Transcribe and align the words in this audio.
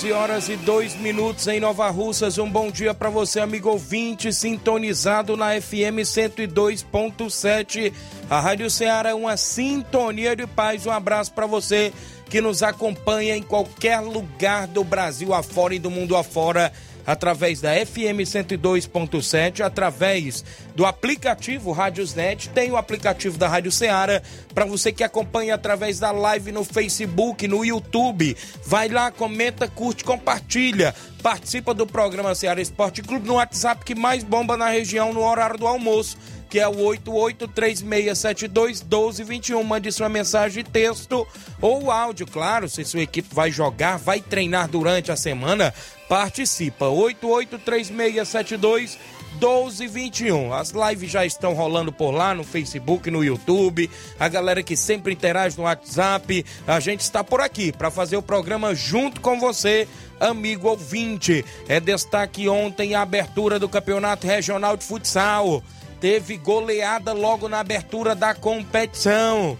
11 0.00 0.12
horas 0.12 0.48
e 0.48 0.56
2 0.56 0.94
minutos 0.96 1.46
em 1.46 1.60
Nova 1.60 1.90
Russas. 1.90 2.38
Um 2.38 2.48
bom 2.48 2.70
dia 2.70 2.94
para 2.94 3.10
você, 3.10 3.38
amigo 3.38 3.68
ouvinte, 3.68 4.32
sintonizado 4.32 5.36
na 5.36 5.60
FM 5.60 6.00
102.7. 6.00 7.92
A 8.30 8.40
Rádio 8.40 8.70
Ceará 8.70 9.10
é 9.10 9.14
uma 9.14 9.36
sintonia 9.36 10.34
de 10.34 10.46
paz. 10.46 10.86
Um 10.86 10.90
abraço 10.90 11.34
para 11.34 11.44
você 11.44 11.92
que 12.30 12.40
nos 12.40 12.62
acompanha 12.62 13.36
em 13.36 13.42
qualquer 13.42 14.00
lugar 14.00 14.66
do 14.66 14.82
Brasil 14.82 15.34
afora 15.34 15.74
e 15.74 15.78
do 15.78 15.90
mundo 15.90 16.16
afora 16.16 16.72
através 17.10 17.60
da 17.60 17.74
FM 17.74 18.22
102.7, 18.22 19.60
através 19.60 20.44
do 20.76 20.86
aplicativo 20.86 21.72
Rádiosnet, 21.72 22.48
tem 22.50 22.70
o 22.70 22.76
aplicativo 22.76 23.36
da 23.36 23.48
Rádio 23.48 23.72
Ceará, 23.72 24.22
para 24.54 24.64
você 24.64 24.92
que 24.92 25.02
acompanha 25.02 25.56
através 25.56 25.98
da 25.98 26.12
live 26.12 26.52
no 26.52 26.62
Facebook, 26.62 27.48
no 27.48 27.64
YouTube. 27.64 28.36
Vai 28.64 28.88
lá, 28.88 29.10
comenta, 29.10 29.66
curte, 29.66 30.04
compartilha. 30.04 30.94
Participa 31.20 31.74
do 31.74 31.86
programa 31.86 32.34
Ceará 32.34 32.62
Esporte 32.62 33.02
Clube 33.02 33.26
no 33.26 33.34
WhatsApp 33.34 33.84
que 33.84 33.94
mais 33.94 34.22
bomba 34.22 34.56
na 34.56 34.68
região 34.68 35.12
no 35.12 35.22
horário 35.22 35.58
do 35.58 35.66
almoço 35.66 36.16
que 36.50 36.58
é 36.58 36.68
o 36.68 36.74
8836721221. 36.74 39.62
Mande 39.62 39.92
sua 39.92 40.08
mensagem 40.08 40.64
texto 40.64 41.24
ou 41.60 41.88
áudio, 41.90 42.26
claro, 42.26 42.66
se 42.68 42.84
sua 42.84 43.02
equipe 43.02 43.32
vai 43.32 43.52
jogar, 43.52 43.96
vai 43.96 44.20
treinar 44.20 44.68
durante 44.68 45.12
a 45.12 45.16
semana, 45.16 45.72
participa. 46.08 46.88
883672 46.88 48.98
1221. 49.34 50.52
As 50.52 50.70
lives 50.70 51.10
já 51.10 51.24
estão 51.24 51.54
rolando 51.54 51.92
por 51.92 52.10
lá 52.10 52.34
no 52.34 52.42
Facebook, 52.42 53.10
no 53.10 53.24
YouTube. 53.24 53.88
A 54.18 54.28
galera 54.28 54.62
que 54.62 54.76
sempre 54.76 55.12
interage 55.12 55.56
no 55.56 55.64
WhatsApp, 55.64 56.44
a 56.66 56.80
gente 56.80 57.00
está 57.00 57.22
por 57.22 57.40
aqui 57.40 57.72
para 57.72 57.90
fazer 57.90 58.16
o 58.16 58.22
programa 58.22 58.74
junto 58.74 59.20
com 59.20 59.38
você, 59.38 59.86
amigo 60.18 60.68
ouvinte. 60.68 61.44
É 61.68 61.78
destaque 61.78 62.48
ontem 62.48 62.94
a 62.94 63.02
abertura 63.02 63.58
do 63.58 63.68
Campeonato 63.68 64.26
Regional 64.26 64.76
de 64.76 64.84
Futsal. 64.84 65.62
Teve 66.00 66.36
goleada 66.36 67.12
logo 67.12 67.48
na 67.48 67.60
abertura 67.60 68.14
da 68.14 68.34
competição 68.34 69.58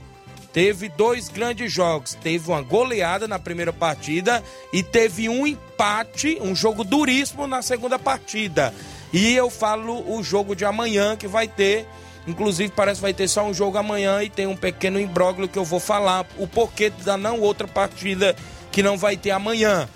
teve 0.52 0.88
dois 0.88 1.28
grandes 1.28 1.72
jogos. 1.72 2.14
Teve 2.14 2.50
uma 2.50 2.62
goleada 2.62 3.26
na 3.26 3.38
primeira 3.38 3.72
partida 3.72 4.42
e 4.72 4.82
teve 4.82 5.28
um 5.28 5.46
empate, 5.46 6.38
um 6.40 6.54
jogo 6.54 6.84
duríssimo 6.84 7.46
na 7.46 7.62
segunda 7.62 7.98
partida. 7.98 8.74
E 9.12 9.34
eu 9.34 9.50
falo 9.50 10.16
o 10.16 10.22
jogo 10.22 10.54
de 10.54 10.64
amanhã 10.64 11.16
que 11.16 11.26
vai 11.26 11.48
ter. 11.48 11.86
Inclusive, 12.26 12.72
parece 12.74 12.96
que 12.96 13.02
vai 13.02 13.14
ter 13.14 13.28
só 13.28 13.44
um 13.44 13.54
jogo 13.54 13.78
amanhã 13.78 14.22
e 14.22 14.30
tem 14.30 14.46
um 14.46 14.56
pequeno 14.56 15.00
imbróglio 15.00 15.48
que 15.48 15.58
eu 15.58 15.64
vou 15.64 15.80
falar. 15.80 16.26
O 16.38 16.46
porquê 16.46 16.90
da 16.90 17.16
não 17.16 17.40
outra 17.40 17.66
partida 17.66 18.36
que 18.70 18.82
não 18.82 18.96
vai 18.96 19.16
ter 19.16 19.30
amanhã. 19.30 19.88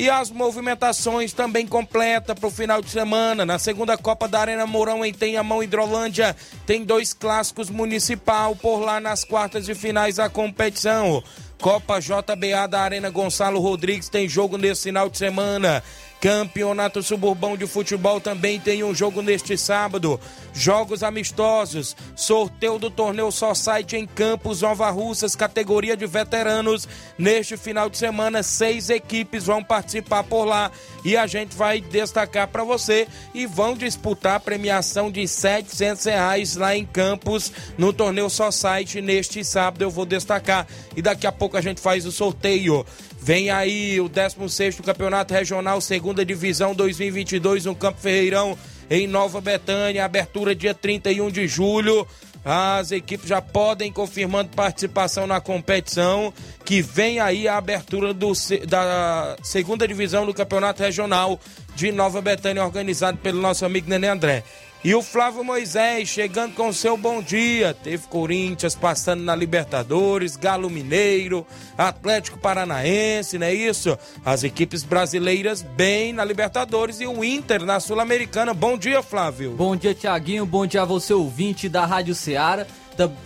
E 0.00 0.08
as 0.08 0.30
movimentações 0.30 1.34
também 1.34 1.66
completa 1.66 2.34
para 2.34 2.46
o 2.46 2.50
final 2.50 2.80
de 2.80 2.88
semana. 2.88 3.44
Na 3.44 3.58
segunda 3.58 3.98
Copa 3.98 4.26
da 4.26 4.40
Arena 4.40 4.66
Mourão 4.66 5.04
em 5.04 5.12
Tenhamão, 5.12 5.62
Hidrolândia, 5.62 6.34
tem 6.64 6.86
dois 6.86 7.12
clássicos 7.12 7.68
municipal 7.68 8.56
por 8.56 8.78
lá 8.78 8.98
nas 8.98 9.24
quartas 9.24 9.66
de 9.66 9.74
finais 9.74 10.16
da 10.16 10.30
competição. 10.30 11.22
Copa 11.60 12.00
JBA 12.00 12.66
da 12.66 12.80
Arena 12.80 13.10
Gonçalo 13.10 13.60
Rodrigues 13.60 14.08
tem 14.08 14.26
jogo 14.26 14.56
nesse 14.56 14.84
final 14.84 15.10
de 15.10 15.18
semana. 15.18 15.84
Campeonato 16.20 17.02
Suburbão 17.02 17.56
de 17.56 17.66
Futebol 17.66 18.20
também 18.20 18.60
tem 18.60 18.84
um 18.84 18.94
jogo 18.94 19.22
neste 19.22 19.56
sábado. 19.56 20.20
Jogos 20.52 21.02
amistosos. 21.02 21.96
Sorteio 22.14 22.78
do 22.78 22.90
torneio 22.90 23.32
Só 23.32 23.54
Site 23.54 23.96
em 23.96 24.06
Campos, 24.06 24.60
Nova 24.60 24.90
Russas, 24.90 25.34
categoria 25.34 25.96
de 25.96 26.06
veteranos. 26.06 26.86
Neste 27.16 27.56
final 27.56 27.88
de 27.88 27.96
semana, 27.96 28.42
seis 28.42 28.90
equipes 28.90 29.46
vão 29.46 29.64
participar 29.64 30.22
por 30.24 30.44
lá 30.44 30.70
e 31.02 31.16
a 31.16 31.26
gente 31.26 31.56
vai 31.56 31.80
destacar 31.80 32.48
para 32.48 32.64
você 32.64 33.08
e 33.32 33.46
vão 33.46 33.74
disputar 33.74 34.34
a 34.34 34.40
premiação 34.40 35.10
de 35.10 35.26
700 35.26 36.04
reais 36.04 36.54
lá 36.54 36.76
em 36.76 36.84
Campos 36.84 37.50
no 37.78 37.94
torneio 37.94 38.28
Só 38.28 38.50
Site 38.50 39.00
neste 39.00 39.42
sábado. 39.42 39.82
Eu 39.82 39.90
vou 39.90 40.04
destacar 40.04 40.66
e 40.94 41.00
daqui 41.00 41.26
a 41.26 41.32
pouco 41.32 41.56
a 41.56 41.62
gente 41.62 41.80
faz 41.80 42.04
o 42.04 42.12
sorteio. 42.12 42.84
Vem 43.22 43.50
aí 43.50 44.00
o 44.00 44.08
16º 44.08 44.82
Campeonato 44.82 45.34
Regional, 45.34 45.80
segunda 45.80 46.24
divisão 46.24 46.74
2022 46.74 47.66
no 47.66 47.74
Campo 47.74 48.00
Ferreirão, 48.00 48.56
em 48.88 49.06
Nova 49.06 49.42
Betânia, 49.42 50.04
abertura 50.04 50.54
dia 50.54 50.74
31 50.74 51.30
de 51.30 51.46
julho. 51.46 52.06
As 52.42 52.90
equipes 52.90 53.28
já 53.28 53.42
podem 53.42 53.92
confirmando 53.92 54.56
participação 54.56 55.26
na 55.26 55.38
competição, 55.38 56.32
que 56.64 56.80
vem 56.80 57.20
aí 57.20 57.46
a 57.46 57.58
abertura 57.58 58.14
do, 58.14 58.32
da 58.66 59.36
segunda 59.42 59.86
divisão 59.86 60.24
do 60.24 60.32
Campeonato 60.32 60.82
Regional 60.82 61.38
de 61.76 61.92
Nova 61.92 62.22
Betânia, 62.22 62.64
organizado 62.64 63.18
pelo 63.18 63.40
nosso 63.40 63.66
amigo 63.66 63.90
Nenê 63.90 64.08
André. 64.08 64.42
E 64.82 64.94
o 64.94 65.02
Flávio 65.02 65.44
Moisés 65.44 66.08
chegando 66.08 66.54
com 66.54 66.72
seu 66.72 66.96
bom 66.96 67.20
dia. 67.20 67.74
Teve 67.74 68.08
Corinthians 68.08 68.74
passando 68.74 69.22
na 69.22 69.36
Libertadores, 69.36 70.36
Galo 70.36 70.70
Mineiro, 70.70 71.46
Atlético 71.76 72.38
Paranaense, 72.38 73.36
não 73.36 73.46
é 73.46 73.52
isso? 73.52 73.98
As 74.24 74.42
equipes 74.42 74.82
brasileiras 74.82 75.60
bem 75.60 76.14
na 76.14 76.24
Libertadores 76.24 76.98
e 76.98 77.06
o 77.06 77.22
Inter 77.22 77.62
na 77.62 77.78
Sul-Americana. 77.78 78.54
Bom 78.54 78.78
dia, 78.78 79.02
Flávio. 79.02 79.50
Bom 79.50 79.76
dia, 79.76 79.94
Tiaguinho. 79.94 80.46
Bom 80.46 80.64
dia 80.64 80.80
a 80.80 80.86
você, 80.86 81.12
ouvinte 81.12 81.68
da 81.68 81.84
Rádio 81.84 82.14
Ceará. 82.14 82.66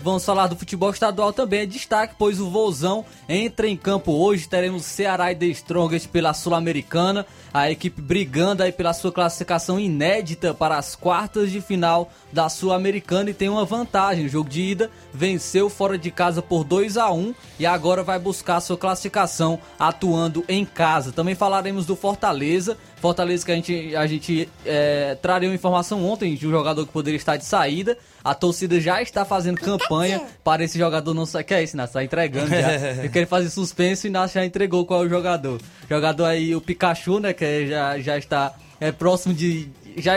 Vamos 0.02 0.24
falar 0.24 0.46
do 0.46 0.56
futebol 0.56 0.90
estadual 0.90 1.32
também. 1.32 1.60
É 1.60 1.66
destaque, 1.66 2.14
pois 2.18 2.40
o 2.40 2.50
Vozão 2.50 3.04
entra 3.28 3.66
em 3.66 3.76
campo 3.76 4.12
hoje. 4.12 4.48
Teremos 4.48 4.84
Ceará 4.84 5.32
e 5.32 5.36
The 5.36 5.46
Strongest 5.46 6.08
pela 6.08 6.34
Sul-Americana. 6.34 7.26
A 7.52 7.70
equipe 7.70 8.02
brigando 8.02 8.62
aí 8.62 8.72
pela 8.72 8.92
sua 8.92 9.12
classificação 9.12 9.78
inédita 9.78 10.52
para 10.52 10.76
as 10.76 10.94
quartas 10.94 11.50
de 11.50 11.60
final 11.60 12.10
da 12.32 12.48
Sul-Americana 12.48 13.30
e 13.30 13.34
tem 13.34 13.48
uma 13.48 13.64
vantagem. 13.64 14.26
O 14.26 14.28
jogo 14.28 14.48
de 14.48 14.62
ida 14.62 14.90
venceu 15.12 15.70
fora 15.70 15.96
de 15.96 16.10
casa 16.10 16.42
por 16.42 16.64
2 16.64 16.96
a 16.96 17.10
1 17.12 17.34
e 17.58 17.66
agora 17.66 18.02
vai 18.02 18.18
buscar 18.18 18.60
sua 18.60 18.76
classificação 18.76 19.58
atuando 19.78 20.44
em 20.48 20.64
casa. 20.64 21.12
Também 21.12 21.34
falaremos 21.34 21.86
do 21.86 21.96
Fortaleza. 21.96 22.76
Fortaleza 23.00 23.44
que 23.44 23.52
a 23.52 23.54
gente, 23.54 23.96
a 23.96 24.06
gente 24.06 24.48
é, 24.64 25.16
uma 25.42 25.54
informação 25.54 26.04
ontem 26.04 26.34
de 26.34 26.46
um 26.46 26.50
jogador 26.50 26.86
que 26.86 26.92
poderia 26.92 27.16
estar 27.16 27.36
de 27.36 27.44
saída. 27.44 27.96
A 28.24 28.34
torcida 28.34 28.80
já 28.80 29.02
está 29.02 29.22
fazendo 29.22 29.60
campanha 29.60 30.22
para 30.42 30.64
esse 30.64 30.78
jogador 30.78 31.12
não 31.12 31.26
sair. 31.26 31.44
Que 31.44 31.52
é 31.52 31.62
isso, 31.62 31.76
Nath? 31.76 31.88
Está 31.88 32.02
entregando 32.02 32.48
já. 32.48 32.72
Eu 33.04 33.10
quero 33.10 33.26
fazer 33.26 33.50
suspense 33.50 34.06
e 34.06 34.10
Nath 34.10 34.32
já 34.32 34.46
entregou 34.46 34.86
qual 34.86 35.02
é 35.02 35.06
o 35.06 35.08
jogador. 35.10 35.60
Jogador 35.90 36.24
aí, 36.24 36.56
o 36.56 36.60
Pikachu, 36.60 37.20
né? 37.20 37.34
Que 37.34 37.66
já, 37.66 37.98
já 37.98 38.16
está 38.16 38.54
é, 38.80 38.90
próximo 38.90 39.34
de. 39.34 39.68
Já 39.98 40.14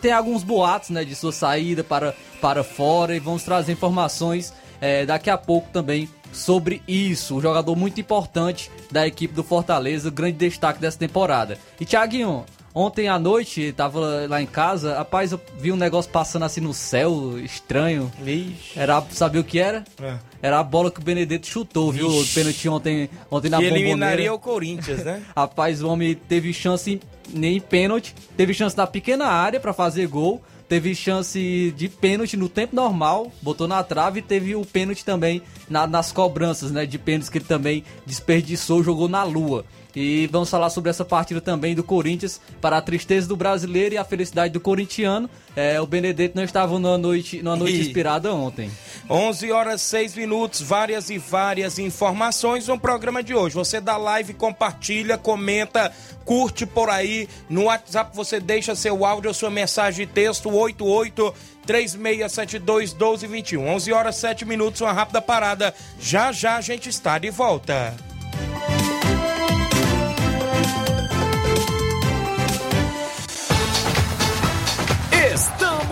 tem 0.00 0.12
alguns 0.12 0.44
boatos, 0.44 0.90
né? 0.90 1.04
De 1.04 1.16
sua 1.16 1.32
saída 1.32 1.82
para, 1.82 2.14
para 2.40 2.62
fora. 2.62 3.16
E 3.16 3.18
vamos 3.18 3.42
trazer 3.42 3.72
informações 3.72 4.54
é, 4.80 5.04
daqui 5.04 5.28
a 5.28 5.36
pouco 5.36 5.68
também 5.72 6.08
sobre 6.32 6.80
isso. 6.86 7.36
Um 7.36 7.40
jogador 7.40 7.74
muito 7.74 8.00
importante 8.00 8.70
da 8.90 9.06
equipe 9.06 9.34
do 9.34 9.42
Fortaleza, 9.42 10.10
grande 10.10 10.36
destaque 10.36 10.80
dessa 10.80 10.98
temporada. 10.98 11.58
E 11.80 11.84
Thiaguinho, 11.84 12.44
Ontem 12.74 13.08
à 13.08 13.18
noite, 13.18 13.72
tava 13.72 14.26
lá 14.28 14.40
em 14.40 14.46
casa, 14.46 14.96
rapaz, 14.98 15.32
eu 15.32 15.40
vi 15.58 15.72
um 15.72 15.76
negócio 15.76 16.10
passando 16.10 16.44
assim 16.44 16.60
no 16.60 16.72
céu, 16.72 17.38
estranho. 17.40 18.12
Vixe. 18.22 18.78
Era, 18.78 19.02
sabe 19.10 19.38
o 19.38 19.44
que 19.44 19.58
era? 19.58 19.84
É. 20.00 20.14
Era 20.40 20.60
a 20.60 20.62
bola 20.62 20.90
que 20.90 21.00
o 21.00 21.02
Benedetto 21.02 21.46
chutou, 21.48 21.90
viu? 21.90 22.06
O 22.08 22.26
pênalti 22.28 22.68
ontem, 22.68 23.10
ontem 23.30 23.48
na 23.48 23.58
Que 23.58 23.64
eliminaria 23.64 23.94
bomboneira. 24.30 24.34
o 24.34 24.38
Corinthians, 24.38 25.02
né? 25.04 25.22
Rapaz, 25.34 25.82
o 25.82 25.88
homem 25.88 26.14
teve 26.14 26.52
chance 26.52 27.00
nem 27.32 27.56
em 27.56 27.60
pênalti, 27.60 28.14
teve 28.36 28.54
chance 28.54 28.76
na 28.76 28.86
pequena 28.86 29.26
área 29.26 29.58
pra 29.58 29.72
fazer 29.72 30.06
gol, 30.06 30.40
teve 30.68 30.94
chance 30.94 31.74
de 31.76 31.88
pênalti 31.88 32.36
no 32.36 32.48
tempo 32.48 32.76
normal, 32.76 33.32
botou 33.42 33.66
na 33.66 33.82
trave 33.82 34.20
e 34.20 34.22
teve 34.22 34.54
o 34.54 34.64
pênalti 34.64 35.04
também 35.04 35.42
na- 35.68 35.86
nas 35.86 36.12
cobranças, 36.12 36.70
né? 36.70 36.86
De 36.86 36.98
pênaltis 36.98 37.28
que 37.28 37.38
ele 37.38 37.44
também 37.46 37.82
desperdiçou, 38.06 38.84
jogou 38.84 39.08
na 39.08 39.24
lua. 39.24 39.64
E 39.96 40.26
vamos 40.28 40.50
falar 40.50 40.70
sobre 40.70 40.90
essa 40.90 41.04
partida 41.04 41.40
também 41.40 41.74
do 41.74 41.82
Corinthians, 41.82 42.40
para 42.60 42.76
a 42.76 42.82
tristeza 42.82 43.26
do 43.26 43.36
brasileiro 43.36 43.94
e 43.94 43.98
a 43.98 44.04
felicidade 44.04 44.52
do 44.52 44.60
corintiano. 44.60 45.28
É, 45.56 45.80
o 45.80 45.86
Benedetto 45.86 46.36
não 46.36 46.44
estava 46.44 46.78
numa 46.78 46.98
noite, 46.98 47.42
numa 47.42 47.56
noite 47.56 47.80
inspirada 47.80 48.32
ontem. 48.32 48.70
11 49.10 49.50
horas 49.50 49.82
6 49.82 50.14
minutos, 50.14 50.60
várias 50.60 51.10
e 51.10 51.18
várias 51.18 51.78
informações 51.78 52.68
no 52.68 52.78
programa 52.78 53.22
de 53.22 53.34
hoje. 53.34 53.54
Você 53.54 53.80
dá 53.80 53.96
like, 53.96 54.34
compartilha, 54.34 55.16
comenta, 55.16 55.90
curte 56.24 56.66
por 56.66 56.90
aí. 56.90 57.28
No 57.48 57.64
WhatsApp 57.64 58.14
você 58.14 58.38
deixa 58.38 58.74
seu 58.74 59.04
áudio, 59.04 59.32
sua 59.32 59.50
mensagem 59.50 60.06
de 60.06 60.12
texto 60.12 60.50
88 60.50 61.34
3672 61.66 62.92
1221. 62.92 63.66
11 63.66 63.92
horas 63.92 64.16
7 64.16 64.44
minutos, 64.44 64.80
uma 64.80 64.92
rápida 64.92 65.20
parada. 65.20 65.74
Já 65.98 66.30
já 66.30 66.56
a 66.56 66.60
gente 66.60 66.88
está 66.88 67.18
de 67.18 67.30
volta. 67.30 67.96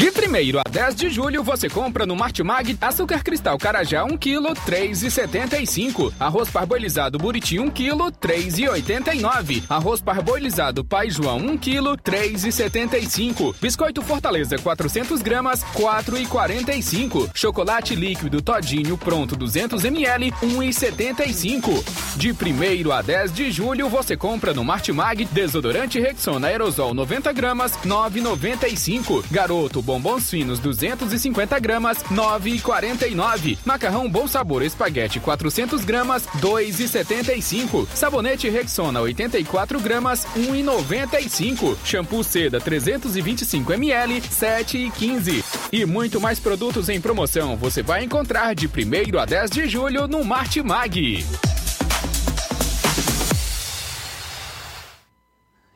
De 0.00 0.06
1 0.08 0.58
a 0.58 0.62
10 0.66 0.94
de 0.94 1.10
julho, 1.10 1.42
você 1.42 1.68
compra 1.68 2.06
no 2.06 2.16
Martimag 2.16 2.74
açúcar 2.80 3.22
cristal 3.22 3.58
Carajá 3.58 4.02
1 4.02 4.16
kg, 4.16 4.54
3,75. 4.66 6.10
Arroz 6.18 6.48
parboilizado 6.48 7.18
Buriti 7.18 7.58
1 7.58 7.68
kg, 7.68 8.10
3,89. 8.18 9.62
Arroz 9.68 10.00
parboilizado 10.00 10.82
Pai 10.82 11.10
João 11.10 11.36
1 11.36 11.58
kg, 11.58 11.98
3,75. 12.02 13.54
Biscoito 13.60 14.00
Fortaleza 14.00 14.56
400 14.56 15.20
gramas, 15.20 15.62
4,45. 15.74 17.28
Chocolate 17.34 17.94
líquido 17.94 18.40
Todinho 18.40 18.96
pronto 18.96 19.36
200 19.36 19.84
ml, 19.84 20.32
1,75. 20.32 21.84
De 22.16 22.30
1 22.32 22.90
a 22.90 23.02
10 23.02 23.32
de 23.34 23.50
julho, 23.50 23.86
você 23.90 24.16
compra 24.16 24.54
no 24.54 24.64
Martimag 24.64 25.26
desodorante 25.26 26.00
Rexona 26.00 26.46
aerosol 26.46 26.94
90 26.94 27.34
gramas, 27.34 27.72
9,95. 27.84 29.24
Garoto 29.30 29.89
bombons 29.90 30.30
finos 30.30 30.60
250 30.60 31.58
gramas, 31.58 31.98
9,49. 32.04 33.58
Macarrão 33.64 34.08
Bom 34.08 34.28
Sabor 34.28 34.62
espaguete 34.62 35.18
400 35.18 35.84
gramas, 35.84 36.28
2,75. 36.40 37.88
Sabonete 37.92 38.48
Rexona 38.48 39.00
84 39.00 39.80
gramas, 39.80 40.24
1,95. 40.36 41.76
Shampoo 41.84 42.22
Seda 42.22 42.60
325 42.60 43.72
ml, 43.72 44.20
7,15. 44.20 45.44
E 45.72 45.84
muito 45.84 46.20
mais 46.20 46.38
produtos 46.38 46.88
em 46.88 47.00
promoção 47.00 47.56
você 47.56 47.82
vai 47.82 48.04
encontrar 48.04 48.54
de 48.54 48.68
1 48.68 49.18
a 49.18 49.24
10 49.24 49.50
de 49.50 49.68
julho 49.68 50.06
no 50.06 50.24
Martimag. 50.24 51.24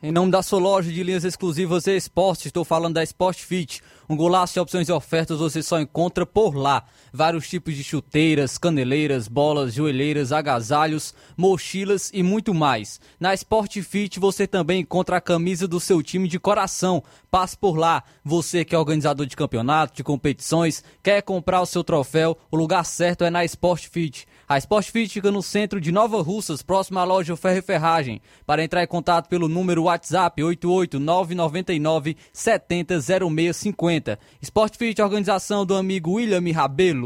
Em 0.05 0.11
nome 0.11 0.29
da 0.29 0.43
sua 0.43 0.59
loja 0.59 0.91
de 0.91 1.01
linhas 1.01 1.23
exclusivas 1.23 1.87
e 1.87 1.95
esportes, 1.95 2.45
estou 2.45 2.63
falando 2.63 2.93
da 2.93 3.01
Sport 3.01 3.39
Fit. 3.39 3.81
Um 4.09 4.15
golaço 4.15 4.53
de 4.53 4.59
opções 4.59 4.87
e 4.87 4.91
ofertas 4.91 5.39
você 5.39 5.63
só 5.63 5.79
encontra 5.79 6.25
por 6.25 6.55
lá. 6.55 6.83
Vários 7.15 7.47
tipos 7.47 7.73
de 7.73 7.81
chuteiras, 7.81 8.57
caneleiras, 8.57 9.29
bolas, 9.29 9.73
joelheiras, 9.73 10.33
agasalhos, 10.33 11.13
mochilas 11.37 12.11
e 12.13 12.21
muito 12.21 12.53
mais. 12.53 12.99
Na 13.17 13.33
Sport 13.33 13.79
Fit 13.83 14.19
você 14.19 14.45
também 14.45 14.81
encontra 14.81 15.15
a 15.15 15.21
camisa 15.21 15.65
do 15.65 15.79
seu 15.79 16.03
time 16.03 16.27
de 16.27 16.37
coração. 16.37 17.01
Passe 17.31 17.57
por 17.57 17.77
lá. 17.77 18.03
Você 18.21 18.65
que 18.65 18.75
é 18.75 18.77
organizador 18.77 19.25
de 19.25 19.35
campeonato, 19.37 19.95
de 19.95 20.03
competições, 20.03 20.83
quer 21.01 21.21
comprar 21.21 21.61
o 21.61 21.65
seu 21.65 21.85
troféu, 21.85 22.37
o 22.51 22.57
lugar 22.57 22.83
certo 22.83 23.23
é 23.23 23.29
na 23.29 23.45
Sport 23.45 23.87
Fit. 23.87 24.27
A 24.45 24.57
Sport 24.57 24.91
Fit 24.91 25.13
fica 25.13 25.31
no 25.31 25.41
centro 25.41 25.79
de 25.79 25.93
Nova 25.93 26.21
Russas, 26.21 26.61
próximo 26.61 26.99
à 26.99 27.05
loja 27.05 27.37
Ferro 27.37 27.59
e 27.59 27.61
Ferragem. 27.61 28.21
Para 28.45 28.61
entrar 28.61 28.83
em 28.83 28.87
contato 28.87 29.29
pelo 29.29 29.47
número 29.47 29.83
WhatsApp 29.83 30.43
88999 30.43 32.17
700650. 32.33 34.19
Sport 34.41 34.77
Fit, 34.77 35.01
organização 35.01 35.65
do 35.65 35.75
amigo 35.75 36.11
William 36.11 36.43
Rabelo. 36.53 37.04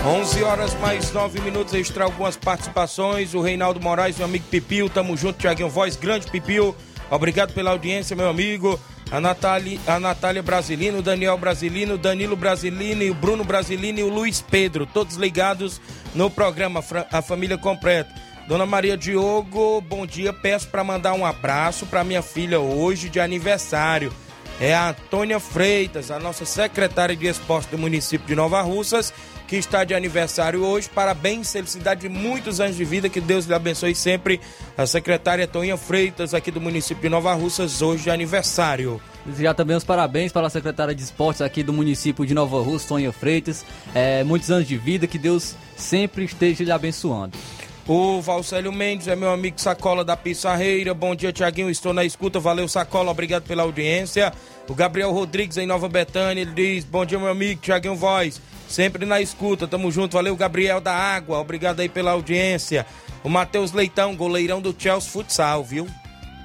11 0.06 0.42
horas 0.44 0.74
mais 0.80 1.10
9 1.12 1.40
minutos, 1.40 1.72
extra 1.72 2.04
algumas 2.04 2.36
participações. 2.36 3.32
O 3.32 3.40
Reinaldo 3.40 3.80
Moraes, 3.80 4.18
meu 4.18 4.26
amigo 4.26 4.44
Pipil, 4.50 4.90
tamo 4.90 5.16
junto, 5.16 5.38
Tiaguinho 5.38 5.70
Voz, 5.70 5.96
grande 5.96 6.30
Pipil. 6.30 6.76
Obrigado 7.10 7.54
pela 7.54 7.70
audiência, 7.70 8.14
meu 8.14 8.28
amigo. 8.28 8.78
A 9.10 9.18
Natália, 9.18 9.80
a 9.86 9.98
Natália 9.98 10.42
Brasilino, 10.42 10.98
o 10.98 11.02
Daniel 11.02 11.38
Brasilino, 11.38 11.94
o 11.94 11.98
Danilo 11.98 12.36
Brasilino, 12.36 13.10
o 13.10 13.14
Bruno 13.14 13.44
Brasilino 13.44 13.98
e 13.98 14.02
o 14.02 14.10
Luiz 14.10 14.42
Pedro, 14.42 14.84
todos 14.84 15.16
ligados 15.16 15.80
no 16.14 16.28
programa 16.28 16.84
A 17.10 17.22
Família 17.22 17.56
Completa. 17.56 18.14
Dona 18.46 18.66
Maria 18.66 18.98
Diogo, 18.98 19.80
bom 19.80 20.04
dia. 20.04 20.34
Peço 20.34 20.68
para 20.68 20.84
mandar 20.84 21.14
um 21.14 21.24
abraço 21.24 21.86
para 21.86 22.04
minha 22.04 22.20
filha 22.20 22.60
hoje 22.60 23.08
de 23.08 23.20
aniversário. 23.20 24.12
É 24.60 24.74
a 24.74 24.90
Antônia 24.90 25.40
Freitas, 25.40 26.10
a 26.10 26.18
nossa 26.18 26.44
secretária 26.44 27.16
de 27.16 27.26
esporte 27.26 27.70
do 27.70 27.78
município 27.78 28.26
de 28.26 28.36
Nova 28.36 28.60
Russas, 28.62 29.12
que 29.54 29.60
está 29.60 29.84
de 29.84 29.94
aniversário 29.94 30.64
hoje. 30.64 30.90
Parabéns, 30.92 31.52
felicidade 31.52 32.00
de 32.00 32.08
muitos 32.08 32.60
anos 32.60 32.76
de 32.76 32.84
vida, 32.84 33.08
que 33.08 33.20
Deus 33.20 33.46
lhe 33.46 33.54
abençoe 33.54 33.94
sempre. 33.94 34.40
A 34.76 34.84
secretária 34.84 35.46
Toninha 35.46 35.76
Freitas, 35.76 36.34
aqui 36.34 36.50
do 36.50 36.60
município 36.60 37.00
de 37.00 37.08
Nova 37.08 37.32
Russas, 37.34 37.80
hoje 37.80 38.02
de 38.02 38.10
aniversário. 38.10 39.00
Desejar 39.24 39.54
também 39.54 39.76
os 39.76 39.84
parabéns 39.84 40.32
para 40.32 40.48
a 40.48 40.50
secretária 40.50 40.92
de 40.92 41.02
esportes 41.02 41.40
aqui 41.40 41.62
do 41.62 41.72
município 41.72 42.26
de 42.26 42.34
Nova 42.34 42.60
Rússia, 42.60 42.88
Tonha 42.88 43.12
Freitas. 43.12 43.64
É, 43.94 44.24
muitos 44.24 44.50
anos 44.50 44.66
de 44.66 44.76
vida, 44.76 45.06
que 45.06 45.18
Deus 45.18 45.54
sempre 45.76 46.24
esteja 46.24 46.64
lhe 46.64 46.72
abençoando. 46.72 47.38
O 47.86 48.20
Valcélio 48.20 48.72
Mendes 48.72 49.06
é 49.06 49.14
meu 49.14 49.30
amigo 49.30 49.60
Sacola 49.60 50.04
da 50.04 50.16
Pissarreira. 50.16 50.92
Bom 50.94 51.14
dia, 51.14 51.32
Tiaguinho. 51.32 51.70
Estou 51.70 51.92
na 51.92 52.04
escuta. 52.04 52.40
Valeu, 52.40 52.66
Sacola. 52.66 53.10
Obrigado 53.12 53.44
pela 53.44 53.62
audiência. 53.62 54.32
O 54.68 54.74
Gabriel 54.74 55.12
Rodrigues 55.12 55.58
em 55.58 55.66
Nova 55.66 55.88
Betânia. 55.88 56.42
Ele 56.42 56.52
diz: 56.52 56.84
Bom 56.84 57.04
dia, 57.04 57.18
meu 57.18 57.28
amigo 57.28 57.60
Tiaguinho 57.60 57.94
Voz. 57.94 58.40
Sempre 58.68 59.04
na 59.06 59.20
escuta. 59.20 59.66
Tamo 59.66 59.90
junto. 59.90 60.14
Valeu, 60.14 60.36
Gabriel 60.36 60.80
da 60.80 60.94
Água. 60.94 61.38
Obrigado 61.38 61.80
aí 61.80 61.88
pela 61.88 62.12
audiência. 62.12 62.86
O 63.22 63.28
Matheus 63.28 63.72
Leitão, 63.72 64.14
goleirão 64.16 64.60
do 64.60 64.74
Chelsea 64.76 65.10
Futsal, 65.10 65.64
viu? 65.64 65.88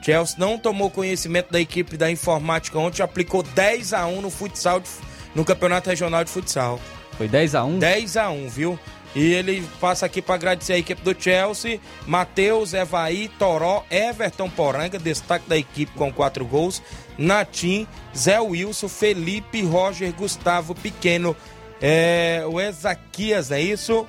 Chelsea 0.03 0.35
não 0.39 0.57
tomou 0.57 0.89
conhecimento 0.89 1.51
da 1.51 1.59
equipe 1.59 1.97
da 1.97 2.09
informática 2.09 2.79
ontem. 2.79 3.01
Aplicou 3.03 3.43
10 3.43 3.93
a 3.93 4.05
1 4.05 4.21
no 4.21 4.29
futsal, 4.29 4.79
de- 4.79 4.89
no 5.35 5.43
Campeonato 5.43 5.89
Regional 5.89 6.23
de 6.23 6.31
Futsal. 6.31 6.79
Foi 7.17 7.27
10 7.27 7.53
a 7.55 7.63
1 7.65 7.79
10 7.79 8.15
a 8.15 8.29
1 8.29 8.47
viu? 8.47 8.79
E 9.13 9.33
ele 9.33 9.67
passa 9.81 10.05
aqui 10.05 10.21
para 10.21 10.35
agradecer 10.35 10.73
a 10.73 10.77
equipe 10.77 11.01
do 11.01 11.19
Chelsea, 11.19 11.79
Matheus, 12.07 12.73
Evaí, 12.73 13.27
Toró, 13.39 13.83
Everton 13.91 14.47
Poranga, 14.49 14.97
destaque 14.99 15.49
da 15.49 15.57
equipe 15.57 15.91
com 15.97 16.13
quatro 16.13 16.45
gols, 16.45 16.81
Natim, 17.17 17.87
Zé 18.15 18.39
Wilson, 18.39 18.87
Felipe, 18.87 19.63
Roger, 19.63 20.13
Gustavo, 20.13 20.73
Pequeno, 20.75 21.35
é, 21.81 22.43
o 22.47 22.59
Ezaquias, 22.59 23.51
é 23.51 23.61
isso? 23.61 24.05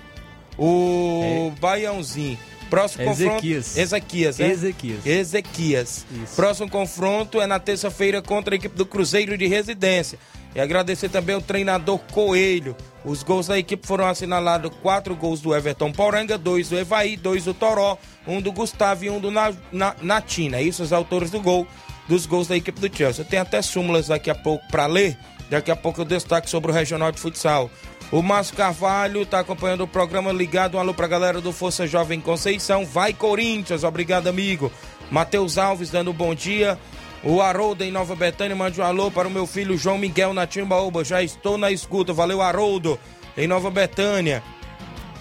O 0.59 1.53
Baiãozinho. 1.61 2.39
Próximo 2.69 3.03
Ezequias. 3.11 3.67
confronto. 3.67 3.81
Ezequias, 3.81 4.39
né? 4.39 4.49
Ezequias. 4.51 5.07
Ezequias. 5.07 6.07
Isso. 6.23 6.37
Próximo 6.37 6.71
confronto 6.71 7.41
é 7.41 7.47
na 7.47 7.59
terça-feira 7.59 8.23
contra 8.23 8.55
a 8.55 8.57
equipe 8.57 8.77
do 8.77 8.87
Cruzeiro 8.87 9.37
de 9.37 9.47
Residência. 9.49 10.19
E 10.55 10.61
agradecer 10.61 11.09
também 11.09 11.35
ao 11.35 11.41
treinador 11.41 11.99
Coelho. 12.13 12.77
Os 13.05 13.23
gols 13.23 13.47
da 13.49 13.59
equipe 13.59 13.87
foram 13.87 14.07
assinalados: 14.07 14.71
quatro 14.83 15.17
gols 15.17 15.41
do 15.41 15.55
Everton 15.55 15.91
Poranga, 15.91 16.37
dois 16.39 16.69
do 16.69 16.79
Evaí, 16.79 17.17
dois 17.17 17.45
do 17.45 17.55
Toró, 17.55 17.97
um 18.27 18.41
do 18.41 18.53
Gustavo 18.53 19.05
e 19.05 19.11
um 19.11 19.19
do 19.19 19.31
Na, 19.31 19.53
Na- 19.73 19.97
Natina. 20.03 20.59
É 20.59 20.63
Isso, 20.63 20.83
os 20.83 20.93
autores 20.93 21.31
do 21.31 21.41
gol, 21.41 21.67
dos 22.09 22.25
gols 22.27 22.47
da 22.47 22.57
equipe 22.57 22.81
do 22.81 22.95
Chelsea. 22.97 23.25
Tem 23.25 23.39
até 23.39 23.63
súmulas 23.63 24.09
daqui 24.09 24.31
a 24.31 24.35
pouco 24.35 24.65
para 24.71 24.87
ler. 24.87 25.17
Daqui 25.51 25.71
a 25.71 25.77
pouco 25.77 26.01
eu 26.01 26.05
destaque 26.05 26.49
sobre 26.49 26.71
o 26.71 26.75
Regional 26.75 27.11
de 27.11 27.21
Futsal. 27.21 27.69
O 28.13 28.23
Márcio 28.23 28.57
Carvalho 28.57 29.23
está 29.23 29.41
acompanhando 29.41 29.83
o 29.83 29.89
programa 29.89 30.33
ligado. 30.33 30.77
Um 30.77 30.81
alô 30.81 30.95
pra 30.95 31.09
galera 31.09 31.41
do 31.41 31.53
Força 31.53 31.89
Jovem 31.89 32.21
Conceição. 32.21 32.87
Vai 32.87 33.13
Corinthians, 33.13 33.83
obrigado 33.83 34.29
amigo. 34.29 34.71
Matheus 35.11 35.59
Alves 35.59 35.91
dando 35.91 36.13
um 36.13 36.15
bom 36.15 36.35
dia. 36.35 36.79
O 37.25 37.43
Haroldo 37.43 37.83
em 37.83 37.91
Nova 37.91 38.15
Betânia 38.15 38.55
mande 38.55 38.81
um 38.81 38.85
alô 38.85 39.11
para 39.11 39.27
o 39.27 39.31
meu 39.31 39.45
filho 39.45 39.77
João 39.77 39.99
Miguel 39.99 40.33
na 40.33 40.47
Timbaúba. 40.47 41.05
Já 41.05 41.21
estou 41.21 41.59
na 41.59 41.73
escuta. 41.73 42.13
Valeu, 42.13 42.41
Haroldo, 42.41 42.99
em 43.37 43.49
Nova 43.49 43.71
Betânia. 43.73 44.45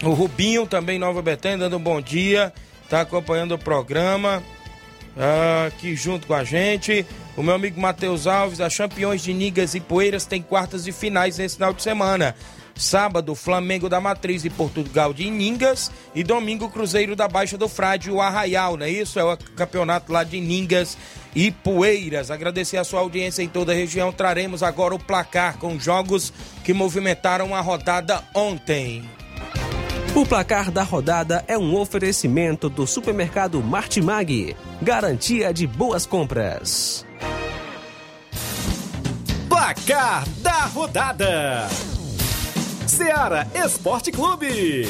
O 0.03 0.11
Rubinho 0.11 0.67
também 0.67 0.97
em 0.97 0.99
Nova 0.99 1.23
Betânia 1.23 1.57
dando 1.57 1.77
um 1.77 1.83
bom 1.83 1.99
dia. 1.99 2.53
Está 2.83 3.01
acompanhando 3.01 3.55
o 3.55 3.59
programa 3.59 4.43
aqui 5.67 5.95
junto 5.95 6.27
com 6.27 6.33
a 6.33 6.43
gente. 6.43 7.05
O 7.35 7.43
meu 7.43 7.55
amigo 7.55 7.79
Matheus 7.79 8.27
Alves, 8.27 8.59
a 8.61 8.69
Campeões 8.69 9.21
de 9.21 9.33
Nigas 9.33 9.75
e 9.75 9.79
Poeiras 9.79 10.25
tem 10.25 10.41
quartas 10.41 10.87
e 10.87 10.91
finais 10.91 11.37
nesse 11.37 11.55
final 11.55 11.73
de 11.73 11.81
semana. 11.81 12.35
Sábado, 12.79 13.35
Flamengo 13.35 13.89
da 13.89 13.99
Matriz 13.99 14.45
e 14.45 14.49
Portugal 14.49 15.13
de 15.13 15.29
Ningas. 15.29 15.91
E 16.15 16.23
domingo, 16.23 16.69
Cruzeiro 16.69 17.13
da 17.13 17.27
Baixa 17.27 17.57
do 17.57 17.67
Frade 17.67 18.09
o 18.09 18.21
Arraial, 18.21 18.77
não 18.77 18.85
é 18.85 18.89
isso? 18.89 19.19
É 19.19 19.23
o 19.23 19.37
campeonato 19.37 20.13
lá 20.13 20.23
de 20.23 20.39
Ningas 20.39 20.97
e 21.35 21.51
Poeiras. 21.51 22.31
Agradecer 22.31 22.77
a 22.77 22.85
sua 22.85 23.01
audiência 23.01 23.43
em 23.43 23.49
toda 23.49 23.73
a 23.73 23.75
região. 23.75 24.13
Traremos 24.13 24.63
agora 24.63 24.95
o 24.95 24.99
placar 24.99 25.57
com 25.57 25.77
jogos 25.77 26.31
que 26.63 26.73
movimentaram 26.73 27.53
a 27.53 27.59
rodada 27.59 28.23
ontem. 28.33 29.03
O 30.15 30.25
placar 30.25 30.71
da 30.71 30.81
rodada 30.81 31.43
é 31.47 31.57
um 31.57 31.75
oferecimento 31.75 32.69
do 32.69 32.87
supermercado 32.87 33.61
Martimag. 33.61 34.55
Garantia 34.81 35.53
de 35.53 35.67
boas 35.67 36.05
compras. 36.05 37.05
Placar 39.49 40.25
da 40.37 40.65
rodada: 40.67 41.67
Seara 42.87 43.45
Esporte 43.53 44.09
Clube. 44.09 44.87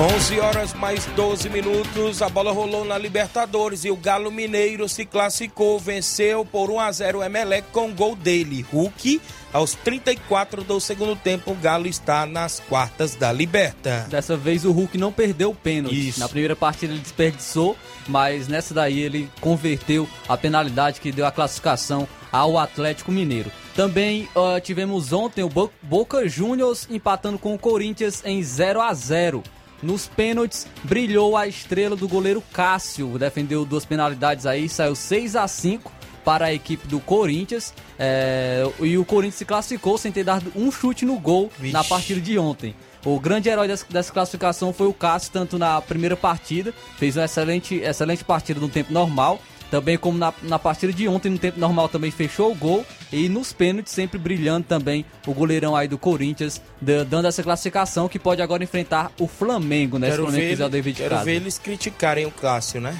11 0.00 0.40
horas 0.40 0.72
mais 0.72 1.04
12 1.06 1.50
minutos, 1.50 2.22
a 2.22 2.28
bola 2.30 2.52
rolou 2.52 2.86
na 2.86 2.96
Libertadores 2.96 3.84
e 3.84 3.90
o 3.90 3.96
Galo 3.96 4.30
Mineiro 4.30 4.88
se 4.88 5.04
classificou, 5.04 5.78
venceu 5.78 6.42
por 6.42 6.70
1 6.70 6.80
a 6.80 6.92
0 6.92 7.18
o 7.18 7.22
Emelec 7.22 7.68
com 7.70 7.92
gol 7.92 8.16
dele. 8.16 8.62
Hulk, 8.72 9.20
aos 9.52 9.74
34 9.74 10.62
do 10.64 10.78
segundo 10.80 11.16
tempo, 11.16 11.50
o 11.50 11.54
Galo 11.54 11.86
está 11.86 12.24
nas 12.26 12.60
quartas 12.60 13.14
da 13.14 13.32
Liberta. 13.32 14.06
Dessa 14.08 14.36
vez 14.36 14.64
o 14.64 14.72
Hulk 14.72 14.96
não 14.96 15.12
perdeu 15.12 15.50
o 15.50 15.54
pênalti. 15.54 16.08
Isso. 16.08 16.20
Na 16.20 16.28
primeira 16.28 16.54
partida 16.56 16.92
ele 16.92 17.02
desperdiçou, 17.02 17.76
mas 18.06 18.46
nessa 18.48 18.72
daí 18.74 19.00
ele 19.00 19.28
converteu 19.40 20.08
a 20.28 20.36
penalidade 20.36 21.00
que 21.00 21.10
deu 21.12 21.26
a 21.26 21.32
classificação 21.32 22.06
ao 22.30 22.56
Atlético 22.58 23.10
Mineiro. 23.10 23.50
Também 23.74 24.28
ah, 24.36 24.60
tivemos 24.60 25.12
ontem 25.12 25.42
o 25.42 25.48
Bo- 25.48 25.70
Boca 25.82 26.28
Juniors 26.28 26.86
empatando 26.90 27.38
com 27.38 27.54
o 27.54 27.58
Corinthians 27.58 28.22
em 28.24 28.42
0 28.42 28.80
a 28.80 28.92
0 28.94 29.42
Nos 29.82 30.06
pênaltis, 30.06 30.66
brilhou 30.84 31.36
a 31.36 31.46
estrela 31.48 31.96
do 31.96 32.06
goleiro 32.06 32.42
Cássio, 32.52 33.18
defendeu 33.18 33.64
duas 33.64 33.84
penalidades 33.84 34.44
aí, 34.46 34.68
saiu 34.68 34.94
6 34.94 35.34
a 35.36 35.48
5 35.48 35.90
para 36.24 36.46
a 36.46 36.52
equipe 36.54 36.86
do 36.86 37.00
Corinthians. 37.00 37.72
é, 37.98 38.64
e 38.80 38.96
o 38.98 39.04
Corinthians 39.04 39.36
se 39.36 39.44
classificou 39.44 39.98
sem 39.98 40.10
ter 40.12 40.24
dado 40.24 40.52
um 40.56 40.70
chute 40.70 41.04
no 41.04 41.18
gol 41.18 41.50
Vixe. 41.58 41.72
na 41.72 41.84
partida 41.84 42.20
de 42.20 42.38
ontem. 42.38 42.74
O 43.04 43.18
grande 43.18 43.48
herói 43.48 43.66
dessa, 43.66 43.86
dessa 43.88 44.12
classificação 44.12 44.72
foi 44.72 44.86
o 44.86 44.92
Cássio, 44.92 45.30
tanto 45.32 45.58
na 45.58 45.80
primeira 45.80 46.16
partida, 46.16 46.72
fez 46.98 47.16
uma 47.16 47.24
excelente, 47.24 47.76
excelente 47.76 48.22
partida 48.24 48.60
no 48.60 48.68
tempo 48.68 48.92
normal, 48.92 49.40
também 49.70 49.96
como 49.96 50.18
na, 50.18 50.34
na 50.42 50.58
partida 50.58 50.92
de 50.92 51.06
ontem, 51.08 51.30
no 51.30 51.38
tempo 51.38 51.58
normal 51.58 51.88
também 51.88 52.10
fechou 52.10 52.50
o 52.52 52.54
gol, 52.54 52.84
e 53.12 53.28
nos 53.28 53.52
pênaltis 53.54 53.92
sempre 53.94 54.18
brilhando 54.18 54.66
também 54.66 55.04
o 55.26 55.32
goleirão 55.32 55.74
aí 55.74 55.88
do 55.88 55.96
Corinthians, 55.96 56.60
da- 56.80 57.04
dando 57.04 57.26
essa 57.28 57.42
classificação 57.42 58.06
que 58.08 58.18
pode 58.18 58.42
agora 58.42 58.62
enfrentar 58.64 59.10
o 59.18 59.26
Flamengo, 59.26 59.98
né? 59.98 60.08
Se 60.08 60.12
o 60.12 60.16
Quero, 60.16 60.22
Flamengo 60.24 60.56
ver, 60.70 60.90
o 60.90 60.94
quero 60.94 61.18
ver 61.24 61.36
eles 61.36 61.58
criticarem 61.58 62.26
o 62.26 62.30
Cássio, 62.30 62.80
né? 62.82 62.94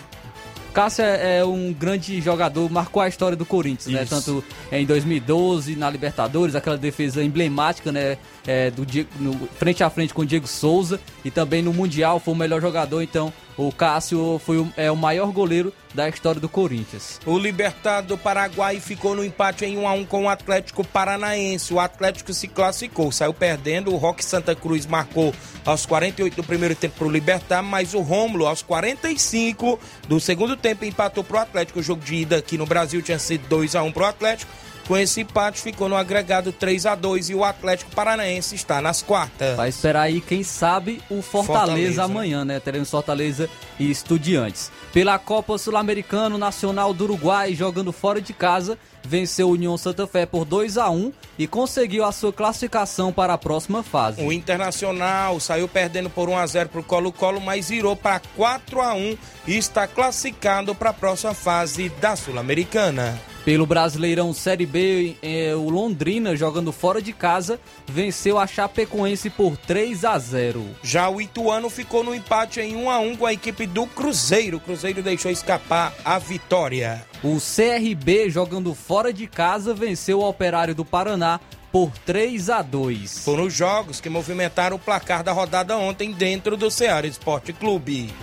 Cássio 0.71 1.05
é, 1.05 1.39
é 1.39 1.45
um 1.45 1.73
grande 1.73 2.21
jogador, 2.21 2.71
marcou 2.71 3.03
a 3.03 3.09
história 3.09 3.37
do 3.37 3.45
Corinthians, 3.45 3.95
né? 3.95 4.03
Isso. 4.03 4.15
Tanto 4.15 4.45
em 4.73 4.87
2012, 4.87 5.77
na 5.77 5.91
Libertadores, 5.91 6.55
aquela 6.55 6.79
defesa 6.79 7.23
emblemática, 7.23 7.93
né? 7.93 8.17
É, 8.47 8.71
do 8.71 8.87
Diego- 8.87 9.11
no- 9.19 9.49
frente 9.59 9.85
a 9.85 9.91
frente 9.91 10.15
com 10.15 10.23
o 10.23 10.27
Diego 10.27 10.47
Souza 10.47 10.99
e 11.25 11.31
também 11.31 11.63
no 11.63 11.75
Mundial 11.75 12.19
foi 12.19 12.33
o 12.33 12.37
melhor 12.37 12.59
jogador, 12.61 13.03
então 13.03 13.31
o 13.55 13.71
Cássio 13.71 14.41
foi 14.45 14.57
o, 14.57 14.73
é 14.79 14.91
o 14.91 14.97
maior 14.97 15.31
goleiro 15.31 15.71
da 15.93 16.09
história 16.09 16.41
do 16.41 16.49
Corinthians. 16.49 17.21
O 17.27 17.37
Libertad 17.39 18.07
do 18.07 18.17
Paraguai 18.17 18.81
ficou 18.81 19.15
no 19.15 19.23
empate 19.23 19.67
em 19.67 19.77
1 19.77 19.87
a 19.87 19.93
1 19.93 20.05
com 20.07 20.25
o 20.25 20.29
Atlético 20.31 20.83
Paranaense. 20.83 21.75
O 21.75 21.79
Atlético 21.79 22.33
se 22.33 22.49
classificou, 22.49 23.13
saiu 23.13 23.35
perdendo. 23.35 23.93
O 23.93 23.97
Roque 23.99 24.25
Santa 24.25 24.55
Cruz 24.55 24.87
marcou 24.87 25.35
aos 25.67 25.85
48 25.85 26.35
do 26.37 26.43
primeiro 26.43 26.75
tempo 26.75 26.95
para 26.97 27.09
o 27.09 27.11
Libertad, 27.11 27.63
mas 27.63 27.93
o 27.93 28.01
Rômulo 28.01 28.47
aos 28.47 28.63
45 28.63 29.79
do 30.09 30.19
segundo 30.21 30.57
tempo 30.57 30.85
empatou 30.85 31.23
para 31.25 31.37
o 31.37 31.41
Atlético. 31.41 31.81
O 31.81 31.83
jogo 31.83 32.03
de 32.03 32.15
ida 32.17 32.37
aqui 32.39 32.57
no 32.57 32.65
Brasil 32.67 33.03
tinha 33.03 33.19
sido 33.19 33.47
2 33.49 33.75
a 33.77 33.83
1 33.83 33.93
para 33.93 34.03
o 34.03 34.07
Atlético. 34.07 34.51
Com 34.91 34.99
esse 34.99 35.21
empate 35.21 35.63
ficou 35.63 35.89
no 35.89 35.95
agregado 35.95 36.51
3 36.51 36.85
a 36.85 36.97
2 36.97 37.31
e 37.31 37.35
o 37.37 37.45
Atlético 37.45 37.93
Paranaense 37.93 38.57
está 38.57 38.83
nas 38.83 39.01
quartas. 39.01 39.57
Vai 39.57 39.69
esperar 39.69 40.01
aí, 40.01 40.21
quem 40.21 40.43
sabe, 40.43 41.01
o 41.09 41.23
Fortaleza, 41.23 41.47
Fortaleza. 41.47 42.03
amanhã, 42.03 42.45
né? 42.45 42.59
Teremos 42.59 42.91
Fortaleza 42.91 43.49
e 43.79 43.89
Estudiantes. 43.89 44.73
Pela 44.93 45.17
Copa 45.17 45.57
Sul-Americana, 45.59 46.35
o 46.35 46.39
Nacional 46.39 46.93
do 46.93 47.05
Uruguai, 47.05 47.55
jogando 47.55 47.93
fora 47.93 48.21
de 48.21 48.33
casa, 48.33 48.77
venceu 49.05 49.51
o 49.51 49.53
União 49.53 49.79
Santa 49.79 50.09
Fé 50.09 50.27
por 50.27 50.45
2 50.45 50.77
a 50.77 50.91
1 50.91 51.13
e 51.39 51.47
conseguiu 51.47 52.05
a 52.05 52.11
sua 52.11 52.33
classificação 52.33 53.13
para 53.13 53.35
a 53.35 53.39
próxima 53.39 53.85
fase. 53.85 54.21
O 54.21 54.33
Internacional 54.33 55.39
saiu 55.39 55.69
perdendo 55.69 56.11
por 56.11 56.29
1 56.29 56.37
a 56.37 56.47
0 56.49 56.69
para 56.69 56.81
o 56.81 56.85
Colo-Colo, 56.85 57.41
mas 57.41 57.69
virou 57.69 57.95
para 57.95 58.21
4 58.37 58.81
a 58.81 58.95
1 58.95 59.17
e 59.47 59.57
está 59.57 59.87
classificado 59.87 60.75
para 60.75 60.91
a 60.91 60.95
próxima 60.95 61.33
fase 61.33 61.91
da 62.01 62.17
Sul-Americana. 62.17 63.17
Pelo 63.51 63.67
Brasileirão 63.67 64.33
Série 64.33 64.65
B, 64.65 65.17
eh, 65.21 65.57
o 65.57 65.69
Londrina, 65.69 66.37
jogando 66.37 66.71
fora 66.71 67.03
de 67.03 67.13
casa, 67.13 67.59
venceu 67.85 68.39
a 68.39 68.47
Chapecoense 68.47 69.29
por 69.29 69.57
3 69.57 70.05
a 70.05 70.17
0. 70.17 70.65
Já 70.85 71.11
o 71.11 71.21
Ituano 71.21 71.69
ficou 71.69 72.05
no 72.05 72.15
empate 72.15 72.61
em 72.61 72.77
1 72.77 72.89
a 72.89 73.01
1 73.01 73.17
com 73.17 73.27
a 73.27 73.33
equipe 73.33 73.67
do 73.67 73.89
Cruzeiro. 73.89 74.59
O 74.59 74.61
Cruzeiro 74.61 75.03
deixou 75.03 75.33
escapar 75.33 75.93
a 76.05 76.17
vitória. 76.17 77.05
O 77.25 77.39
CRB, 77.41 78.31
jogando 78.31 78.73
fora 78.73 79.13
de 79.13 79.27
casa, 79.27 79.75
venceu 79.75 80.21
o 80.21 80.29
Operário 80.29 80.73
do 80.73 80.85
Paraná 80.85 81.41
por 81.73 81.91
3 82.07 82.51
a 82.51 82.63
2. 82.63 83.25
Foram 83.25 83.47
os 83.47 83.53
jogos 83.53 84.01
que 84.01 84.09
movimentaram 84.09 84.77
o 84.77 84.79
placar 84.79 85.25
da 85.25 85.33
rodada 85.33 85.77
ontem 85.77 86.13
dentro 86.13 86.57
do 86.57 86.71
Ceará 86.71 87.05
Esporte 87.05 87.53
Clube. 87.53 88.15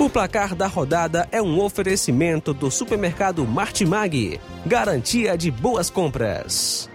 O 0.00 0.08
placar 0.08 0.54
da 0.54 0.66
rodada 0.66 1.28
é 1.30 1.42
um 1.42 1.60
oferecimento 1.60 2.54
do 2.54 2.70
supermercado 2.70 3.46
Martimag. 3.46 4.40
Garantia 4.64 5.36
de 5.36 5.50
boas 5.50 5.90
compras. 5.90 6.88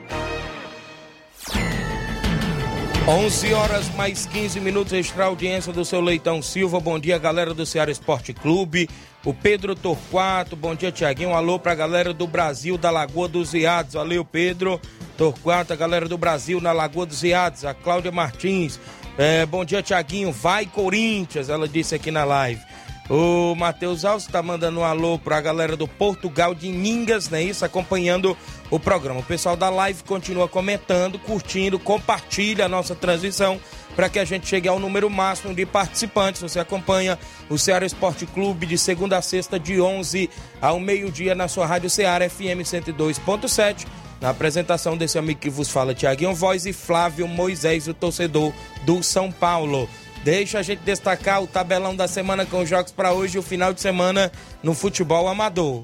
11 3.07 3.53
horas 3.53 3.89
mais 3.93 4.25
15 4.25 4.59
minutos, 4.59 4.91
extra 4.91 5.25
audiência 5.25 5.71
do 5.71 5.85
seu 5.85 6.01
Leitão 6.01 6.41
Silva. 6.41 6.79
Bom 6.79 6.97
dia, 6.97 7.19
galera 7.19 7.53
do 7.53 7.63
Ceará 7.63 7.91
Esporte 7.91 8.33
Clube. 8.33 8.89
O 9.23 9.35
Pedro 9.35 9.75
Torquato, 9.75 10.55
bom 10.55 10.73
dia, 10.73 10.91
Tiaguinho. 10.91 11.35
Alô 11.35 11.59
pra 11.59 11.75
galera 11.75 12.11
do 12.11 12.25
Brasil, 12.25 12.75
da 12.75 12.89
Lagoa 12.89 13.27
dos 13.27 13.53
Iados. 13.53 13.93
Valeu, 13.93 14.25
Pedro 14.25 14.81
Torquato, 15.15 15.71
a 15.71 15.75
galera 15.75 16.09
do 16.09 16.17
Brasil, 16.17 16.59
na 16.59 16.71
Lagoa 16.71 17.05
dos 17.05 17.21
Iados. 17.21 17.65
A 17.65 17.73
Cláudia 17.75 18.11
Martins, 18.11 18.79
é, 19.15 19.45
bom 19.45 19.63
dia, 19.63 19.83
Tiaguinho. 19.83 20.31
Vai, 20.31 20.65
Corinthians, 20.65 21.49
ela 21.49 21.67
disse 21.67 21.93
aqui 21.93 22.09
na 22.09 22.23
live. 22.23 22.61
O 23.07 23.53
Matheus 23.53 24.03
Alves 24.03 24.25
está 24.25 24.41
mandando 24.41 24.79
um 24.79 24.83
alô 24.83 25.19
para 25.19 25.37
a 25.37 25.41
galera 25.41 25.77
do 25.77 25.87
Portugal 25.87 26.55
de 26.55 26.69
Ningas, 26.69 27.29
né? 27.29 27.43
Isso, 27.43 27.63
acompanhando 27.63 28.35
o 28.71 28.79
programa. 28.79 29.19
O 29.19 29.23
pessoal 29.23 29.55
da 29.55 29.69
live 29.69 30.03
continua 30.03 30.47
comentando, 30.47 31.19
curtindo, 31.19 31.77
compartilha 31.77 32.65
a 32.65 32.69
nossa 32.69 32.95
transmissão 32.95 33.59
para 33.95 34.09
que 34.09 34.17
a 34.17 34.25
gente 34.25 34.47
chegue 34.47 34.67
ao 34.67 34.79
número 34.79 35.07
máximo 35.07 35.53
de 35.53 35.67
participantes. 35.67 36.41
Você 36.41 36.59
acompanha 36.59 37.17
o 37.47 37.59
Ceará 37.59 37.85
Esporte 37.85 38.25
Clube 38.25 38.65
de 38.65 38.77
segunda 38.77 39.17
a 39.17 39.21
sexta, 39.21 39.59
de 39.59 39.79
11 39.79 40.27
ao 40.59 40.79
meio-dia, 40.79 41.35
na 41.35 41.47
sua 41.47 41.67
Rádio 41.67 41.91
Ceará 41.91 42.27
FM 42.27 42.65
102.7. 42.65 43.85
Na 44.19 44.29
apresentação 44.29 44.97
desse 44.97 45.19
amigo 45.19 45.39
que 45.39 45.49
vos 45.49 45.69
fala, 45.69 45.93
Tiaguinho 45.93 46.33
Voz 46.33 46.65
e 46.65 46.73
Flávio 46.73 47.27
Moisés, 47.27 47.87
o 47.87 47.93
torcedor 47.93 48.51
do 48.83 49.03
São 49.03 49.31
Paulo. 49.31 49.87
Deixa 50.25 50.57
a 50.57 50.63
gente 50.63 50.79
destacar 50.79 51.43
o 51.43 51.45
tabelão 51.45 51.95
da 51.95 52.07
semana 52.07 52.47
com 52.47 52.63
os 52.63 52.67
jogos 52.67 52.91
para 52.91 53.13
hoje 53.13 53.37
e 53.37 53.39
o 53.39 53.43
final 53.43 53.71
de 53.71 53.79
semana 53.79 54.31
no 54.63 54.73
futebol 54.73 55.27
amador. 55.27 55.83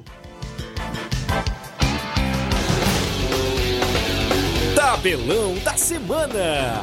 Tabelão 4.75 5.59
da 5.59 5.77
semana. 5.77 6.81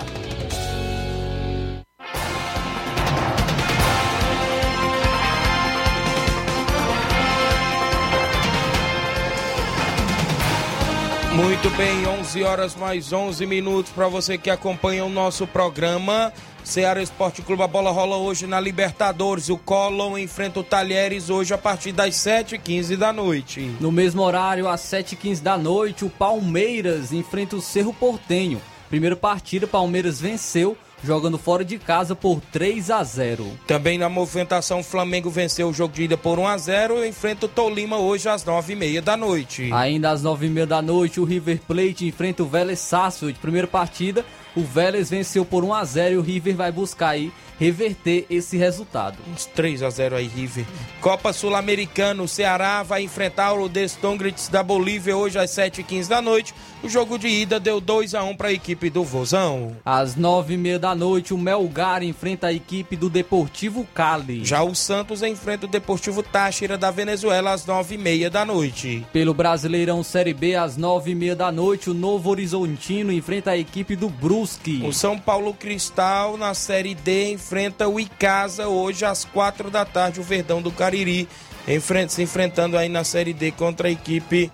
Muito 11.39 11.71
bem, 11.77 12.05
11 12.05 12.43
horas 12.43 12.75
mais 12.75 13.13
11 13.13 13.47
minutos 13.47 13.93
para 13.93 14.09
você 14.09 14.37
que 14.37 14.51
acompanha 14.51 15.05
o 15.05 15.09
nosso 15.09 15.47
programa. 15.47 16.33
Ceará 16.65 17.01
Esporte 17.01 17.43
Clube, 17.43 17.63
a 17.63 17.69
bola 17.69 17.93
rola 17.93 18.17
hoje 18.17 18.45
na 18.45 18.59
Libertadores. 18.59 19.49
O 19.49 19.57
Colón 19.57 20.19
enfrenta 20.19 20.59
o 20.59 20.65
Talheres 20.65 21.31
hoje 21.31 21.55
a 21.55 21.59
partir 21.59 21.93
das 21.93 22.17
7h15 22.17 22.97
da 22.97 23.13
noite. 23.13 23.73
No 23.81 23.93
mesmo 23.93 24.21
horário, 24.23 24.67
às 24.67 24.81
7h15 24.81 25.41
da 25.41 25.57
noite, 25.57 26.05
o 26.05 26.11
Palmeiras 26.11 27.13
enfrenta 27.13 27.55
o 27.55 27.63
Cerro 27.63 27.95
Portenho. 27.95 28.61
Primeira 28.89 29.15
partida, 29.15 29.65
Palmeiras 29.65 30.21
venceu 30.21 30.77
jogando 31.03 31.39
fora 31.39 31.65
de 31.65 31.79
casa 31.79 32.15
por 32.15 32.41
3 32.53 32.91
a 32.91 33.03
0. 33.03 33.47
Também 33.67 33.99
na 33.99 34.09
movimentação, 34.09 34.81
o 34.81 34.85
Flamengo 34.85 35.31
venceu 35.31 35.69
o 35.69 35.73
jogo 35.73 35.95
de 35.95 36.05
ida 36.05 36.17
por 36.17 36.39
1 36.39 36.47
a 36.47 36.59
0 36.59 37.05
e 37.05 37.09
enfrenta 37.09 37.47
o 37.47 37.49
Tolima 37.49 37.99
hoje 37.99 38.29
às 38.29 38.45
9h30 38.45 39.01
da 39.01 39.17
noite. 39.17 39.71
Ainda 39.73 40.11
às 40.11 40.23
9h30 40.23 40.67
da 40.67 40.83
noite, 40.83 41.21
o 41.21 41.25
River 41.25 41.61
Plate 41.67 42.07
enfrenta 42.07 42.43
o 42.43 42.47
Vélez 42.47 42.79
Sarsfield. 42.81 43.39
Primeira 43.39 43.67
partida, 43.67 44.25
o 44.57 44.63
Vélez 44.63 45.11
venceu 45.11 45.45
por 45.45 45.65
1 45.65 45.75
a 45.75 45.85
0 45.85 46.15
e 46.15 46.19
o 46.19 46.23
River 46.23 46.57
vai 46.57 46.73
buscar 46.73 47.11
aí 47.11 47.33
reverter 47.59 48.25
esse 48.31 48.57
resultado. 48.57 49.19
Uns 49.31 49.45
3 49.47 49.83
a 49.83 49.91
0 49.91 50.17
aí, 50.17 50.29
River. 50.29 50.65
Copa 51.01 51.33
Sul-Americana, 51.33 52.23
o 52.23 52.29
Ceará 52.29 52.83
vai 52.83 53.03
enfrentar 53.03 53.53
o 53.55 53.69
Destongrits 53.69 54.49
da 54.49 54.63
Bolívia 54.63 55.17
hoje 55.17 55.39
às 55.39 55.51
7h15 55.51 56.09
da 56.09 56.23
noite. 56.23 56.55
O 56.83 56.89
jogo 56.89 57.19
de 57.19 57.27
ida 57.27 57.59
deu 57.59 57.81
2 57.81 58.15
a 58.15 58.23
1 58.23 58.37
para 58.37 58.49
a 58.49 58.53
equipe 58.53 58.89
do 58.89 59.03
Vozão. 59.03 59.77
Às 59.85 60.17
9h30 60.17 60.79
da 60.79 60.95
noite, 60.95 61.35
o 61.35 61.39
Melgar 61.39 62.03
enfrenta 62.05 62.47
a 62.47 62.53
equipe 62.53 62.97
do 62.97 63.11
Deportivo 63.11 63.87
Cali. 63.93 64.45
Já 64.45 64.63
o 64.63 64.75
Santos 64.75 65.23
enfrenta 65.23 65.67
o 65.67 65.69
Deportivo 65.69 66.23
Táchira 66.23 66.79
da 66.79 66.91
Venezuela 66.91 67.53
às 67.53 67.67
9h30 67.67 68.31
da 68.31 68.45
noite. 68.45 69.05
Pelo 69.13 69.35
Brasileirão 69.35 70.05
Série 70.05 70.33
B, 70.33 70.55
às 70.55 70.79
9h30 70.79 71.35
da 71.35 71.51
noite, 71.51 71.91
o 71.91 71.95
Novo 71.95 72.31
Horizontino 72.31 73.13
enfrenta 73.13 73.51
a 73.51 73.59
equipe 73.59 73.97
do 73.97 74.09
Brusque. 74.09 74.83
O 74.85 74.93
São 74.93 75.19
Paulo 75.19 75.53
Cristal 75.53 76.37
na 76.37 76.55
Série 76.55 76.95
D 76.95 77.33
enfrenta 77.33 77.48
o 77.91 78.01
Icasa 78.01 78.69
hoje 78.69 79.05
às 79.05 79.25
4 79.25 79.71
da 79.71 79.85
tarde, 79.85 80.21
o 80.21 80.23
Verdão 80.23 80.61
do 80.61 80.71
Cariri 80.71 81.29
enfrenta, 81.67 82.13
se 82.13 82.23
enfrentando 82.23 82.77
aí 82.77 82.89
na 82.89 83.05
Série 83.05 83.33
D 83.33 83.51
contra 83.53 83.89
a 83.89 83.91
equipe 83.91 84.51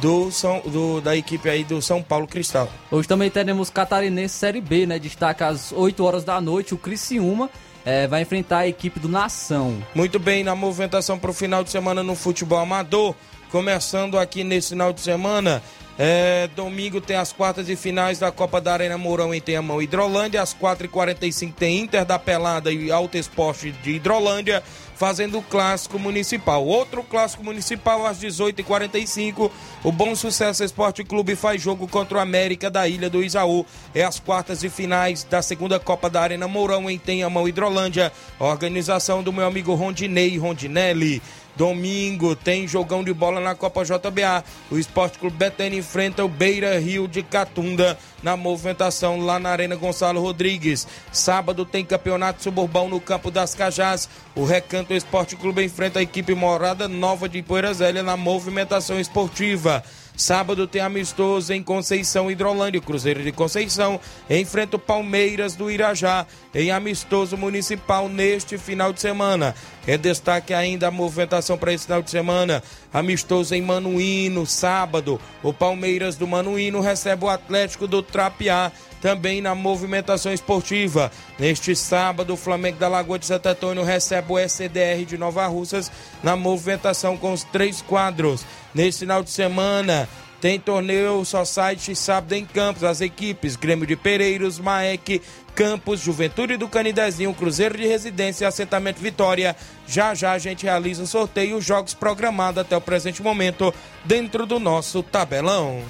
do, 0.00 0.30
São, 0.30 0.60
do 0.60 1.00
da 1.00 1.16
equipe 1.16 1.48
aí 1.48 1.64
do 1.64 1.80
São 1.82 2.02
Paulo 2.02 2.26
Cristal. 2.26 2.68
Hoje 2.90 3.08
também 3.08 3.30
teremos 3.30 3.70
Catarinense 3.70 4.34
Série 4.34 4.60
B, 4.60 4.86
né? 4.86 4.98
Destaca 4.98 5.48
às 5.48 5.72
8 5.72 6.04
horas 6.04 6.24
da 6.24 6.40
noite 6.40 6.74
o 6.74 6.78
Criciúma. 6.78 7.50
É, 7.84 8.06
vai 8.06 8.22
enfrentar 8.22 8.58
a 8.58 8.68
equipe 8.68 9.00
do 9.00 9.08
Nação. 9.08 9.82
Muito 9.94 10.18
bem, 10.18 10.44
na 10.44 10.54
movimentação 10.54 11.18
para 11.18 11.30
o 11.30 11.34
final 11.34 11.64
de 11.64 11.70
semana 11.70 12.02
no 12.02 12.14
futebol 12.14 12.58
amador, 12.58 13.14
começando 13.50 14.18
aqui 14.18 14.44
nesse 14.44 14.70
final 14.70 14.92
de 14.92 15.00
semana, 15.00 15.62
é, 15.98 16.48
domingo 16.54 17.00
tem 17.00 17.16
as 17.16 17.32
quartas 17.32 17.68
e 17.68 17.74
finais 17.74 18.20
da 18.20 18.30
Copa 18.30 18.60
da 18.60 18.72
Arena 18.72 18.96
Mourão 18.96 19.34
em 19.34 19.40
Tenhamão 19.40 19.82
Hidrolândia. 19.82 20.40
Às 20.40 20.54
4h45 20.54 21.52
tem 21.54 21.80
Inter 21.80 22.04
da 22.04 22.18
Pelada 22.20 22.70
e 22.72 22.92
Alto 22.92 23.18
Esporte 23.18 23.72
de 23.72 23.96
Hidrolândia 23.96 24.62
fazendo 24.98 25.38
o 25.38 25.42
clássico 25.42 25.96
municipal. 25.96 26.64
Outro 26.64 27.04
clássico 27.04 27.44
municipal 27.44 28.04
às 28.04 28.18
18h45. 28.20 29.50
O 29.84 29.92
Bom 29.92 30.14
Sucesso 30.16 30.64
Esporte 30.64 31.04
Clube 31.04 31.36
faz 31.36 31.62
jogo 31.62 31.86
contra 31.86 32.18
o 32.18 32.20
América 32.20 32.68
da 32.68 32.86
Ilha 32.88 33.08
do 33.08 33.22
Isaú. 33.22 33.64
É 33.94 34.04
as 34.04 34.18
quartas 34.18 34.64
e 34.64 34.68
finais 34.68 35.22
da 35.22 35.40
segunda 35.40 35.78
Copa 35.78 36.10
da 36.10 36.20
Arena 36.20 36.48
Mourão 36.48 36.90
em 36.90 36.98
Tenhamão 36.98 37.48
Hidrolândia. 37.48 38.12
Organização 38.40 39.22
do 39.22 39.32
meu 39.32 39.46
amigo 39.46 39.74
Rondinei 39.74 40.36
Rondinelli. 40.36 41.22
Domingo 41.58 42.36
tem 42.36 42.68
jogão 42.68 43.02
de 43.02 43.12
bola 43.12 43.40
na 43.40 43.52
Copa 43.52 43.84
JBA. 43.84 44.44
O 44.70 44.78
Esporte 44.78 45.18
Clube 45.18 45.36
Betânia 45.36 45.76
enfrenta 45.76 46.24
o 46.24 46.28
Beira 46.28 46.78
Rio 46.78 47.08
de 47.08 47.20
Catunda 47.20 47.98
na 48.22 48.36
movimentação 48.36 49.18
lá 49.18 49.40
na 49.40 49.50
Arena 49.50 49.74
Gonçalo 49.74 50.20
Rodrigues. 50.20 50.86
Sábado 51.10 51.64
tem 51.64 51.84
campeonato 51.84 52.44
suburbão 52.44 52.88
no 52.88 53.00
Campo 53.00 53.28
das 53.28 53.56
Cajás. 53.56 54.08
O 54.36 54.44
Recanto 54.44 54.94
Esporte 54.94 55.34
Clube 55.34 55.64
enfrenta 55.64 55.98
a 55.98 56.02
equipe 56.02 56.32
Morada 56.32 56.86
Nova 56.86 57.28
de 57.28 57.42
Poeira 57.42 57.74
Zélia 57.74 58.04
na 58.04 58.16
movimentação 58.16 59.00
esportiva. 59.00 59.82
Sábado 60.18 60.66
tem 60.66 60.82
amistoso 60.82 61.52
em 61.52 61.62
Conceição 61.62 62.28
Hidrolândia. 62.28 62.80
Cruzeiro 62.80 63.22
de 63.22 63.30
Conceição 63.30 64.00
enfrenta 64.28 64.74
o 64.74 64.78
Palmeiras 64.78 65.54
do 65.54 65.70
Irajá 65.70 66.26
em 66.52 66.72
amistoso 66.72 67.36
municipal 67.36 68.08
neste 68.08 68.58
final 68.58 68.92
de 68.92 69.00
semana. 69.00 69.54
É 69.86 69.96
destaque 69.96 70.52
ainda 70.52 70.88
a 70.88 70.90
movimentação 70.90 71.56
para 71.56 71.72
esse 71.72 71.84
final 71.84 72.02
de 72.02 72.10
semana. 72.10 72.64
Amistoso 72.92 73.54
em 73.54 73.62
Manuíno, 73.62 74.44
sábado. 74.44 75.20
O 75.40 75.52
Palmeiras 75.52 76.16
do 76.16 76.26
Manuíno 76.26 76.80
recebe 76.80 77.24
o 77.24 77.28
Atlético 77.28 77.86
do 77.86 78.02
Trapiá 78.02 78.72
também 79.00 79.40
na 79.40 79.54
movimentação 79.54 80.32
esportiva. 80.32 81.10
Neste 81.38 81.74
sábado, 81.74 82.34
o 82.34 82.36
Flamengo 82.36 82.78
da 82.78 82.88
Lagoa 82.88 83.18
de 83.18 83.26
Santo 83.26 83.46
Antônio 83.48 83.82
recebe 83.82 84.32
o 84.32 84.38
SCDR 84.38 85.04
de 85.06 85.18
Nova 85.18 85.46
Russas 85.46 85.90
na 86.22 86.36
movimentação 86.36 87.16
com 87.16 87.32
os 87.32 87.44
três 87.44 87.82
quadros. 87.82 88.44
Nesse 88.74 89.00
final 89.00 89.22
de 89.22 89.30
semana, 89.30 90.08
tem 90.40 90.58
torneio 90.60 91.24
só 91.24 91.44
site 91.44 91.96
sábado 91.96 92.32
em 92.32 92.44
Campos. 92.44 92.84
As 92.84 93.00
equipes 93.00 93.56
Grêmio 93.56 93.86
de 93.86 93.96
Pereiros, 93.96 94.58
Maek, 94.58 95.20
Campos, 95.54 96.00
Juventude 96.00 96.56
do 96.56 96.68
Canidezinho, 96.68 97.34
Cruzeiro 97.34 97.76
de 97.76 97.86
Residência 97.86 98.44
e 98.44 98.46
Assentamento 98.46 99.00
Vitória. 99.00 99.56
Já 99.86 100.14
já 100.14 100.32
a 100.32 100.38
gente 100.38 100.64
realiza 100.64 101.02
o 101.02 101.06
sorteio 101.06 101.50
e 101.50 101.54
os 101.54 101.64
jogos 101.64 101.94
programados 101.94 102.60
até 102.60 102.76
o 102.76 102.80
presente 102.80 103.22
momento 103.22 103.74
dentro 104.04 104.46
do 104.46 104.60
nosso 104.60 105.02
tabelão. 105.02 105.82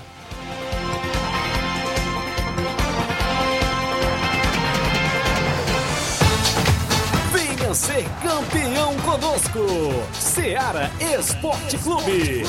Venha 7.69 7.75
ser 7.75 8.05
campeão 8.23 8.97
conosco. 9.01 9.59
Seara 10.15 10.91
Esporte 11.19 11.77
Clube. 11.77 12.43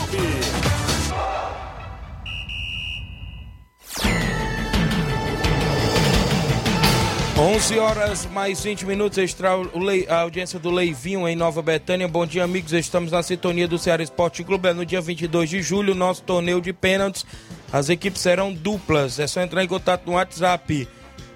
11 7.37 7.79
horas 7.79 8.25
mais 8.27 8.61
20 8.61 8.85
minutos, 8.85 9.17
extra 9.17 9.49
a 10.09 10.21
audiência 10.21 10.57
do 10.57 10.71
Leivinho 10.71 11.27
em 11.27 11.35
Nova 11.35 11.61
Betânia. 11.61 12.07
Bom 12.07 12.25
dia, 12.25 12.45
amigos. 12.45 12.71
Estamos 12.71 13.11
na 13.11 13.21
sintonia 13.21 13.67
do 13.67 13.77
Ceará 13.77 14.01
Esporte 14.01 14.41
Clube. 14.43 14.69
É 14.69 14.73
no 14.73 14.85
dia 14.85 15.01
22 15.01 15.49
de 15.49 15.61
julho, 15.61 15.93
nosso 15.93 16.23
torneio 16.23 16.61
de 16.61 16.71
pênaltis. 16.71 17.25
As 17.73 17.89
equipes 17.89 18.21
serão 18.21 18.53
duplas. 18.53 19.19
É 19.19 19.27
só 19.27 19.41
entrar 19.41 19.63
em 19.63 19.67
contato 19.67 20.05
no 20.05 20.13
WhatsApp 20.13 20.87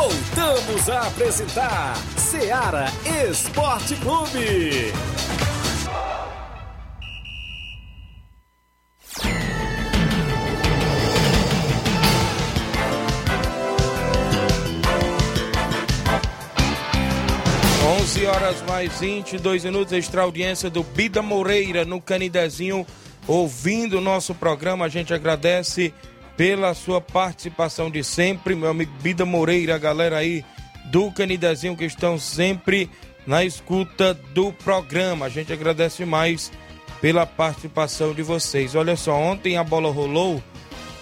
Voltamos 0.00 0.88
a 0.88 1.08
apresentar 1.08 1.94
Seara 2.16 2.86
Esporte 3.28 3.94
Clube. 3.96 4.94
11 17.84 18.26
horas 18.26 18.62
mais 18.66 18.98
22 18.98 19.64
minutos, 19.64 19.92
extra 19.92 20.22
audiência 20.22 20.70
do 20.70 20.82
Bida 20.82 21.20
Moreira 21.20 21.84
no 21.84 22.00
Canidezinho, 22.00 22.86
ouvindo 23.28 23.98
o 23.98 24.00
nosso 24.00 24.34
programa. 24.34 24.86
A 24.86 24.88
gente 24.88 25.12
agradece 25.12 25.92
pela 26.40 26.72
sua 26.72 27.02
participação 27.02 27.90
de 27.90 28.02
sempre, 28.02 28.54
meu 28.54 28.70
amigo 28.70 28.90
Bida 29.02 29.26
Moreira, 29.26 29.74
a 29.74 29.78
galera 29.78 30.16
aí 30.16 30.42
do 30.86 31.12
Canidezinho 31.12 31.76
que 31.76 31.84
estão 31.84 32.18
sempre 32.18 32.88
na 33.26 33.44
escuta 33.44 34.14
do 34.14 34.50
programa. 34.50 35.26
A 35.26 35.28
gente 35.28 35.52
agradece 35.52 36.02
mais 36.06 36.50
pela 36.98 37.26
participação 37.26 38.14
de 38.14 38.22
vocês. 38.22 38.74
Olha 38.74 38.96
só, 38.96 39.14
ontem 39.14 39.58
a 39.58 39.62
bola 39.62 39.92
rolou, 39.92 40.42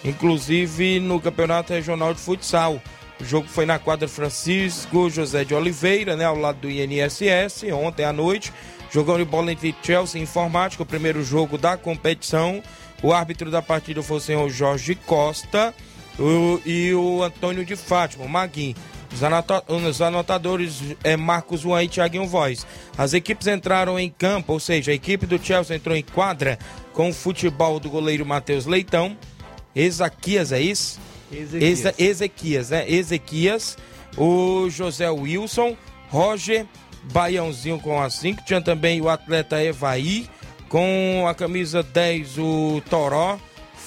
inclusive 0.05 0.99
no 0.99 1.21
Campeonato 1.21 1.73
Regional 1.73 2.13
de 2.13 2.19
Futsal. 2.19 2.83
O 3.21 3.25
jogo 3.25 3.47
foi 3.47 3.65
na 3.65 3.79
quadra 3.79 4.09
Francisco 4.09 5.09
José 5.09 5.45
de 5.45 5.55
Oliveira, 5.55 6.17
né, 6.17 6.25
ao 6.25 6.37
lado 6.37 6.63
do 6.63 6.69
INSS, 6.69 7.63
ontem 7.73 8.05
à 8.05 8.13
noite. 8.13 8.53
Jogão 8.91 9.17
de 9.17 9.25
bola 9.25 9.53
entre 9.53 9.73
Chelsea 9.85 10.21
e 10.21 10.25
Informática, 10.25 10.83
o 10.83 10.87
primeiro 10.87 11.23
jogo 11.23 11.57
da 11.57 11.77
competição. 11.77 12.61
O 13.03 13.13
árbitro 13.13 13.51
da 13.51 13.63
partida 13.63 14.03
foi 14.03 14.17
o 14.17 14.21
senhor 14.21 14.49
Jorge 14.51 14.95
Costa 14.95 15.75
o, 16.19 16.61
e 16.67 16.93
o 16.95 17.23
Antônio 17.23 17.65
de 17.65 17.77
Fátima, 17.77 18.25
o 18.25 18.29
Maguinho. 18.29 18.75
Os, 19.13 19.23
anota, 19.23 19.63
os 19.69 20.03
anotadores 20.03 20.83
é 21.03 21.17
Marcos 21.17 21.61
Juan 21.61 21.85
e 21.85 21.89
Thiaguinho 21.89 22.27
Voz. 22.27 22.67
As 22.97 23.15
equipes 23.15 23.47
entraram 23.47 23.99
em 23.99 24.11
campo, 24.11 24.53
ou 24.53 24.61
seja, 24.61 24.91
a 24.91 24.95
equipe 24.95 25.25
do 25.27 25.39
Chelsea 25.43 25.77
entrou 25.77 25.97
em 25.97 26.03
quadra 26.03 26.59
com 26.93 27.09
o 27.09 27.15
futebol 27.15 27.79
do 27.81 27.89
goleiro 27.89 28.27
Matheus 28.27 28.67
Leitão. 28.67 29.17
Ezaquias, 29.75 30.53
é 30.53 30.61
isso? 30.61 30.99
Ezequias. 31.33 31.63
Eza- 31.79 31.95
Ezequias, 31.99 32.71
né? 32.71 32.91
Ezequias, 32.91 33.79
o 34.17 34.69
José 34.69 35.09
Wilson, 35.09 35.77
Roger, 36.11 36.67
Baiãozinho 37.13 37.79
com 37.79 38.01
a 38.03 38.11
5. 38.11 38.43
Tinha 38.45 38.61
também 38.61 39.01
o 39.01 39.09
atleta 39.09 39.63
Evaí, 39.63 40.29
com 40.69 41.27
a 41.29 41.35
camisa 41.35 41.83
10, 41.83 42.39
o 42.39 42.83
Toró. 42.89 43.39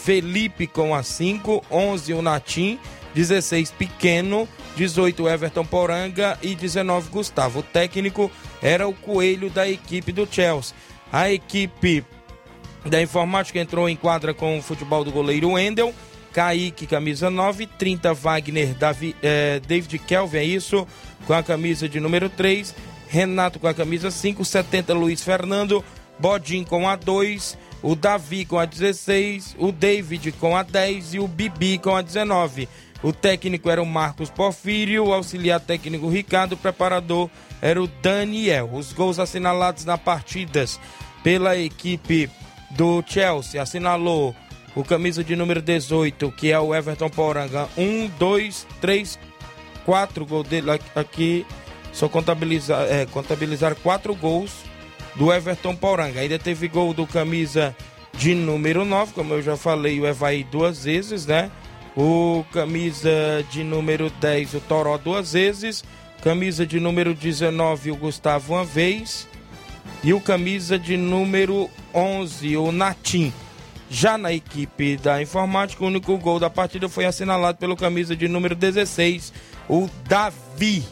Felipe 0.04 0.66
com 0.66 0.96
a 0.96 1.04
5, 1.04 1.64
11 1.70 2.14
o 2.14 2.22
Natim, 2.24 2.80
16 3.14 3.70
Pequeno, 3.72 4.48
18 4.76 5.30
Everton 5.30 5.64
Poranga 5.64 6.40
e 6.42 6.56
19 6.56 7.10
Gustavo. 7.10 7.60
O 7.60 7.64
técnico 7.64 8.32
era 8.64 8.88
o 8.88 8.94
Coelho 8.94 9.50
da 9.50 9.70
equipe 9.70 10.12
do 10.12 10.28
Chelsea. 10.30 10.76
A 11.14 11.32
equipe 11.32 12.04
da 12.84 13.02
informática 13.02 13.60
entrou 13.60 13.88
em 13.88 13.96
quadra 13.96 14.34
com 14.34 14.58
o 14.58 14.62
futebol 14.62 15.04
do 15.04 15.12
goleiro 15.12 15.52
Wendel. 15.52 15.94
Kaique, 16.34 16.88
camisa 16.88 17.30
9, 17.30 17.68
30 17.68 18.14
Wagner, 18.14 18.74
Davi, 18.74 19.16
eh, 19.22 19.60
David 19.68 20.00
Kelvin, 20.00 20.38
é 20.38 20.44
isso, 20.44 20.88
com 21.28 21.34
a 21.34 21.44
camisa 21.44 21.90
de 21.90 22.00
número 22.00 22.30
3, 22.30 22.74
Renato 23.10 23.60
com 23.60 23.68
a 23.68 23.74
camisa 23.74 24.10
5, 24.10 24.46
70 24.46 24.94
Luiz 24.94 25.22
Fernando, 25.22 25.84
Bodin 26.22 26.64
com 26.64 26.88
a 26.88 26.96
2, 26.96 27.58
o 27.82 27.96
Davi 27.96 28.46
com 28.46 28.60
a 28.60 28.66
16, 28.66 29.56
o 29.58 29.72
David 29.72 30.32
com 30.34 30.56
a 30.56 30.62
10 30.62 31.16
e 31.16 31.20
o 31.20 31.28
Bibi 31.28 31.80
com 31.80 31.96
a 31.96 32.04
19. 32.04 32.70
O 33.02 33.12
técnico 33.12 33.68
era 33.68 33.82
o 33.82 33.86
Marcos 33.86 34.30
Porfírio, 34.30 35.06
o 35.06 35.14
auxiliar 35.14 35.60
técnico 35.60 36.08
Ricardo, 36.08 36.54
o 36.54 36.58
preparador 36.58 37.28
era 37.60 37.82
o 37.82 37.88
Daniel. 37.88 38.70
Os 38.72 38.94
gols 38.94 39.18
assinalados 39.18 39.84
na 39.84 39.98
partidas 39.98 40.80
pela 41.24 41.58
equipe 41.58 42.30
do 42.70 43.04
Chelsea 43.06 43.60
assinalou 43.60 44.36
o 44.76 44.84
camisa 44.84 45.24
de 45.24 45.36
número 45.36 45.62
18, 45.62 46.32
que 46.34 46.52
é 46.52 46.60
o 46.60 46.76
Everton 46.76 47.10
Poranga. 47.10 47.68
Um, 47.76 48.08
dois, 48.20 48.68
três, 48.80 49.18
quatro 49.84 50.24
gols 50.24 50.48
dele 50.48 50.70
aqui-. 50.96 51.48
Só 51.92 52.08
contabilizar, 52.08 52.84
é, 52.84 53.06
contabilizar 53.08 53.76
quatro 53.76 54.16
gols 54.16 54.71
do 55.16 55.32
Everton 55.32 55.76
Poranga. 55.76 56.20
Ainda 56.20 56.40
teve 56.40 56.68
gol 56.68 56.94
do 56.94 57.06
camisa 57.06 57.76
de 58.14 58.36
número 58.36 58.86
9, 58.86 59.14
como 59.14 59.34
eu 59.34 59.42
já 59.42 59.56
falei, 59.58 60.00
o 60.00 60.08
Evaí 60.08 60.44
duas 60.44 60.84
vezes, 60.84 61.26
né? 61.26 61.52
O 61.96 62.46
camisa 62.54 63.46
de 63.50 63.64
número 63.64 64.10
10, 64.10 64.54
o 64.56 64.60
Toró 64.62 64.98
duas 64.98 65.34
vezes. 65.34 65.84
Camisa 66.24 66.66
de 66.66 66.80
número 66.80 67.14
19, 67.14 67.92
o 67.92 67.96
Gustavo 67.96 68.54
uma 68.54 68.64
vez. 68.64 69.28
E 70.04 70.14
o 70.14 70.22
camisa 70.22 70.80
de 70.80 70.96
número 70.98 71.70
11, 71.94 72.58
o 72.58 72.72
Natim. 72.72 73.34
Já 73.90 74.18
na 74.18 74.32
equipe 74.32 74.96
da 74.96 75.22
informática, 75.22 75.84
o 75.84 75.88
único 75.88 76.18
gol 76.18 76.40
da 76.40 76.50
partida 76.50 76.88
foi 76.88 77.06
assinalado 77.06 77.58
pelo 77.58 77.76
camisa 77.76 78.16
de 78.16 78.28
número 78.28 78.56
16, 78.56 79.34
o 79.68 79.90
Davi. 80.08 80.86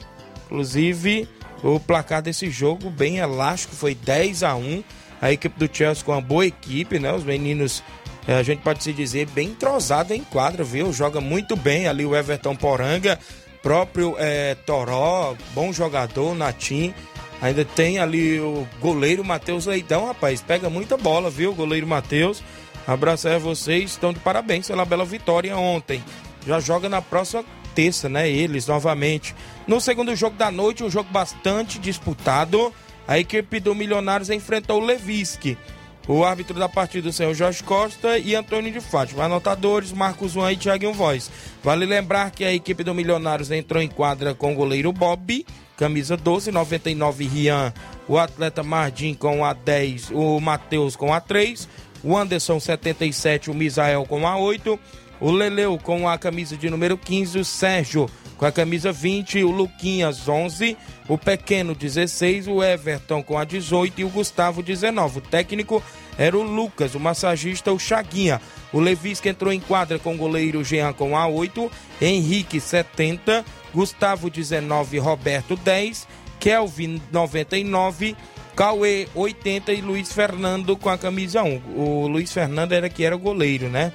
Inclusive, 0.46 1.28
o 1.64 1.80
placar 1.80 2.22
desse 2.22 2.50
jogo 2.50 2.90
bem 2.90 3.18
elástico, 3.18 3.76
foi 3.76 3.94
10 3.96 4.44
a 4.44 4.56
1 4.56 4.84
A 5.22 5.32
equipe 5.32 5.60
do 5.60 5.76
Chelsea 5.76 6.04
com 6.04 6.12
uma 6.14 6.22
boa 6.22 6.46
equipe, 6.46 7.00
né? 7.00 7.12
Os 7.14 7.24
meninos, 7.24 7.84
eh, 8.28 8.38
a 8.38 8.44
gente 8.44 8.62
pode 8.62 8.84
se 8.84 8.94
dizer, 8.94 9.28
bem 9.28 9.50
entrosado 9.50 10.14
em 10.14 10.24
quadra, 10.24 10.64
viu? 10.64 10.94
Joga 10.94 11.20
muito 11.20 11.56
bem 11.56 11.88
ali 11.88 12.06
o 12.06 12.16
Everton 12.16 12.56
Poranga, 12.56 13.20
próprio 13.62 14.16
eh, 14.18 14.56
Toró, 14.66 15.36
bom 15.54 15.74
jogador, 15.74 16.34
Natim. 16.36 16.94
Ainda 17.42 17.64
tem 17.64 18.00
ali 18.00 18.40
o 18.40 18.68
goleiro 18.82 19.24
Matheus 19.24 19.66
Leitão, 19.66 20.08
rapaz. 20.08 20.42
Pega 20.42 20.70
muita 20.70 20.98
bola, 20.98 21.30
viu, 21.30 21.54
goleiro 21.54 21.88
Matheus? 21.88 22.42
Abraço 22.88 23.28
aí 23.28 23.36
a 23.36 23.40
vocês. 23.40 23.92
Estão 23.92 24.12
de 24.12 24.20
parabéns 24.20 24.68
pela 24.68 24.84
bela 24.84 25.06
vitória 25.06 25.56
ontem. 25.58 26.04
Já 26.46 26.60
joga 26.60 26.90
na 26.90 27.02
próxima 27.02 27.44
aconteça, 27.80 28.10
né? 28.10 28.30
Eles 28.30 28.68
novamente. 28.68 29.34
No 29.70 29.80
segundo 29.80 30.16
jogo 30.16 30.36
da 30.36 30.50
noite, 30.50 30.84
um 30.84 30.90
jogo 30.90 31.12
bastante 31.12 31.78
disputado. 31.78 32.74
A 33.08 33.20
equipe 33.20 33.60
do 33.60 33.76
Milionários 33.76 34.32
enfrentou 34.32 34.82
o 34.82 34.84
Levisque. 34.84 35.60
O 36.08 36.26
árbitro 36.26 36.58
da 36.58 36.68
partida, 36.68 37.10
o 37.10 37.14
senhor 37.14 37.36
Jorge 37.36 37.62
Costa 37.62 38.18
e 38.18 38.34
Antônio 38.34 38.72
de 38.72 38.82
Fátima. 38.82 39.26
Anotadores, 39.26 39.94
Marcos 39.94 40.32
Juan 40.32 40.54
e 40.54 40.58
Thiago 40.58 40.92
Voz. 40.92 41.30
Vale 41.64 41.86
lembrar 41.86 42.32
que 42.32 42.44
a 42.44 42.52
equipe 42.52 42.84
do 42.84 42.96
Milionários 42.96 43.52
entrou 43.52 43.80
em 43.80 43.88
quadra 43.88 44.34
com 44.34 44.54
o 44.54 44.56
goleiro 44.56 44.92
Bob, 44.92 45.46
camisa 45.78 46.18
12, 46.18 46.52
99 46.52 47.28
Rian, 47.28 47.72
o 48.08 48.18
atleta 48.18 48.64
Mardim 48.64 49.14
com 49.14 49.46
a 49.46 49.54
10, 49.54 50.10
o 50.10 50.40
Matheus 50.40 50.96
com 50.96 51.14
a 51.14 51.22
3, 51.22 51.70
o 52.04 52.18
Anderson 52.18 52.60
77, 52.60 53.52
o 53.52 53.54
Misael 53.54 54.04
com 54.04 54.26
a 54.26 54.36
8, 54.36 54.80
o 55.20 55.32
Leleu 55.32 55.78
com 55.78 56.08
a 56.08 56.18
camisa 56.18 56.56
de 56.56 56.70
número 56.70 56.98
15, 56.98 57.40
o 57.40 57.46
Sérgio 57.46 58.10
com 58.38 58.46
a 58.46 58.52
camisa 58.52 58.92
20, 58.92 59.44
o 59.44 59.52
Luquinhas 59.52 60.28
11, 60.28 60.78
o 61.10 61.18
Pequeno 61.18 61.76
16, 61.76 62.48
o 62.48 62.64
Everton 62.64 63.22
com 63.22 63.38
a 63.38 63.44
18 63.44 64.00
e 64.00 64.04
o 64.06 64.10
Gustavo 64.10 64.64
19. 64.64 65.20
O 65.20 65.22
técnico 65.22 65.84
era 66.18 66.38
o 66.38 66.42
Lucas, 66.42 66.96
o 66.96 67.00
massagista 67.00 67.72
o 67.74 67.78
Chaguinha. 67.78 68.42
O 68.72 68.80
Levis 68.80 69.20
que 69.20 69.28
entrou 69.28 69.52
em 69.52 69.60
quadra 69.60 70.00
com 70.00 70.14
o 70.14 70.18
goleiro 70.18 70.64
Jean 70.64 70.94
com 70.94 71.18
a 71.18 71.28
8, 71.28 71.70
Henrique 72.02 72.62
70, 72.62 73.44
Gustavo 73.74 74.30
19, 74.30 75.00
Roberto 75.00 75.58
10, 75.58 76.08
Kelvin 76.40 77.02
99, 77.12 78.16
Cauê 78.56 79.08
80 79.14 79.74
e 79.74 79.82
Luiz 79.82 80.14
Fernando 80.14 80.78
com 80.78 80.90
a 80.90 80.98
camisa 80.98 81.44
1. 81.44 81.62
O 81.76 82.08
Luiz 82.08 82.32
Fernando 82.32 82.72
era 82.72 82.90
que 82.90 83.04
era 83.04 83.18
goleiro, 83.18 83.68
né? 83.68 83.92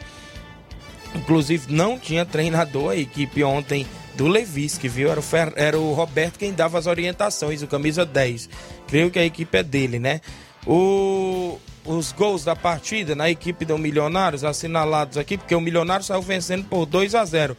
Inclusive 1.14 1.72
não 1.72 1.98
tinha 1.98 2.24
treinador 2.24 2.90
a 2.90 2.96
equipe 2.96 3.42
ontem 3.44 3.86
do 4.16 4.28
Levisque, 4.28 4.88
viu? 4.88 5.10
Era 5.10 5.20
o, 5.20 5.22
Fer... 5.22 5.52
era 5.56 5.78
o 5.78 5.92
Roberto 5.92 6.38
quem 6.38 6.52
dava 6.52 6.78
as 6.78 6.86
orientações, 6.86 7.62
o 7.62 7.66
camisa 7.66 8.04
10. 8.04 8.48
Creio 8.86 9.10
que 9.10 9.18
a 9.18 9.24
equipe 9.24 9.58
é 9.58 9.62
dele, 9.62 9.98
né? 9.98 10.20
O... 10.66 11.58
Os 11.84 12.12
gols 12.12 12.44
da 12.44 12.56
partida 12.56 13.14
na 13.14 13.28
equipe 13.28 13.66
do 13.66 13.76
Milionários 13.76 14.42
assinalados 14.42 15.18
aqui, 15.18 15.36
porque 15.36 15.54
o 15.54 15.60
Milionário 15.60 16.02
saiu 16.02 16.22
vencendo 16.22 16.64
por 16.64 16.86
2 16.86 17.14
a 17.14 17.22
0 17.26 17.54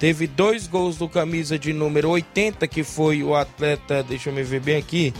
Teve 0.00 0.26
dois 0.26 0.66
gols 0.66 0.96
do 0.96 1.08
camisa 1.08 1.58
de 1.58 1.72
número 1.72 2.08
80, 2.10 2.66
que 2.68 2.84
foi 2.84 3.22
o 3.22 3.34
atleta, 3.34 4.02
deixa 4.02 4.30
eu 4.30 4.34
me 4.34 4.42
ver 4.44 4.60
bem 4.60 4.76
aqui. 4.76 5.12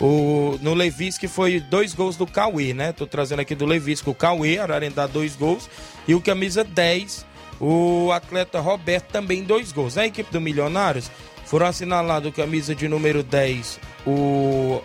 O, 0.00 0.56
no 0.62 0.72
Levisque 0.72 1.28
foi 1.28 1.60
dois 1.60 1.92
gols 1.94 2.16
do 2.16 2.26
Cauê, 2.26 2.72
né? 2.72 2.92
Tô 2.92 3.06
trazendo 3.06 3.40
aqui 3.40 3.54
do 3.54 3.66
Levisque 3.66 4.08
o 4.08 4.14
Cauê, 4.14 4.58
Ararendá, 4.58 5.06
dois 5.06 5.34
gols. 5.36 5.68
E 6.06 6.14
o 6.14 6.20
camisa 6.20 6.64
10, 6.64 7.26
o 7.60 8.10
atleta 8.12 8.58
Roberto 8.60 9.08
também 9.12 9.44
dois 9.44 9.70
gols. 9.70 9.98
A 9.98 10.06
equipe 10.06 10.32
do 10.32 10.40
Milionários 10.40 11.10
foram 11.44 11.66
assinalados 11.66 12.34
camisa 12.34 12.74
de 12.74 12.88
número 12.88 13.22
10, 13.22 13.78
o 14.06 14.80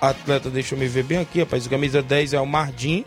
atleta, 0.00 0.50
deixa 0.50 0.74
eu 0.74 0.78
me 0.78 0.88
ver 0.88 1.04
bem 1.04 1.18
aqui, 1.18 1.40
rapaz, 1.40 1.66
camisa 1.66 2.02
10 2.02 2.34
é 2.34 2.40
o 2.40 2.46
Mardim, 2.46 3.04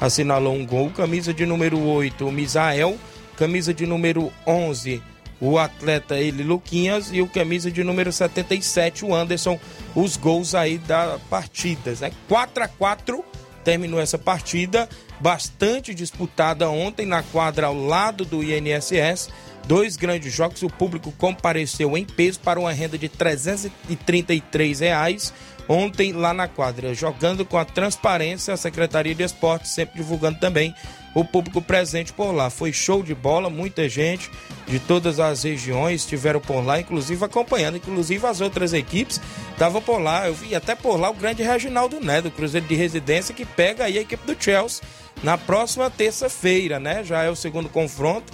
assinalou 0.00 0.54
um 0.54 0.66
gol. 0.66 0.90
Camisa 0.90 1.32
de 1.32 1.46
número 1.46 1.80
8, 1.80 2.26
o 2.26 2.32
Misael. 2.32 2.98
Camisa 3.36 3.74
de 3.74 3.84
número 3.84 4.32
11, 4.46 5.02
o 5.40 5.58
atleta 5.58 6.16
ele 6.16 6.44
Luquinhas 6.44 7.10
e 7.12 7.20
o 7.20 7.26
camisa 7.26 7.68
de 7.68 7.82
número 7.82 8.12
77, 8.12 9.04
o 9.04 9.12
Anderson, 9.12 9.58
os 9.92 10.16
gols 10.16 10.54
aí 10.54 10.78
da 10.78 11.18
partida, 11.28 11.92
né? 12.00 12.12
4 12.28 12.62
a 12.62 12.68
4 12.68 13.24
terminou 13.64 14.00
essa 14.00 14.18
partida 14.18 14.88
bastante 15.20 15.94
disputada 15.94 16.68
ontem 16.68 17.06
na 17.06 17.22
quadra 17.22 17.68
ao 17.68 17.74
lado 17.74 18.24
do 18.24 18.42
INSS. 18.42 19.30
Dois 19.66 19.96
grandes 19.96 20.32
jogos, 20.32 20.62
o 20.62 20.68
público 20.68 21.10
compareceu 21.12 21.96
em 21.96 22.04
peso 22.04 22.38
para 22.40 22.60
uma 22.60 22.72
renda 22.72 22.98
de 22.98 23.08
333 23.08 24.80
reais 24.80 25.32
ontem 25.68 26.12
lá 26.12 26.34
na 26.34 26.46
quadra, 26.46 26.94
jogando 26.94 27.44
com 27.44 27.56
a 27.56 27.64
transparência, 27.64 28.52
a 28.52 28.56
Secretaria 28.56 29.14
de 29.14 29.22
Esportes 29.22 29.70
sempre 29.70 29.96
divulgando 29.96 30.38
também 30.38 30.74
o 31.14 31.24
público 31.24 31.62
presente 31.62 32.12
por 32.12 32.32
lá. 32.32 32.50
Foi 32.50 32.72
show 32.72 33.02
de 33.02 33.14
bola, 33.14 33.48
muita 33.48 33.88
gente 33.88 34.30
de 34.66 34.78
todas 34.78 35.20
as 35.20 35.44
regiões 35.44 36.00
estiveram 36.00 36.40
por 36.40 36.60
lá, 36.60 36.80
inclusive 36.80 37.24
acompanhando, 37.24 37.76
inclusive 37.76 38.26
as 38.26 38.40
outras 38.40 38.72
equipes 38.72 39.20
estavam 39.52 39.80
por 39.80 39.98
lá. 39.98 40.26
Eu 40.26 40.34
vi 40.34 40.54
até 40.54 40.74
por 40.74 40.96
lá 40.98 41.10
o 41.10 41.14
grande 41.14 41.42
Reginaldo 41.42 42.00
Né, 42.00 42.20
do 42.20 42.30
Cruzeiro 42.30 42.66
de 42.66 42.74
Residência, 42.74 43.34
que 43.34 43.44
pega 43.44 43.84
aí 43.84 43.98
a 43.98 44.02
equipe 44.02 44.26
do 44.26 44.42
Chelsea 44.42 44.82
na 45.22 45.38
próxima 45.38 45.88
terça-feira, 45.88 46.80
né? 46.80 47.04
Já 47.04 47.22
é 47.22 47.30
o 47.30 47.36
segundo 47.36 47.68
confronto. 47.68 48.32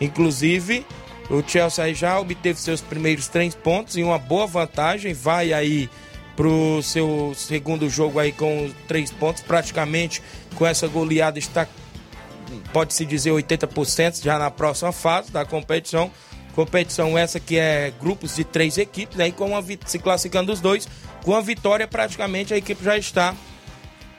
Inclusive, 0.00 0.84
o 1.30 1.42
Chelsea 1.46 1.94
já 1.94 2.18
obteve 2.18 2.58
seus 2.58 2.80
primeiros 2.80 3.28
três 3.28 3.54
pontos 3.54 3.96
e 3.96 4.02
uma 4.02 4.18
boa 4.18 4.46
vantagem. 4.46 5.12
Vai 5.12 5.52
aí 5.52 5.88
pro 6.34 6.82
seu 6.82 7.32
segundo 7.36 7.88
jogo 7.88 8.18
aí 8.18 8.32
com 8.32 8.70
três 8.88 9.10
pontos. 9.10 9.42
Praticamente 9.42 10.22
com 10.56 10.66
essa 10.66 10.88
goleada 10.88 11.38
está, 11.38 11.66
pode-se 12.72 13.04
dizer, 13.04 13.30
80% 13.30 14.22
já 14.22 14.38
na 14.38 14.50
próxima 14.50 14.92
fase 14.92 15.30
da 15.30 15.44
competição. 15.44 16.10
Competição 16.54 17.16
essa 17.16 17.40
que 17.40 17.58
é 17.58 17.92
grupos 17.98 18.36
de 18.36 18.44
três 18.44 18.76
equipes, 18.76 19.18
aí 19.18 19.30
né? 19.30 19.36
com 19.36 19.46
uma, 19.46 19.64
se 19.86 19.98
classificando 19.98 20.52
os 20.52 20.60
dois, 20.60 20.86
com 21.24 21.34
a 21.34 21.40
vitória 21.40 21.88
praticamente 21.88 22.52
a 22.52 22.58
equipe 22.58 22.84
já 22.84 22.98
está 22.98 23.34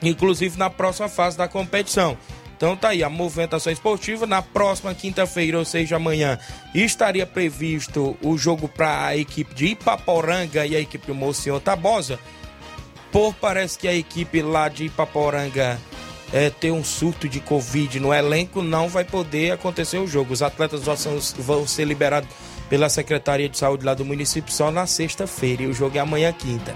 inclusive 0.02 0.58
na 0.58 0.70
próxima 0.70 1.08
fase 1.08 1.36
da 1.36 1.48
competição. 1.48 2.16
Então 2.56 2.76
tá 2.76 2.90
aí, 2.90 3.02
a 3.02 3.08
movimentação 3.08 3.72
esportiva. 3.72 4.26
Na 4.26 4.40
próxima 4.40 4.94
quinta-feira, 4.94 5.58
ou 5.58 5.64
seja, 5.64 5.96
amanhã, 5.96 6.38
estaria 6.74 7.26
previsto 7.26 8.16
o 8.22 8.38
jogo 8.38 8.68
para 8.68 9.06
a 9.06 9.16
equipe 9.16 9.54
de 9.54 9.66
Ipaporanga 9.66 10.64
e 10.64 10.76
a 10.76 10.80
equipe 10.80 11.06
do 11.06 11.14
Mocinho 11.14 11.60
Tabosa. 11.60 12.18
Por 13.10 13.34
parece 13.34 13.78
que 13.78 13.88
a 13.88 13.94
equipe 13.94 14.40
lá 14.42 14.68
de 14.68 14.84
Ipaporanga 14.86 15.80
é, 16.34 16.50
ter 16.50 16.72
um 16.72 16.82
surto 16.82 17.28
de 17.28 17.38
Covid 17.38 18.00
no 18.00 18.12
elenco, 18.12 18.60
não 18.60 18.88
vai 18.88 19.04
poder 19.04 19.52
acontecer 19.52 19.98
o 19.98 20.06
jogo. 20.06 20.32
Os 20.32 20.42
atletas 20.42 20.82
vão 21.38 21.64
ser 21.64 21.84
liberados 21.84 22.28
pela 22.68 22.88
Secretaria 22.88 23.48
de 23.48 23.56
Saúde 23.56 23.84
lá 23.84 23.94
do 23.94 24.04
município 24.04 24.52
só 24.52 24.68
na 24.72 24.84
sexta-feira 24.84 25.62
e 25.62 25.68
o 25.68 25.72
jogo 25.72 25.96
é 25.96 26.00
amanhã 26.00 26.32
quinta. 26.32 26.74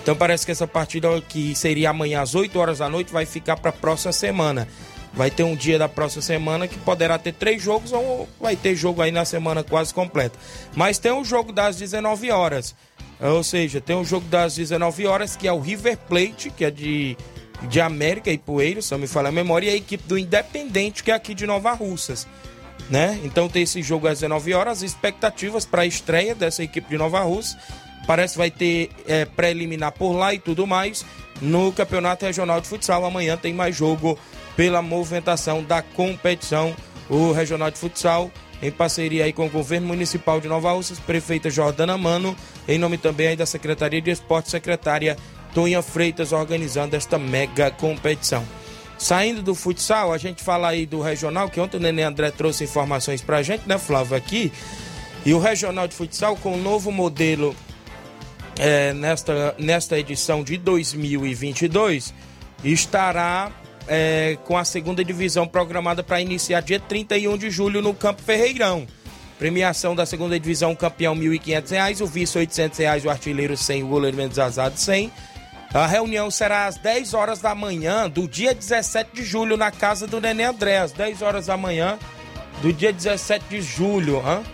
Então 0.00 0.14
parece 0.14 0.46
que 0.46 0.52
essa 0.52 0.68
partida 0.68 1.08
que 1.22 1.56
seria 1.56 1.90
amanhã 1.90 2.20
às 2.20 2.36
8 2.36 2.56
horas 2.56 2.78
da 2.78 2.88
noite 2.88 3.12
vai 3.12 3.26
ficar 3.26 3.56
para 3.56 3.70
a 3.70 3.72
próxima 3.72 4.12
semana. 4.12 4.68
Vai 5.12 5.28
ter 5.28 5.42
um 5.42 5.56
dia 5.56 5.76
da 5.76 5.88
próxima 5.88 6.22
semana 6.22 6.68
que 6.68 6.78
poderá 6.78 7.18
ter 7.18 7.32
três 7.32 7.60
jogos 7.60 7.90
ou 7.90 8.28
vai 8.40 8.54
ter 8.54 8.76
jogo 8.76 9.02
aí 9.02 9.10
na 9.10 9.24
semana 9.24 9.64
quase 9.64 9.92
completa. 9.92 10.38
Mas 10.76 10.98
tem 10.98 11.10
um 11.10 11.24
jogo 11.24 11.52
das 11.52 11.74
19 11.76 12.30
horas. 12.30 12.76
Ou 13.20 13.42
seja, 13.42 13.80
tem 13.80 13.96
um 13.96 14.04
jogo 14.04 14.28
das 14.28 14.54
19 14.54 15.04
horas 15.06 15.34
que 15.34 15.48
é 15.48 15.52
o 15.52 15.58
River 15.58 15.98
Plate, 15.98 16.50
que 16.50 16.64
é 16.64 16.70
de, 16.70 17.16
de 17.62 17.80
América 17.80 18.30
e 18.30 18.38
Poeiro, 18.38 18.82
se 18.82 18.96
me 18.96 19.06
falar 19.06 19.30
a 19.30 19.32
memória, 19.32 19.70
e 19.70 19.74
a 19.74 19.76
equipe 19.76 20.06
do 20.06 20.18
Independente, 20.18 21.02
que 21.02 21.10
é 21.10 21.14
aqui 21.14 21.34
de 21.34 21.46
Nova 21.46 21.72
Russas. 21.72 22.26
Né? 22.90 23.18
Então 23.24 23.48
tem 23.48 23.62
esse 23.62 23.82
jogo 23.82 24.06
às 24.06 24.20
19 24.20 24.52
horas, 24.52 24.82
expectativas 24.82 25.64
para 25.64 25.82
a 25.82 25.86
estreia 25.86 26.34
dessa 26.34 26.62
equipe 26.62 26.88
de 26.88 26.98
Nova 26.98 27.20
Russa 27.20 27.56
Parece 28.06 28.34
que 28.34 28.38
vai 28.38 28.50
ter 28.50 28.90
é, 29.06 29.24
pré-eliminar 29.24 29.92
por 29.92 30.12
lá 30.12 30.34
e 30.34 30.38
tudo 30.38 30.66
mais. 30.66 31.04
No 31.40 31.72
Campeonato 31.72 32.24
Regional 32.24 32.60
de 32.60 32.68
Futsal, 32.68 33.04
amanhã 33.04 33.36
tem 33.36 33.52
mais 33.52 33.74
jogo 33.74 34.18
pela 34.56 34.82
movimentação 34.82 35.62
da 35.62 35.82
competição. 35.82 36.74
O 37.08 37.32
Regional 37.32 37.70
de 37.70 37.78
Futsal, 37.78 38.30
em 38.62 38.70
parceria 38.70 39.24
aí 39.24 39.32
com 39.32 39.46
o 39.46 39.50
Governo 39.50 39.88
Municipal 39.88 40.40
de 40.40 40.48
Nova 40.48 40.72
Russas, 40.72 40.98
prefeita 40.98 41.50
Jordana 41.50 41.98
Mano, 41.98 42.36
em 42.68 42.78
nome 42.78 42.98
também 42.98 43.28
aí 43.28 43.36
da 43.36 43.46
Secretaria 43.46 44.00
de 44.00 44.10
Esporte, 44.10 44.50
secretária 44.50 45.16
Tonha 45.54 45.80
Freitas, 45.80 46.32
organizando 46.32 46.96
esta 46.96 47.18
mega 47.18 47.70
competição. 47.70 48.44
Saindo 48.98 49.42
do 49.42 49.54
futsal, 49.54 50.12
a 50.12 50.18
gente 50.18 50.42
fala 50.42 50.68
aí 50.68 50.84
do 50.84 51.00
regional, 51.00 51.48
que 51.48 51.60
ontem 51.60 51.76
o 51.76 51.80
Nenê 51.80 52.02
André 52.02 52.30
trouxe 52.30 52.64
informações 52.64 53.22
pra 53.22 53.42
gente, 53.42 53.66
né, 53.66 53.78
Flávio, 53.78 54.16
aqui. 54.16 54.52
E 55.24 55.32
o 55.32 55.38
regional 55.38 55.88
de 55.88 55.94
futsal 55.94 56.36
com 56.36 56.54
o 56.54 56.56
novo 56.56 56.92
modelo 56.92 57.54
é, 58.58 58.92
nesta, 58.92 59.54
nesta 59.58 59.98
edição 59.98 60.44
de 60.44 60.56
2022 60.56 62.14
estará 62.62 63.50
é, 63.88 64.38
com 64.44 64.56
a 64.56 64.64
segunda 64.64 65.04
divisão 65.04 65.46
programada 65.46 66.02
para 66.02 66.20
iniciar 66.20 66.60
dia 66.60 66.80
31 66.80 67.36
de 67.36 67.50
julho 67.50 67.82
no 67.82 67.94
Campo 67.94 68.22
Ferreirão. 68.22 68.86
Premiação 69.38 69.96
da 69.96 70.06
segunda 70.06 70.38
divisão, 70.38 70.74
campeão 70.74 71.14
R$ 71.14 71.20
1.500, 71.20 72.00
o 72.00 72.06
vice 72.06 72.34
R$ 72.34 72.40
800, 72.40 73.04
o 73.04 73.10
artilheiro 73.10 73.56
100, 73.56 73.82
o 73.82 73.88
goleiro 73.88 74.16
menos 74.16 74.38
azado 74.38 74.78
100. 74.78 75.10
A 75.74 75.88
reunião 75.88 76.30
será 76.30 76.66
às 76.66 76.76
10 76.76 77.14
horas 77.14 77.40
da 77.40 77.52
manhã 77.52 78.08
do 78.08 78.28
dia 78.28 78.54
17 78.54 79.10
de 79.12 79.24
julho 79.24 79.56
na 79.56 79.72
casa 79.72 80.06
do 80.06 80.20
Nenê 80.20 80.44
André, 80.44 80.78
às 80.78 80.92
10 80.92 81.20
horas 81.20 81.46
da 81.46 81.56
manhã 81.56 81.98
do 82.62 82.72
dia 82.72 82.92
17 82.92 83.44
de 83.50 83.60
julho. 83.60 84.18
Hein? 84.18 84.44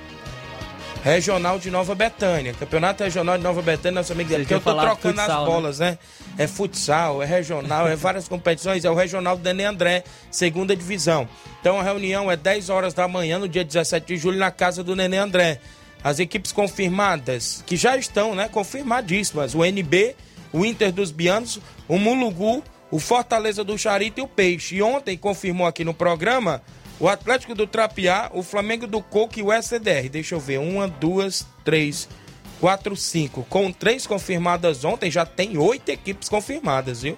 Regional 1.05 1.59
de 1.59 1.71
Nova 1.71 1.95
Betânia. 1.95 2.55
Campeonato 2.55 3.05
Regional 3.05 3.37
de 3.37 3.45
Nova 3.45 3.61
Betânia, 3.61 4.01
nosso 4.01 4.15
amigo 4.15 4.31
dele. 4.31 4.47
Eu 4.49 4.63
tô 4.63 4.75
trocando 4.75 5.17
futsal, 5.17 5.43
as 5.43 5.47
né? 5.49 5.53
bolas, 5.53 5.79
né? 5.79 5.91
né? 5.91 5.99
É 6.39 6.47
futsal, 6.47 7.23
é 7.23 7.27
regional, 7.27 7.87
é 7.87 7.95
várias 7.95 8.27
competições. 8.27 8.87
É 8.87 8.91
o 8.91 8.95
Regional 8.95 9.37
do 9.37 9.43
Dene 9.43 9.65
André, 9.65 10.05
segunda 10.31 10.75
divisão. 10.75 11.29
Então 11.61 11.79
a 11.79 11.83
reunião 11.83 12.31
é 12.31 12.37
10 12.37 12.71
horas 12.71 12.95
da 12.95 13.07
manhã, 13.07 13.39
no 13.39 13.47
dia 13.47 13.63
17 13.63 14.07
de 14.07 14.17
julho, 14.17 14.39
na 14.39 14.51
casa 14.51 14.83
do 14.83 14.97
Nenê 14.97 15.19
André. 15.19 15.61
as 16.03 16.19
equipes 16.19 16.51
confirmadas, 16.51 17.63
que 17.67 17.77
já 17.77 17.95
estão, 17.95 18.35
né, 18.35 18.49
confirmadíssimas, 18.49 19.55
o 19.55 19.63
NB, 19.63 20.17
o 20.53 20.65
Inter 20.65 20.93
dos 20.93 21.11
Bianos, 21.11 21.61
o 21.89 21.99
Mulugu, 21.99 22.63
o 22.91 22.99
Fortaleza 22.99 23.63
do 23.63 23.79
Charito 23.79 24.21
e 24.21 24.23
o 24.23 24.29
Peixe. 24.29 24.77
E 24.77 24.83
ontem 24.83 25.17
confirmou 25.17 25.67
aqui 25.67 25.85
no 25.85 25.95
programa 25.95 26.63
o 26.99 27.09
Atlético 27.09 27.55
do 27.55 27.67
Trapiá, 27.67 28.31
o 28.35 28.43
Flamengo 28.43 28.87
do 28.87 29.01
Coco 29.03 29.39
e 29.39 29.43
o 29.43 29.53
SDR. 29.53 30.09
Deixa 30.11 30.35
eu 30.35 30.41
ver, 30.41 30.59
uma, 30.59 30.87
duas, 30.87 31.47
três, 31.65 32.09
quatro, 32.61 32.95
cinco. 32.95 33.47
Com 33.49 33.73
três 33.73 34.07
confirmadas 34.07 34.85
ontem, 34.85 35.11
já 35.11 35.25
tem 35.25 35.57
oito 35.57 35.89
equipes 35.89 36.29
confirmadas, 36.29 37.03
viu? 37.03 37.17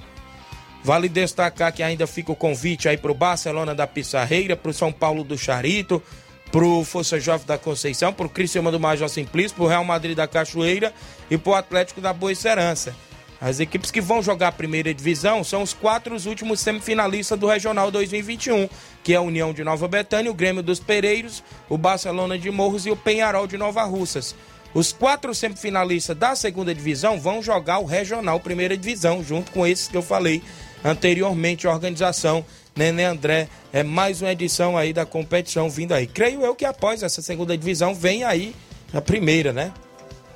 Vale 0.85 1.09
destacar 1.09 1.73
que 1.73 1.83
ainda 1.83 2.07
fica 2.07 2.33
o 2.33 2.37
convite 2.37 2.89
aí 2.89 2.97
para 2.97 3.11
o 3.13 3.15
Barcelona 3.15 3.75
da 3.75 3.87
Pissarreira, 3.87 4.57
para 4.57 4.71
o 4.71 4.75
São 4.75 4.93
Paulo 4.93 5.23
do 5.23 5.39
Charito, 5.39 6.03
para 6.51 6.65
o 6.65 6.85
Força 6.85 7.19
Jovem 7.19 7.47
da 7.47 7.57
Conceição, 7.57 8.13
para 8.13 8.27
o 8.27 8.29
Cristiano 8.29 8.71
do 8.71 8.81
Major 8.81 9.09
Simplício, 9.09 9.57
para 9.57 9.65
o 9.65 9.69
Real 9.69 9.85
Madrid 9.85 10.17
da 10.17 10.27
Cachoeira 10.27 10.93
e 11.31 11.39
para 11.39 11.51
o 11.51 11.55
Atlético 11.55 12.01
da 12.01 12.13
Boa 12.13 12.35
Serança. 12.35 12.95
As 13.43 13.59
equipes 13.59 13.91
que 13.91 14.01
vão 14.01 14.23
jogar 14.23 14.49
a 14.49 14.53
primeira 14.53 14.95
divisão 14.95 15.43
são 15.43 15.63
os 15.63 15.73
quatro 15.73 16.15
últimos 16.29 16.61
semifinalistas 16.61 17.37
do 17.37 17.49
Regional 17.49 17.91
2021, 17.91 18.69
que 19.03 19.15
é 19.15 19.17
a 19.17 19.21
União 19.21 19.53
de 19.53 19.65
Nova 19.65 19.89
Betânia, 19.89 20.31
o 20.31 20.35
Grêmio 20.35 20.63
dos 20.63 20.79
Pereiros, 20.79 21.43
o 21.69 21.77
Barcelona 21.77 22.39
de 22.39 22.49
Morros 22.53 22.87
e 22.87 22.93
o 22.93 22.97
Penharol 22.97 23.49
de 23.49 23.59
Nova 23.59 23.83
Russas. 23.83 24.37
Os 24.73 24.93
quatro 24.93 25.35
semifinalistas 25.35 26.17
da 26.17 26.37
segunda 26.37 26.73
divisão 26.73 27.19
vão 27.19 27.43
jogar 27.43 27.81
o 27.81 27.85
Regional 27.85 28.39
Primeira 28.39 28.77
Divisão, 28.77 29.25
junto 29.25 29.51
com 29.51 29.67
esses 29.67 29.89
que 29.89 29.97
eu 29.97 30.03
falei 30.03 30.41
anteriormente, 30.85 31.67
a 31.67 31.73
organização 31.73 32.45
Nenê 32.77 33.03
André. 33.03 33.49
É 33.73 33.83
mais 33.83 34.23
uma 34.23 34.31
edição 34.31 34.79
aí 34.79 34.93
da 34.93 35.05
competição 35.05 35.69
vindo 35.69 35.93
aí. 35.93 36.07
Creio 36.07 36.43
eu 36.43 36.55
que 36.55 36.65
após 36.65 37.03
essa 37.03 37.21
segunda 37.21 37.59
divisão 37.59 37.93
vem 37.93 38.23
aí 38.23 38.55
a 38.95 39.01
primeira, 39.01 39.53
né? 39.53 39.73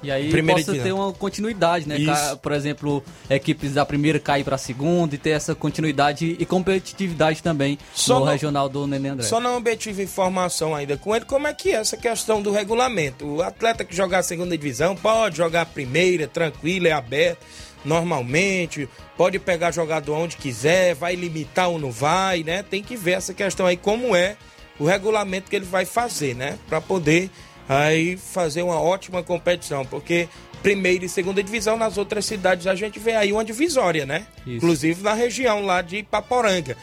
E 0.06 0.10
aí 0.10 0.30
Primeira 0.30 0.60
possa 0.64 0.78
ter 0.78 0.92
uma 0.92 1.12
continuidade, 1.12 1.88
né? 1.88 1.98
Isso. 1.98 2.36
Por 2.38 2.52
exemplo, 2.52 3.02
equipes 3.28 3.74
da 3.74 3.84
primeira 3.84 4.20
cair 4.20 4.44
para 4.44 4.54
a 4.54 4.58
segunda 4.58 5.14
e 5.14 5.18
ter 5.18 5.30
essa 5.30 5.54
continuidade 5.54 6.36
e 6.38 6.46
competitividade 6.46 7.42
também 7.42 7.76
Só 7.92 8.14
no 8.20 8.24
não- 8.26 8.32
regional 8.32 8.68
do 8.68 8.86
Nenê 8.86 9.08
André. 9.08 9.26
Só 9.26 9.40
não 9.40 9.56
obtive 9.56 10.02
informação 10.04 10.74
ainda 10.74 10.96
com 10.96 11.14
ele 11.14 11.24
como 11.24 11.46
é 11.48 11.52
que 11.52 11.70
é 11.70 11.74
essa 11.74 11.96
questão 11.96 12.40
do 12.40 12.52
regulamento. 12.52 13.26
O 13.26 13.42
atleta 13.42 13.84
que 13.84 13.96
jogar 13.96 14.20
a 14.20 14.22
segunda 14.22 14.56
divisão 14.56 14.94
pode 14.94 15.36
jogar 15.38 15.62
a 15.62 15.66
primeira, 15.66 16.28
tranquilo, 16.28 16.86
é 16.86 16.92
aberto, 16.92 17.44
normalmente, 17.84 18.88
pode 19.16 19.38
pegar 19.38 19.72
jogador 19.72 20.14
onde 20.16 20.36
quiser, 20.36 20.94
vai 20.94 21.14
limitar 21.16 21.68
ou 21.68 21.78
não 21.78 21.90
vai, 21.90 22.42
né? 22.42 22.62
Tem 22.62 22.82
que 22.82 22.96
ver 22.96 23.12
essa 23.12 23.34
questão 23.34 23.66
aí, 23.66 23.76
como 23.76 24.14
é 24.14 24.36
o 24.78 24.84
regulamento 24.84 25.48
que 25.50 25.56
ele 25.56 25.64
vai 25.64 25.84
fazer, 25.84 26.34
né? 26.36 26.58
Para 26.68 26.80
poder 26.80 27.30
aí 27.68 28.16
fazer 28.16 28.62
uma 28.62 28.80
ótima 28.80 29.22
competição, 29.22 29.84
porque 29.84 30.28
primeira 30.62 31.04
e 31.04 31.08
segunda 31.08 31.42
divisão 31.42 31.76
nas 31.76 31.96
outras 31.96 32.24
cidades 32.24 32.66
a 32.66 32.74
gente 32.74 32.98
vê 32.98 33.14
aí 33.14 33.32
uma 33.32 33.44
divisória, 33.44 34.04
né? 34.04 34.26
Isso. 34.46 34.56
Inclusive 34.56 35.02
na 35.02 35.12
região 35.12 35.64
lá 35.64 35.82
de 35.82 36.02
Paporanga. 36.02 36.76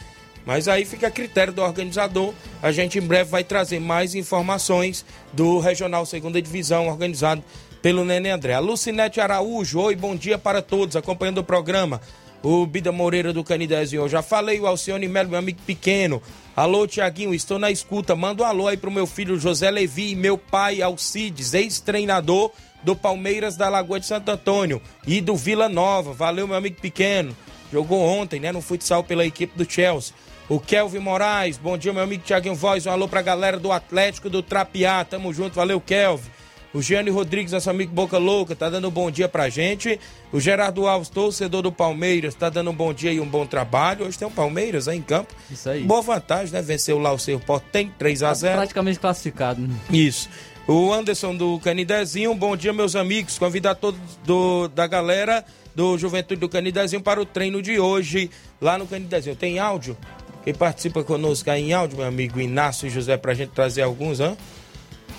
Mas 0.46 0.68
aí 0.68 0.84
fica 0.84 1.06
a 1.06 1.10
critério 1.10 1.52
do 1.52 1.62
organizador. 1.62 2.34
A 2.62 2.70
gente 2.70 2.98
em 2.98 3.02
breve 3.02 3.30
vai 3.30 3.42
trazer 3.42 3.80
mais 3.80 4.14
informações 4.14 5.04
do 5.32 5.58
Regional 5.58 6.04
Segunda 6.04 6.40
Divisão 6.40 6.88
organizado 6.88 7.42
pelo 7.80 8.04
Nenê 8.04 8.30
André. 8.30 8.54
A 8.54 8.60
Lucinete 8.60 9.20
Araújo, 9.20 9.80
oi, 9.80 9.96
bom 9.96 10.14
dia 10.14 10.38
para 10.38 10.60
todos, 10.62 10.96
acompanhando 10.96 11.38
o 11.38 11.44
programa. 11.44 12.00
O 12.44 12.66
Bida 12.66 12.92
Moreira 12.92 13.32
do 13.32 13.42
Canidezinho, 13.42 14.02
eu 14.02 14.08
já 14.08 14.20
falei, 14.20 14.60
o 14.60 14.66
Alcione 14.66 15.08
Melo, 15.08 15.30
meu 15.30 15.38
amigo 15.38 15.60
pequeno. 15.66 16.22
Alô, 16.54 16.86
Tiaguinho, 16.86 17.32
estou 17.32 17.58
na 17.58 17.70
escuta. 17.70 18.14
Manda 18.14 18.42
um 18.42 18.46
alô 18.46 18.68
aí 18.68 18.76
pro 18.76 18.90
meu 18.90 19.06
filho 19.06 19.40
José 19.40 19.70
Levi 19.70 20.10
e 20.10 20.14
meu 20.14 20.36
pai 20.36 20.82
Alcides, 20.82 21.54
ex-treinador 21.54 22.52
do 22.82 22.94
Palmeiras 22.94 23.56
da 23.56 23.70
Lagoa 23.70 23.98
de 23.98 24.04
Santo 24.04 24.30
Antônio 24.30 24.82
e 25.06 25.22
do 25.22 25.34
Vila 25.34 25.70
Nova. 25.70 26.12
Valeu, 26.12 26.46
meu 26.46 26.54
amigo 26.54 26.78
pequeno. 26.82 27.34
Jogou 27.72 28.02
ontem, 28.02 28.38
né, 28.38 28.52
no 28.52 28.60
futsal 28.60 29.02
pela 29.02 29.24
equipe 29.24 29.56
do 29.56 29.64
Chelsea. 29.68 30.14
O 30.46 30.60
Kelvin 30.60 30.98
Moraes, 30.98 31.56
bom 31.56 31.78
dia, 31.78 31.94
meu 31.94 32.02
amigo 32.02 32.24
Tiaguinho 32.24 32.54
Voz. 32.54 32.84
Um 32.84 32.90
alô 32.90 33.08
pra 33.08 33.22
galera 33.22 33.58
do 33.58 33.72
Atlético 33.72 34.28
do 34.28 34.42
Trapiá. 34.42 35.02
Tamo 35.02 35.32
junto, 35.32 35.54
valeu, 35.54 35.80
Kelvin. 35.80 36.33
O 36.74 36.82
Gianni 36.82 37.08
Rodrigues, 37.08 37.52
nosso 37.52 37.70
amigo 37.70 37.92
Boca 37.92 38.18
Louca, 38.18 38.56
tá 38.56 38.68
dando 38.68 38.88
um 38.88 38.90
bom 38.90 39.08
dia 39.08 39.28
pra 39.28 39.48
gente. 39.48 40.00
O 40.32 40.40
Gerardo 40.40 40.88
Alves, 40.88 41.08
torcedor 41.08 41.62
do 41.62 41.70
Palmeiras, 41.70 42.34
tá 42.34 42.50
dando 42.50 42.68
um 42.70 42.74
bom 42.74 42.92
dia 42.92 43.12
e 43.12 43.20
um 43.20 43.28
bom 43.28 43.46
trabalho. 43.46 44.04
Hoje 44.04 44.18
tem 44.18 44.26
o 44.26 44.30
Palmeiras 44.30 44.88
aí 44.88 44.98
em 44.98 45.02
campo. 45.02 45.32
Isso 45.48 45.70
aí. 45.70 45.84
Boa 45.84 46.02
vantagem, 46.02 46.52
né? 46.52 46.60
Venceu 46.60 46.98
lá 46.98 47.12
o 47.12 47.18
seu 47.18 47.40
tem 47.70 47.88
3 47.96 48.24
a 48.24 48.34
0 48.34 48.56
Praticamente 48.56 48.98
classificado. 48.98 49.60
né? 49.60 49.72
isso. 49.92 50.28
O 50.66 50.92
Anderson 50.92 51.36
do 51.36 51.60
Canidezinho, 51.60 52.34
bom 52.34 52.56
dia, 52.56 52.72
meus 52.72 52.96
amigos. 52.96 53.38
Convidar 53.38 53.76
todos 53.76 54.00
do, 54.24 54.66
da 54.66 54.88
galera 54.88 55.44
do 55.76 55.96
Juventude 55.96 56.40
do 56.40 56.48
Canidezinho 56.48 57.00
para 57.00 57.20
o 57.20 57.24
treino 57.24 57.62
de 57.62 57.78
hoje 57.78 58.30
lá 58.60 58.76
no 58.76 58.86
Canidezinho. 58.86 59.36
Tem 59.36 59.60
áudio? 59.60 59.96
Quem 60.42 60.52
participa 60.52 61.04
conosco 61.04 61.48
aí 61.50 61.70
em 61.70 61.72
áudio, 61.72 61.98
meu 61.98 62.06
amigo 62.06 62.40
Inácio 62.40 62.88
e 62.88 62.90
José, 62.90 63.16
pra 63.16 63.32
gente 63.32 63.50
trazer 63.50 63.82
alguns, 63.82 64.18
hã? 64.18 64.36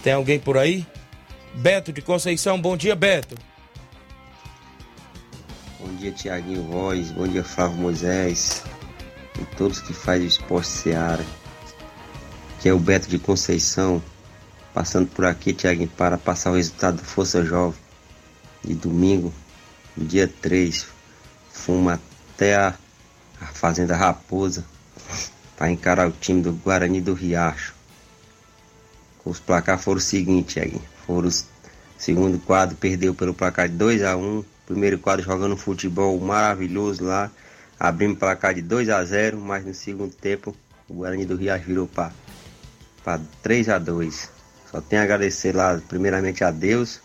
Tem 0.03 0.11
alguém 0.11 0.37
por 0.37 0.57
aí? 0.57 0.85
Beto 1.55 1.93
de 1.93 2.01
Conceição, 2.01 2.59
bom 2.59 2.75
dia, 2.75 2.95
Beto. 2.97 3.35
Bom 5.79 5.95
dia, 5.95 6.11
Tiaguinho 6.11 6.63
Voz. 6.63 7.11
Bom 7.11 7.25
dia, 7.25 7.45
Flávio 7.45 7.77
Moisés. 7.77 8.61
E 9.39 9.45
todos 9.55 9.79
que 9.79 9.93
fazem 9.93 10.25
o 10.25 10.27
esporte 10.27 10.67
Seara. 10.67 11.25
Que 12.59 12.67
é 12.67 12.73
o 12.73 12.79
Beto 12.79 13.07
de 13.07 13.17
Conceição. 13.17 14.03
Passando 14.73 15.07
por 15.07 15.25
aqui, 15.25 15.53
Tiaguinho, 15.53 15.87
para 15.87 16.17
passar 16.17 16.51
o 16.51 16.55
resultado 16.55 16.97
do 16.97 17.05
Força 17.05 17.43
Jovem. 17.43 17.79
De 18.61 18.73
domingo, 18.73 19.33
dia 19.95 20.27
3. 20.27 20.85
Fomos 21.53 21.93
até 22.33 22.57
a, 22.57 22.75
a 23.39 23.45
Fazenda 23.45 23.95
Raposa. 23.95 24.65
Para 25.55 25.71
encarar 25.71 26.09
o 26.09 26.11
time 26.11 26.41
do 26.41 26.51
Guarani 26.51 26.99
do 26.99 27.13
Riacho. 27.13 27.73
Os 29.23 29.39
placar 29.39 29.79
foram 29.79 29.99
o 29.99 30.01
seguinte, 30.01 30.55
Tiaguinho. 30.55 30.94
Foram 31.05 31.27
os 31.27 31.45
Segundo 31.97 32.37
quadro 32.39 32.75
perdeu 32.75 33.15
pelo 33.15 33.33
placar 33.33 33.69
de 33.69 33.75
2 33.75 34.03
a 34.03 34.17
1 34.17 34.43
Primeiro 34.65 34.99
quadro 34.99 35.23
jogando 35.23 35.55
futebol 35.55 36.19
maravilhoso 36.19 37.03
lá. 37.03 37.31
Abrimos 37.79 38.17
placar 38.17 38.53
de 38.53 38.61
2 38.61 38.89
a 38.89 39.03
0 39.03 39.39
mas 39.39 39.65
no 39.65 39.73
segundo 39.73 40.13
tempo 40.13 40.55
o 40.89 40.95
Guarani 40.95 41.25
do 41.25 41.35
Riacho 41.35 41.65
virou 41.65 41.87
para 41.87 42.11
3 43.41 43.69
a 43.69 43.79
2 43.79 44.29
Só 44.71 44.81
tenho 44.81 45.01
a 45.01 45.05
agradecer 45.05 45.55
lá, 45.55 45.79
primeiramente 45.87 46.43
a 46.43 46.51
Deus, 46.51 46.99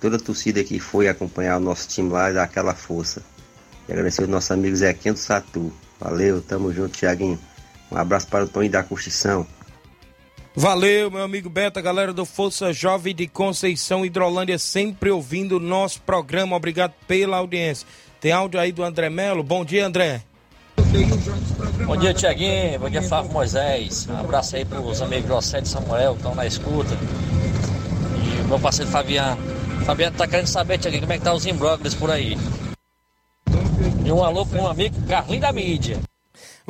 toda 0.00 0.16
a 0.16 0.20
torcida 0.20 0.62
que 0.62 0.78
foi 0.78 1.08
acompanhar 1.08 1.56
o 1.56 1.60
nosso 1.60 1.88
time 1.88 2.10
lá 2.10 2.30
dar 2.30 2.44
aquela 2.44 2.74
força. 2.74 3.22
E 3.88 3.92
agradecer 3.92 4.24
o 4.24 4.28
nosso 4.28 4.52
amigo 4.52 4.76
Zequinho 4.76 5.14
do 5.14 5.20
Satu. 5.20 5.72
Valeu, 5.98 6.40
tamo 6.40 6.72
junto, 6.72 6.96
Tiaguinho. 6.96 7.38
Um 7.90 7.96
abraço 7.96 8.28
para 8.28 8.44
o 8.44 8.48
Tony 8.48 8.68
da 8.68 8.82
Construção. 8.82 9.46
Valeu, 10.54 11.12
meu 11.12 11.22
amigo 11.22 11.48
Beto, 11.48 11.78
a 11.78 11.82
galera 11.82 12.12
do 12.12 12.24
Força 12.24 12.72
Jovem 12.72 13.14
de 13.14 13.28
Conceição 13.28 14.04
Hidrolândia, 14.04 14.58
sempre 14.58 15.08
ouvindo 15.08 15.56
o 15.56 15.60
nosso 15.60 16.00
programa. 16.02 16.56
Obrigado 16.56 16.92
pela 17.06 17.36
audiência. 17.36 17.86
Tem 18.20 18.32
áudio 18.32 18.58
aí 18.58 18.72
do 18.72 18.82
André 18.82 19.08
Melo. 19.08 19.44
Bom 19.44 19.64
dia, 19.64 19.86
André. 19.86 20.22
Bom 21.86 21.96
dia, 21.96 22.12
Tiaguinho. 22.12 22.80
Bom 22.80 22.90
dia, 22.90 23.00
Flávio 23.00 23.30
Moisés. 23.30 24.08
Um 24.08 24.18
abraço 24.18 24.56
aí 24.56 24.64
pros 24.64 25.00
amigos 25.00 25.28
José 25.28 25.60
e 25.60 25.66
Samuel 25.66 26.12
que 26.12 26.18
estão 26.18 26.34
na 26.34 26.44
escuta. 26.44 26.98
E 28.16 28.40
o 28.42 28.48
meu 28.48 28.58
parceiro 28.58 28.90
Fabiano. 28.90 29.40
Fabiano 29.86 30.16
tá 30.16 30.26
querendo 30.26 30.48
saber, 30.48 30.78
Tiaguinho, 30.78 31.02
como 31.02 31.12
é 31.12 31.18
que 31.18 31.24
tá 31.24 31.32
os 31.32 31.46
imbróglios 31.46 31.94
por 31.94 32.10
aí. 32.10 32.36
E 34.04 34.12
um 34.12 34.24
alô 34.24 34.44
pro 34.44 34.60
um 34.60 34.66
amigo 34.66 34.96
Carlinho 35.06 35.40
da 35.40 35.52
Mídia. 35.52 36.00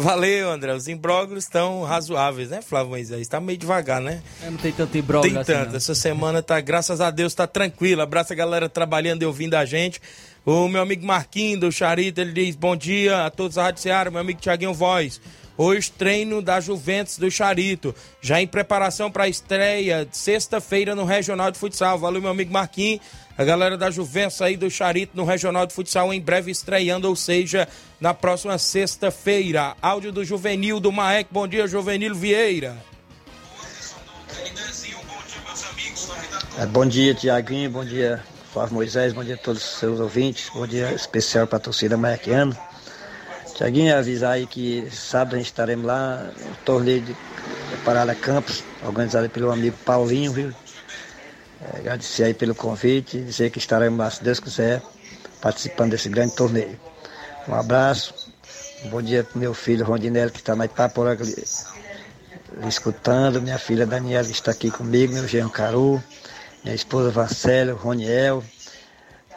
Valeu, 0.00 0.50
André. 0.50 0.72
Os 0.74 0.88
imbróglios 0.88 1.44
estão 1.44 1.82
razoáveis, 1.84 2.48
né, 2.50 2.62
Flávio 2.62 2.90
Moisés? 2.90 3.28
Tá 3.28 3.38
meio 3.40 3.58
devagar, 3.58 4.00
né? 4.00 4.22
É, 4.42 4.48
Não 4.50 4.56
tem 4.56 4.72
tanto 4.72 4.96
imbróglio 4.96 5.30
Tem 5.32 5.40
assim, 5.40 5.52
tanto. 5.52 5.68
não. 5.70 5.76
Essa 5.76 5.94
semana 5.94 6.42
tá, 6.42 6.58
graças 6.60 7.00
a 7.00 7.10
Deus, 7.10 7.34
tá 7.34 7.46
tranquila. 7.46 8.04
Abraço 8.04 8.32
a 8.32 8.36
galera 8.36 8.68
trabalhando 8.68 9.22
e 9.22 9.26
ouvindo 9.26 9.54
a 9.54 9.64
gente. 9.64 10.00
O 10.44 10.68
meu 10.68 10.80
amigo 10.80 11.04
Marquinho 11.06 11.60
do 11.60 11.70
Charito, 11.70 12.20
ele 12.20 12.32
diz: 12.32 12.56
Bom 12.56 12.74
dia 12.74 13.26
a 13.26 13.30
todos 13.30 13.56
da 13.56 13.64
Rádio 13.64 13.82
Seara, 13.82 14.10
meu 14.10 14.20
amigo 14.20 14.40
Tiaguinho 14.40 14.72
Voz. 14.72 15.20
Hoje 15.56 15.90
treino 15.92 16.40
da 16.40 16.58
Juventus 16.58 17.18
do 17.18 17.30
Charito, 17.30 17.94
já 18.22 18.40
em 18.40 18.46
preparação 18.46 19.10
para 19.10 19.24
a 19.24 19.28
estreia 19.28 20.06
de 20.06 20.16
sexta-feira 20.16 20.94
no 20.94 21.04
Regional 21.04 21.50
de 21.50 21.58
Futsal. 21.58 21.98
Valeu, 21.98 22.22
meu 22.22 22.30
amigo 22.30 22.50
Marquinhos. 22.50 23.02
A 23.38 23.44
galera 23.44 23.76
da 23.76 23.90
Juventus 23.90 24.42
aí 24.42 24.56
do 24.56 24.70
Charito 24.70 25.16
no 25.16 25.24
Regional 25.24 25.66
de 25.66 25.72
Futsal 25.72 26.12
em 26.12 26.20
breve 26.20 26.50
estreando, 26.50 27.08
ou 27.08 27.16
seja, 27.16 27.66
na 28.00 28.12
próxima 28.12 28.58
sexta-feira. 28.58 29.74
Áudio 29.80 30.12
do 30.12 30.24
Juvenil 30.24 30.78
do 30.78 30.92
Maek. 30.92 31.28
Bom 31.32 31.48
dia, 31.48 31.66
Juvenil 31.66 32.14
Vieira. 32.14 32.76
É, 36.58 36.66
bom 36.66 36.84
dia, 36.84 37.14
Tiaguinho. 37.14 37.70
Bom 37.70 37.84
dia, 37.84 38.22
Flávio 38.52 38.74
Moisés. 38.74 39.14
Bom 39.14 39.24
dia 39.24 39.36
a 39.36 39.38
todos 39.38 39.62
os 39.62 39.78
seus 39.78 39.98
ouvintes. 39.98 40.50
Bom 40.52 40.66
dia 40.66 40.92
especial 40.92 41.46
para 41.46 41.56
a 41.56 41.60
torcida 41.60 41.96
maiaquiana. 41.96 42.54
Tiaguinho, 43.54 43.96
avisar 43.96 44.32
aí 44.32 44.46
que 44.46 44.86
sábado 44.90 45.36
a 45.36 45.38
gente 45.38 45.46
estaremos 45.46 45.86
lá 45.86 46.30
no 46.38 46.56
torneio 46.64 47.00
de 47.00 47.16
Parada 47.84 48.14
Campos, 48.14 48.62
organizado 48.84 49.30
pelo 49.30 49.50
amigo 49.50 49.76
Paulinho, 49.84 50.32
viu? 50.32 50.52
É, 51.60 51.78
agradecer 51.78 52.24
aí 52.24 52.34
pelo 52.34 52.54
convite 52.54 53.18
dizer 53.20 53.50
que 53.50 53.58
estaremos, 53.58 54.14
se 54.14 54.24
Deus 54.24 54.40
quiser, 54.40 54.82
participando 55.40 55.90
desse 55.90 56.08
grande 56.08 56.34
torneio. 56.34 56.78
Um 57.46 57.54
abraço, 57.54 58.14
um 58.84 58.88
bom 58.88 59.02
dia 59.02 59.24
para 59.24 59.38
meu 59.38 59.52
filho 59.52 59.84
Rondinelli, 59.84 60.30
que 60.30 60.38
está 60.38 60.56
na 60.56 60.64
Itaporanga 60.64 61.24
escutando, 62.66 63.40
minha 63.40 63.58
filha 63.58 63.86
Daniela 63.86 64.26
que 64.26 64.32
está 64.32 64.50
aqui 64.50 64.70
comigo, 64.70 65.12
meu 65.12 65.26
genro 65.28 65.50
Caru, 65.50 66.02
minha 66.64 66.74
esposa 66.74 67.10
Varcélio, 67.10 67.76
Roniel, 67.76 68.42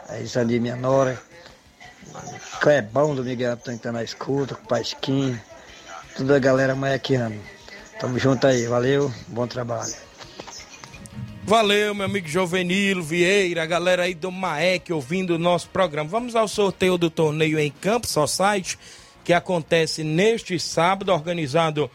a 0.08 0.18
Isani, 0.18 0.60
minha 0.60 0.76
nora, 0.76 1.18
Clebão 2.60 3.14
do 3.14 3.24
Miguel 3.24 3.52
Antônio 3.52 3.78
que 3.78 3.86
está 3.86 3.92
na 3.92 4.02
escuta, 4.02 4.54
com 4.54 4.64
o 4.64 4.66
Pasquim, 4.66 5.38
toda 6.16 6.36
a 6.36 6.38
galera 6.38 6.74
maiaquiana. 6.74 7.36
Tamo 7.98 8.18
junto 8.18 8.46
aí, 8.46 8.66
valeu, 8.66 9.12
bom 9.28 9.46
trabalho. 9.46 10.03
Valeu, 11.46 11.94
meu 11.94 12.06
amigo 12.06 12.26
Jovenilo 12.26 13.02
Vieira, 13.02 13.62
a 13.62 13.66
galera 13.66 14.04
aí 14.04 14.14
do 14.14 14.32
Maek 14.32 14.90
ouvindo 14.90 15.34
o 15.34 15.38
nosso 15.38 15.68
programa. 15.68 16.08
Vamos 16.08 16.34
ao 16.34 16.48
sorteio 16.48 16.96
do 16.96 17.10
torneio 17.10 17.58
em 17.58 17.70
Campo 17.70 18.08
Society, 18.08 18.78
que 19.22 19.30
acontece 19.30 20.02
neste 20.02 20.58
sábado, 20.58 21.12
organizado 21.12 21.90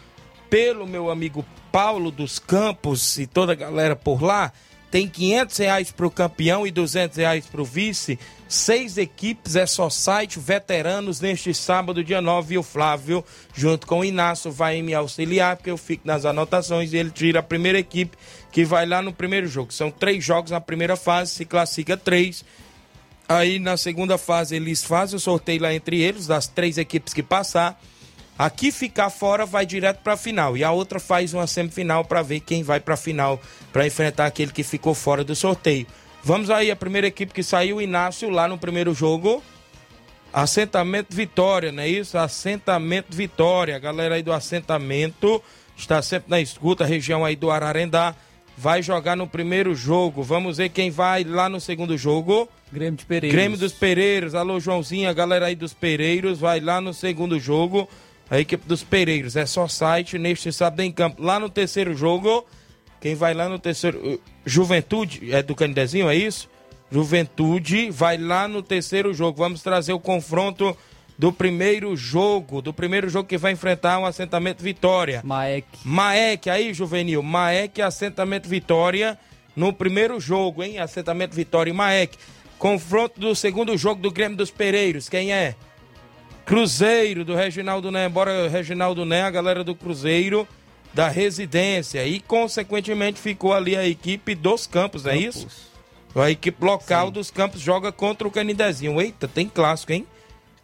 pelo 0.51 0.85
meu 0.85 1.09
amigo 1.09 1.43
Paulo 1.71 2.11
dos 2.11 2.37
Campos 2.37 3.17
e 3.17 3.25
toda 3.25 3.53
a 3.53 3.55
galera 3.55 3.95
por 3.95 4.21
lá. 4.21 4.53
Tem 4.91 5.07
500 5.07 5.57
reais 5.57 5.91
para 5.91 6.07
o 6.07 6.11
campeão 6.11 6.65
e 6.65 6.71
200 6.71 7.17
reais 7.17 7.45
para 7.45 7.61
o 7.61 7.65
vice. 7.65 8.17
Seis 8.47 8.97
equipes, 8.97 9.55
é 9.55 9.67
só 9.67 9.91
site, 9.91 10.39
veteranos, 10.39 11.21
neste 11.21 11.53
sábado, 11.53 12.03
dia 12.03 12.19
9. 12.19 12.55
E 12.55 12.57
o 12.57 12.63
Flávio, 12.63 13.23
junto 13.53 13.85
com 13.85 13.99
o 13.99 14.05
Inácio, 14.05 14.51
vai 14.51 14.81
me 14.81 14.95
auxiliar, 14.95 15.55
porque 15.55 15.69
eu 15.69 15.77
fico 15.77 16.07
nas 16.07 16.25
anotações 16.25 16.91
e 16.91 16.97
ele 16.97 17.11
tira 17.11 17.41
a 17.41 17.43
primeira 17.43 17.77
equipe 17.77 18.17
que 18.51 18.65
vai 18.65 18.87
lá 18.87 19.01
no 19.01 19.13
primeiro 19.13 19.45
jogo. 19.47 19.71
São 19.71 19.91
três 19.91 20.23
jogos 20.23 20.49
na 20.49 20.59
primeira 20.59 20.95
fase, 20.95 21.31
se 21.31 21.45
classifica 21.45 21.95
três. 21.95 22.43
Aí 23.27 23.59
na 23.59 23.77
segunda 23.77 24.17
fase 24.17 24.55
eles 24.55 24.83
fazem 24.83 25.15
o 25.15 25.19
sorteio 25.19 25.61
lá 25.61 25.71
entre 25.71 26.01
eles, 26.01 26.25
das 26.25 26.47
três 26.47 26.79
equipes 26.79 27.13
que 27.13 27.21
passar. 27.21 27.79
Aqui 28.39 28.71
ficar 28.71 29.09
fora 29.09 29.45
vai 29.45 29.65
direto 29.65 29.97
para 29.97 30.13
a 30.13 30.17
final 30.17 30.55
e 30.55 30.63
a 30.63 30.71
outra 30.71 30.97
faz 30.97 31.33
uma 31.33 31.45
semifinal 31.45 32.05
para 32.05 32.21
ver 32.21 32.39
quem 32.39 32.63
vai 32.63 32.79
para 32.79 32.93
a 32.93 32.97
final 32.97 33.37
para 33.73 33.85
enfrentar 33.85 34.27
aquele 34.27 34.53
que 34.53 34.63
ficou 34.63 34.93
fora 34.93 35.25
do 35.25 35.35
sorteio. 35.35 35.85
Vamos 36.23 36.49
aí 36.49 36.71
a 36.71 36.75
primeira 36.75 37.05
equipe 37.05 37.33
que 37.33 37.43
saiu, 37.43 37.81
Inácio 37.81 38.29
lá 38.29 38.47
no 38.47 38.57
primeiro 38.57 38.93
jogo. 38.93 39.43
Assentamento 40.31 41.13
Vitória, 41.13 41.69
não 41.69 41.83
é 41.83 41.89
isso? 41.89 42.17
Assentamento 42.17 43.13
Vitória. 43.13 43.75
A 43.75 43.79
galera 43.79 44.15
aí 44.15 44.23
do 44.23 44.31
assentamento 44.31 45.43
está 45.75 46.01
sempre 46.01 46.29
na 46.29 46.39
escuta, 46.39 46.85
região 46.85 47.25
aí 47.25 47.35
do 47.35 47.51
Ararendá 47.51 48.15
vai 48.57 48.81
jogar 48.81 49.17
no 49.17 49.27
primeiro 49.27 49.75
jogo. 49.75 50.23
Vamos 50.23 50.57
ver 50.57 50.69
quem 50.69 50.89
vai 50.89 51.25
lá 51.25 51.49
no 51.49 51.59
segundo 51.59 51.97
jogo. 51.97 52.47
Grêmio 52.71 52.97
de 52.97 53.05
Pereiros. 53.05 53.35
Grêmio 53.35 53.57
dos 53.57 53.73
Pereiros. 53.73 54.35
Alô, 54.35 54.59
Joãozinho, 54.59 55.09
a 55.09 55.13
galera 55.13 55.47
aí 55.47 55.55
dos 55.55 55.73
Pereiros 55.73 56.39
vai 56.39 56.59
lá 56.59 56.79
no 56.79 56.93
segundo 56.93 57.39
jogo. 57.39 57.89
A 58.29 58.39
equipe 58.39 58.67
dos 58.67 58.83
Pereiros. 58.83 59.35
É 59.35 59.45
só 59.45 59.67
site 59.67 60.17
neste 60.17 60.51
sábado 60.51 60.81
em 60.81 60.91
campo. 60.91 61.21
Lá 61.21 61.39
no 61.39 61.49
terceiro 61.49 61.95
jogo, 61.95 62.45
quem 63.01 63.15
vai 63.15 63.33
lá 63.33 63.49
no 63.49 63.57
terceiro. 63.57 64.21
Juventude, 64.45 65.33
é 65.33 65.41
do 65.41 65.55
Canidezinho, 65.55 66.09
é 66.09 66.15
isso? 66.15 66.49
Juventude 66.91 67.91
vai 67.91 68.17
lá 68.17 68.47
no 68.47 68.61
terceiro 68.61 69.13
jogo. 69.13 69.37
Vamos 69.37 69.61
trazer 69.61 69.93
o 69.93 69.99
confronto 69.99 70.75
do 71.17 71.33
primeiro 71.33 71.95
jogo, 71.97 72.61
do 72.61 72.73
primeiro 72.73 73.09
jogo 73.09 73.27
que 73.27 73.37
vai 73.37 73.51
enfrentar 73.51 73.99
um 73.99 74.05
assentamento 74.05 74.63
Vitória. 74.63 75.21
Maek. 75.23 75.67
Maek, 75.83 76.49
aí, 76.49 76.73
Juvenil. 76.73 77.21
Maek, 77.21 77.81
assentamento 77.81 78.47
Vitória 78.47 79.17
no 79.55 79.73
primeiro 79.73 80.19
jogo, 80.19 80.63
hein? 80.63 80.79
Assentamento 80.79 81.35
Vitória 81.35 81.71
e 81.71 81.73
Maek. 81.73 82.17
Confronto 82.57 83.19
do 83.19 83.35
segundo 83.35 83.77
jogo 83.77 84.01
do 84.01 84.11
Grêmio 84.11 84.37
dos 84.37 84.49
Pereiros. 84.49 85.09
Quem 85.09 85.33
é? 85.33 85.55
Cruzeiro 86.49 87.23
do 87.23 87.35
Reginaldo 87.35 87.91
Né. 87.91 88.09
Bora, 88.09 88.49
Reginaldo 88.49 89.05
Né, 89.05 89.21
a 89.21 89.29
galera 89.29 89.63
do 89.63 89.75
Cruzeiro 89.75 90.47
da 90.91 91.07
residência. 91.07 92.03
E, 92.07 92.19
consequentemente, 92.19 93.19
ficou 93.19 93.53
ali 93.53 93.75
a 93.75 93.87
equipe 93.87 94.33
dos 94.33 94.65
campos, 94.65 95.05
é 95.05 95.15
isso? 95.15 95.47
A 96.15 96.31
equipe 96.31 96.65
local 96.65 97.05
Sim. 97.05 97.13
dos 97.13 97.29
campos 97.29 97.61
joga 97.61 97.91
contra 97.91 98.27
o 98.27 98.31
Canidezinho. 98.31 98.99
Eita, 98.99 99.27
tem 99.27 99.47
clássico, 99.47 99.93
hein? 99.93 100.07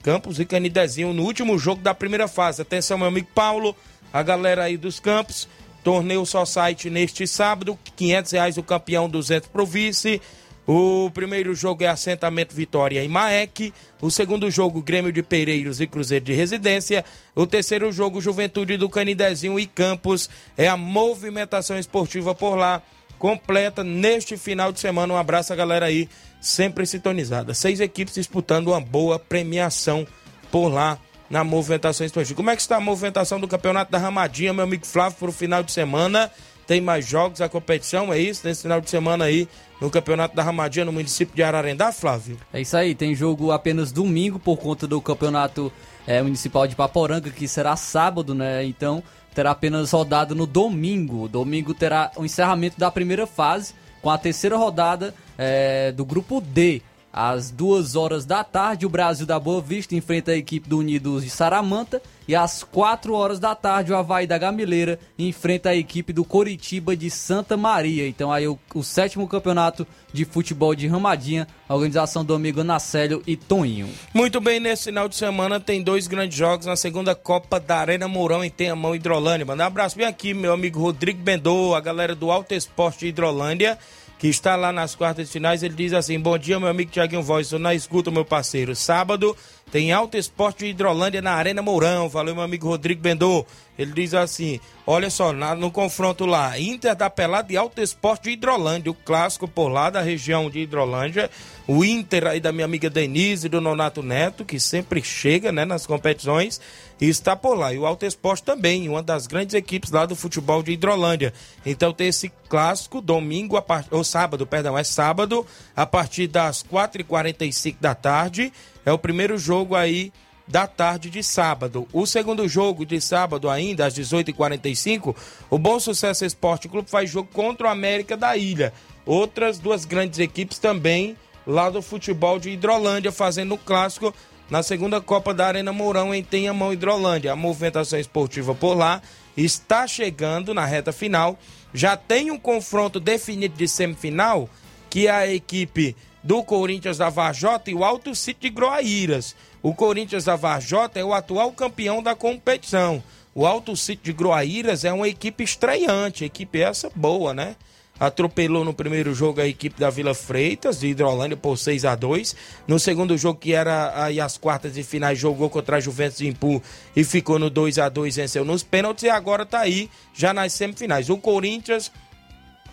Campos 0.02 0.40
e 0.40 0.46
Canidezinho 0.46 1.14
no 1.14 1.22
último 1.22 1.56
jogo 1.60 1.84
da 1.84 1.94
primeira 1.94 2.28
fase. 2.28 2.64
Atenção, 2.64 2.98
meu 2.98 3.06
amigo 3.06 3.28
Paulo, 3.36 3.76
a 4.12 4.24
galera 4.24 4.64
aí 4.64 4.78
dos 4.78 5.00
Campos. 5.00 5.48
Torneio 5.84 6.26
só 6.26 6.46
site 6.46 6.90
neste 6.90 7.28
sábado, 7.28 7.78
500 7.96 8.32
reais 8.32 8.58
o 8.58 8.64
campeão, 8.64 9.08
200 9.08 9.50
pro 9.50 9.68
vice. 9.68 10.20
O 10.68 11.12
primeiro 11.12 11.54
jogo 11.54 11.84
é 11.84 11.88
assentamento 11.88 12.56
Vitória 12.56 13.04
e 13.04 13.08
Maek. 13.08 13.72
O 14.02 14.10
segundo 14.10 14.50
jogo, 14.50 14.82
Grêmio 14.82 15.12
de 15.12 15.22
Pereiros 15.22 15.80
e 15.80 15.86
Cruzeiro 15.86 16.26
de 16.26 16.34
Residência. 16.34 17.06
O 17.36 17.46
terceiro 17.46 17.92
jogo, 17.92 18.20
Juventude 18.20 18.76
do 18.76 18.90
Canidezinho 18.90 19.60
e 19.60 19.68
Campos. 19.68 20.30
É 20.58 20.68
a 20.68 20.76
movimentação 20.76 21.78
esportiva 21.78 22.34
por 22.34 22.56
lá, 22.56 22.82
completa 23.20 23.84
neste 23.84 24.38
final 24.38 24.72
de 24.72 24.80
semana. 24.80 25.14
Um 25.14 25.18
abraço 25.18 25.54
a 25.54 25.56
galera 25.56 25.86
aí 25.86 26.10
sempre 26.42 26.86
sintonizada. 26.86 27.54
Seis 27.54 27.80
equipes 27.80 28.16
disputando 28.16 28.70
uma 28.70 28.82
boa 28.82 29.20
premiação 29.20 30.08
por 30.52 30.70
lá 30.70 30.98
na 31.30 31.44
movimentação 31.44 32.06
esportiva. 32.06 32.36
Como 32.36 32.50
é 32.50 32.56
que 32.56 32.62
está 32.62 32.78
a 32.78 32.80
movimentação 32.80 33.40
do 33.40 33.48
Campeonato 33.48 33.92
da 33.92 33.98
Ramadinha, 33.98 34.54
meu 34.54 34.64
amigo 34.64 34.86
Flávio, 34.86 35.18
para 35.18 35.30
o 35.30 35.34
final 35.34 35.64
de 35.64 35.72
semana? 35.72 36.32
Tem 36.68 36.82
mais 36.82 37.06
jogos, 37.06 37.42
a 37.42 37.50
competição, 37.50 38.12
é 38.12 38.20
isso? 38.20 38.46
Nesse 38.46 38.64
final 38.64 38.82
de 38.82 38.90
semana 38.90 39.26
aí, 39.26 39.48
no 39.80 39.90
Campeonato 39.90 40.36
da 40.36 40.42
Ramadinha, 40.42 40.86
no 40.86 40.92
município 40.92 41.36
de 41.36 41.44
Ararendá, 41.44 41.92
Flávio? 41.92 42.38
É 42.52 42.62
isso 42.62 42.76
aí, 42.76 42.96
tem 42.96 43.14
jogo 43.14 43.52
apenas 43.52 43.92
domingo 43.92 44.40
por 44.40 44.58
conta 44.58 44.88
do 44.88 45.00
Campeonato 45.00 45.72
é, 46.08 46.22
Municipal 46.22 46.68
de 46.68 46.76
Paporanga, 46.76 47.30
que 47.30 47.48
será 47.48 47.76
sábado, 47.76 48.34
né? 48.34 48.66
Então, 48.66 49.04
terá 49.34 49.52
apenas 49.52 49.92
rodada 49.92 50.34
no 50.34 50.48
domingo. 50.48 51.28
Domingo 51.28 51.74
terá 51.74 52.12
o 52.16 52.26
encerramento 52.26 52.80
da 52.80 52.90
primeira 52.90 53.28
fase, 53.28 53.74
com 54.02 54.10
a 54.10 54.18
terceira 54.18 54.58
rodada 54.58 55.14
é, 55.38 55.92
do 55.92 56.06
grupo 56.06 56.42
D. 56.42 56.82
Às 57.18 57.50
duas 57.50 57.96
horas 57.96 58.26
da 58.26 58.44
tarde, 58.44 58.86
o 58.86 58.90
Brasil 58.90 59.26
da 59.26 59.40
Boa 59.40 59.62
Vista 59.62 59.96
enfrenta 59.96 60.34
a 60.34 60.36
equipe 60.36 60.68
do 60.68 60.80
Unidos 60.80 61.24
de 61.24 61.30
Saramanta. 61.30 62.02
E 62.28 62.36
às 62.36 62.62
4 62.62 63.14
horas 63.14 63.40
da 63.40 63.56
tarde, 63.56 63.94
o 63.94 63.96
Havaí 63.96 64.28
da 64.28 64.38
Gamileira 64.38 65.00
enfrenta 65.18 65.70
a 65.70 65.76
equipe 65.76 66.12
do 66.12 66.26
Coritiba 66.26 66.94
de 66.94 67.10
Santa 67.10 67.56
Maria. 67.56 68.06
Então 68.06 68.34
aí 68.34 68.46
o, 68.50 68.60
o 68.74 68.84
sétimo 68.84 69.30
campeonato 69.30 69.88
de 70.12 70.26
futebol 70.26 70.76
de 70.76 70.88
Ramadinha, 70.88 71.48
organização 71.70 72.26
do 72.26 72.34
amigo 72.34 72.60
Anacélio 72.60 73.24
e 73.26 73.38
Toninho. 73.38 73.88
Muito 74.14 74.42
bem, 74.42 74.60
nesse 74.60 74.86
final 74.86 75.08
de 75.08 75.16
semana 75.16 75.58
tem 75.58 75.82
dois 75.82 76.08
grandes 76.08 76.38
jogos 76.38 76.66
na 76.66 76.76
segunda 76.76 77.16
Copa 77.16 77.62
da 77.62 77.78
Arena 77.78 78.10
Mourão 78.10 78.44
em 78.44 78.50
Tenhamão, 78.50 78.94
Hidrolândia. 78.94 79.46
Manda 79.46 79.64
um 79.64 79.68
abraço 79.68 79.96
bem 79.96 80.06
aqui, 80.06 80.34
meu 80.34 80.52
amigo 80.52 80.82
Rodrigo 80.82 81.22
Bendô, 81.22 81.76
a 81.76 81.80
galera 81.80 82.14
do 82.14 82.30
Alto 82.30 82.54
Esporte 82.54 83.08
Hidrolândia 83.08 83.80
que 84.26 84.30
está 84.30 84.56
lá 84.56 84.72
nas 84.72 84.96
quartas 84.96 85.28
de 85.28 85.32
finais. 85.32 85.62
Ele 85.62 85.76
diz 85.76 85.94
assim: 85.94 86.20
Bom 86.20 86.36
dia, 86.36 86.60
meu 86.60 86.68
amigo 86.68 86.90
Tiaguinho 86.90 87.22
Voz, 87.22 87.46
estou 87.46 87.60
na 87.60 87.76
escuta, 87.76 88.10
meu 88.10 88.26
parceiro. 88.26 88.76
Sábado 88.76 89.38
tem 89.76 89.92
Alto 89.92 90.16
Esporte 90.16 90.60
de 90.60 90.68
Hidrolândia 90.68 91.22
na 91.22 91.34
Arena 91.34 91.62
Mourão. 91.62 92.08
Valeu, 92.08 92.34
meu 92.34 92.46
amigo 92.46 92.66
Rodrigo 92.66 93.02
Bendô. 93.02 93.46
Ele 93.78 93.92
diz 93.92 94.14
assim: 94.14 94.58
Olha 94.88 95.10
só, 95.10 95.34
na, 95.34 95.54
no 95.54 95.70
confronto 95.70 96.26
lá, 96.26 96.58
Inter 96.58 96.96
da 96.96 97.10
Pelada 97.10 97.52
e 97.52 97.58
Alto 97.58 97.82
Esporte 97.82 98.24
de 98.24 98.30
Hidrolândia, 98.30 98.90
o 98.90 98.96
clássico 98.96 99.50
por 99.50 99.68
lá 99.68 99.90
da 99.90 100.00
região 100.00 100.50
de 100.50 100.60
Hidrolândia. 100.60 101.30
O 101.68 101.84
Inter 101.84 102.26
aí 102.28 102.40
da 102.40 102.54
minha 102.54 102.64
amiga 102.64 102.90
Denise 102.90 103.48
e 103.48 103.50
do 103.50 103.60
Nonato 103.60 104.02
Neto, 104.02 104.46
que 104.46 104.62
sempre 104.62 105.04
chega 105.04 105.52
né, 105.52 105.66
nas 105.66 105.86
competições 105.86 106.62
e 107.02 107.10
está 107.10 107.36
por 107.36 107.56
lá. 107.58 107.74
E 107.74 107.78
o 107.78 107.86
Alto 107.86 108.06
Esporte 108.06 108.44
também, 108.44 108.88
uma 108.88 109.04
das 109.04 109.28
grandes 109.28 109.56
equipes 109.56 109.92
lá 109.92 110.06
do 110.06 110.16
futebol 110.16 110.64
de 110.64 110.72
Hidrolândia. 110.72 111.34
Então 111.66 111.92
tem 111.92 112.08
esse 112.08 112.32
clássico 112.48 113.02
domingo, 113.02 113.58
a 113.58 113.62
part... 113.62 113.90
ou 113.92 114.06
sábado, 114.06 114.48
perdão, 114.48 114.78
é 114.78 114.86
sábado, 114.86 115.46
a 115.76 115.86
partir 115.86 116.28
das 116.28 116.64
4h45 116.64 117.76
da 117.82 117.94
tarde. 117.94 118.54
É 118.86 118.92
o 118.92 118.98
primeiro 118.98 119.38
jogo 119.38 119.76
aí 119.76 120.12
da 120.48 120.68
tarde 120.68 121.10
de 121.10 121.24
sábado. 121.24 121.88
O 121.92 122.06
segundo 122.06 122.48
jogo 122.48 122.86
de 122.86 123.02
sábado 123.02 123.50
ainda, 123.50 123.86
às 123.86 123.96
18h45, 123.96 125.16
o 125.50 125.58
Bom 125.58 125.80
Sucesso 125.80 126.24
Esporte 126.24 126.70
Clube 126.70 126.90
faz 126.90 127.10
jogo 127.10 127.30
contra 127.34 127.68
o 127.68 127.70
América 127.70 128.16
da 128.16 128.38
Ilha. 128.38 128.72
Outras 129.06 129.58
duas 129.58 129.86
grandes 129.86 130.20
equipes 130.20 130.60
também 130.60 131.18
lá 131.46 131.70
do 131.70 131.82
futebol 131.82 132.40
de 132.40 132.50
Hidrolândia 132.50 133.12
fazendo 133.12 133.56
o 133.56 133.58
clássico 133.58 134.14
na 134.50 134.62
segunda 134.62 135.02
Copa 135.02 135.34
da 135.34 135.48
Arena 135.48 135.74
Mourão 135.74 136.14
em 136.14 136.24
Tenhamão, 136.24 136.74
Hidrolândia. 136.74 137.32
A 137.32 137.36
movimentação 137.36 138.00
esportiva 138.00 138.54
por 138.54 138.76
lá 138.76 139.02
está 139.36 139.88
chegando 139.88 140.54
na 140.54 140.66
reta 140.66 140.92
final. 140.92 141.38
Já 141.74 141.98
tem 141.98 142.32
um 142.32 142.38
confronto 142.38 143.00
definido 143.00 143.56
de 143.56 143.68
semifinal, 143.68 144.50
que 144.90 145.08
é 145.08 145.12
a 145.12 145.34
equipe 145.34 145.96
do 146.26 146.44
Corinthians 146.44 146.98
da 146.98 147.08
Varjota 147.08 147.70
e 147.70 147.76
o 147.76 147.84
Alto 147.84 148.16
City 148.16 148.42
de 148.42 148.50
Groaíras. 148.50 149.36
O 149.62 149.76
Corinthians 149.76 150.26
da 150.26 150.36
Varjota 150.36 151.00
é 151.00 151.06
o 151.06 151.14
atual 151.14 151.52
campeão 151.52 152.02
da 152.02 152.16
competição. 152.16 153.02
O 153.36 153.46
Alto 153.46 153.78
City 153.78 154.06
de 154.06 154.14
Groaíras 154.14 154.84
é 154.84 154.92
uma 154.92 155.08
equipe 155.08 155.44
estreante, 155.44 156.26
equipe 156.26 156.60
essa 156.60 156.90
boa, 156.96 157.32
né? 157.32 157.56
atropelou 158.00 158.66
no 158.66 158.74
primeiro 158.74 159.14
jogo 159.14 159.40
a 159.40 159.48
equipe 159.48 159.80
da 159.80 159.90
Vila 159.90 160.14
Freitas, 160.14 160.80
de 160.80 160.88
Hidrolândia, 160.88 161.38
por 161.38 161.58
6 161.58 161.86
a 161.86 161.96
2 161.96 162.36
No 162.68 162.80
segundo 162.80 163.18
jogo, 163.18 163.40
que 163.40 163.54
era 163.54 164.04
aí 164.04 164.20
as 164.20 164.38
quartas 164.38 164.74
de 164.74 164.84
finais, 164.84 165.18
jogou 165.18 165.50
contra 165.50 165.78
a 165.78 165.80
Juventus 165.80 166.18
de 166.18 166.28
Impu 166.28 166.62
e 166.96 167.04
ficou 167.04 167.40
no 167.40 167.50
2 167.50 167.80
a 167.80 167.90
2 167.90 168.16
venceu 168.16 168.44
nos 168.44 168.64
pênaltis 168.64 169.04
e 169.04 169.10
agora 169.10 169.44
está 169.44 169.60
aí 169.60 169.90
já 170.14 170.34
nas 170.34 170.54
semifinais. 170.54 171.10
O 171.10 171.18
Corinthians, 171.18 171.92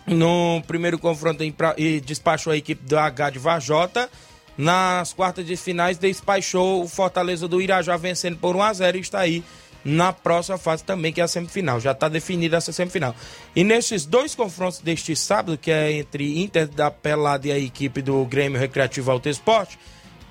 no 0.05 0.61
primeiro 0.67 0.99
confronto, 0.99 1.43
e 1.77 1.99
despachou 1.99 2.53
a 2.53 2.57
equipe 2.57 2.83
do 2.85 2.97
H 2.97 3.31
de 3.31 3.39
Vajota. 3.39 4.09
Nas 4.57 5.13
quartas 5.13 5.45
de 5.45 5.55
finais, 5.57 5.97
despachou 5.97 6.83
o 6.83 6.87
Fortaleza 6.87 7.47
do 7.47 7.61
Irajá 7.61 7.97
vencendo 7.97 8.37
por 8.37 8.55
1 8.55 8.61
a 8.61 8.73
0 8.73 8.97
e 8.97 9.01
está 9.01 9.19
aí 9.19 9.43
na 9.83 10.13
próxima 10.13 10.57
fase 10.57 10.83
também, 10.83 11.11
que 11.11 11.19
é 11.19 11.23
a 11.23 11.27
semifinal. 11.27 11.79
Já 11.79 11.91
está 11.91 12.07
definida 12.07 12.57
essa 12.57 12.71
semifinal. 12.71 13.15
E 13.55 13.63
nesses 13.63 14.05
dois 14.05 14.35
confrontos 14.35 14.79
deste 14.79 15.15
sábado, 15.15 15.57
que 15.57 15.71
é 15.71 15.91
entre 15.93 16.41
Inter 16.41 16.67
da 16.67 16.89
Pelada 16.89 17.47
e 17.47 17.51
a 17.51 17.57
equipe 17.57 18.01
do 18.01 18.23
Grêmio 18.25 18.59
Recreativo 18.59 19.11
Alto 19.11 19.27
Esporte, 19.27 19.77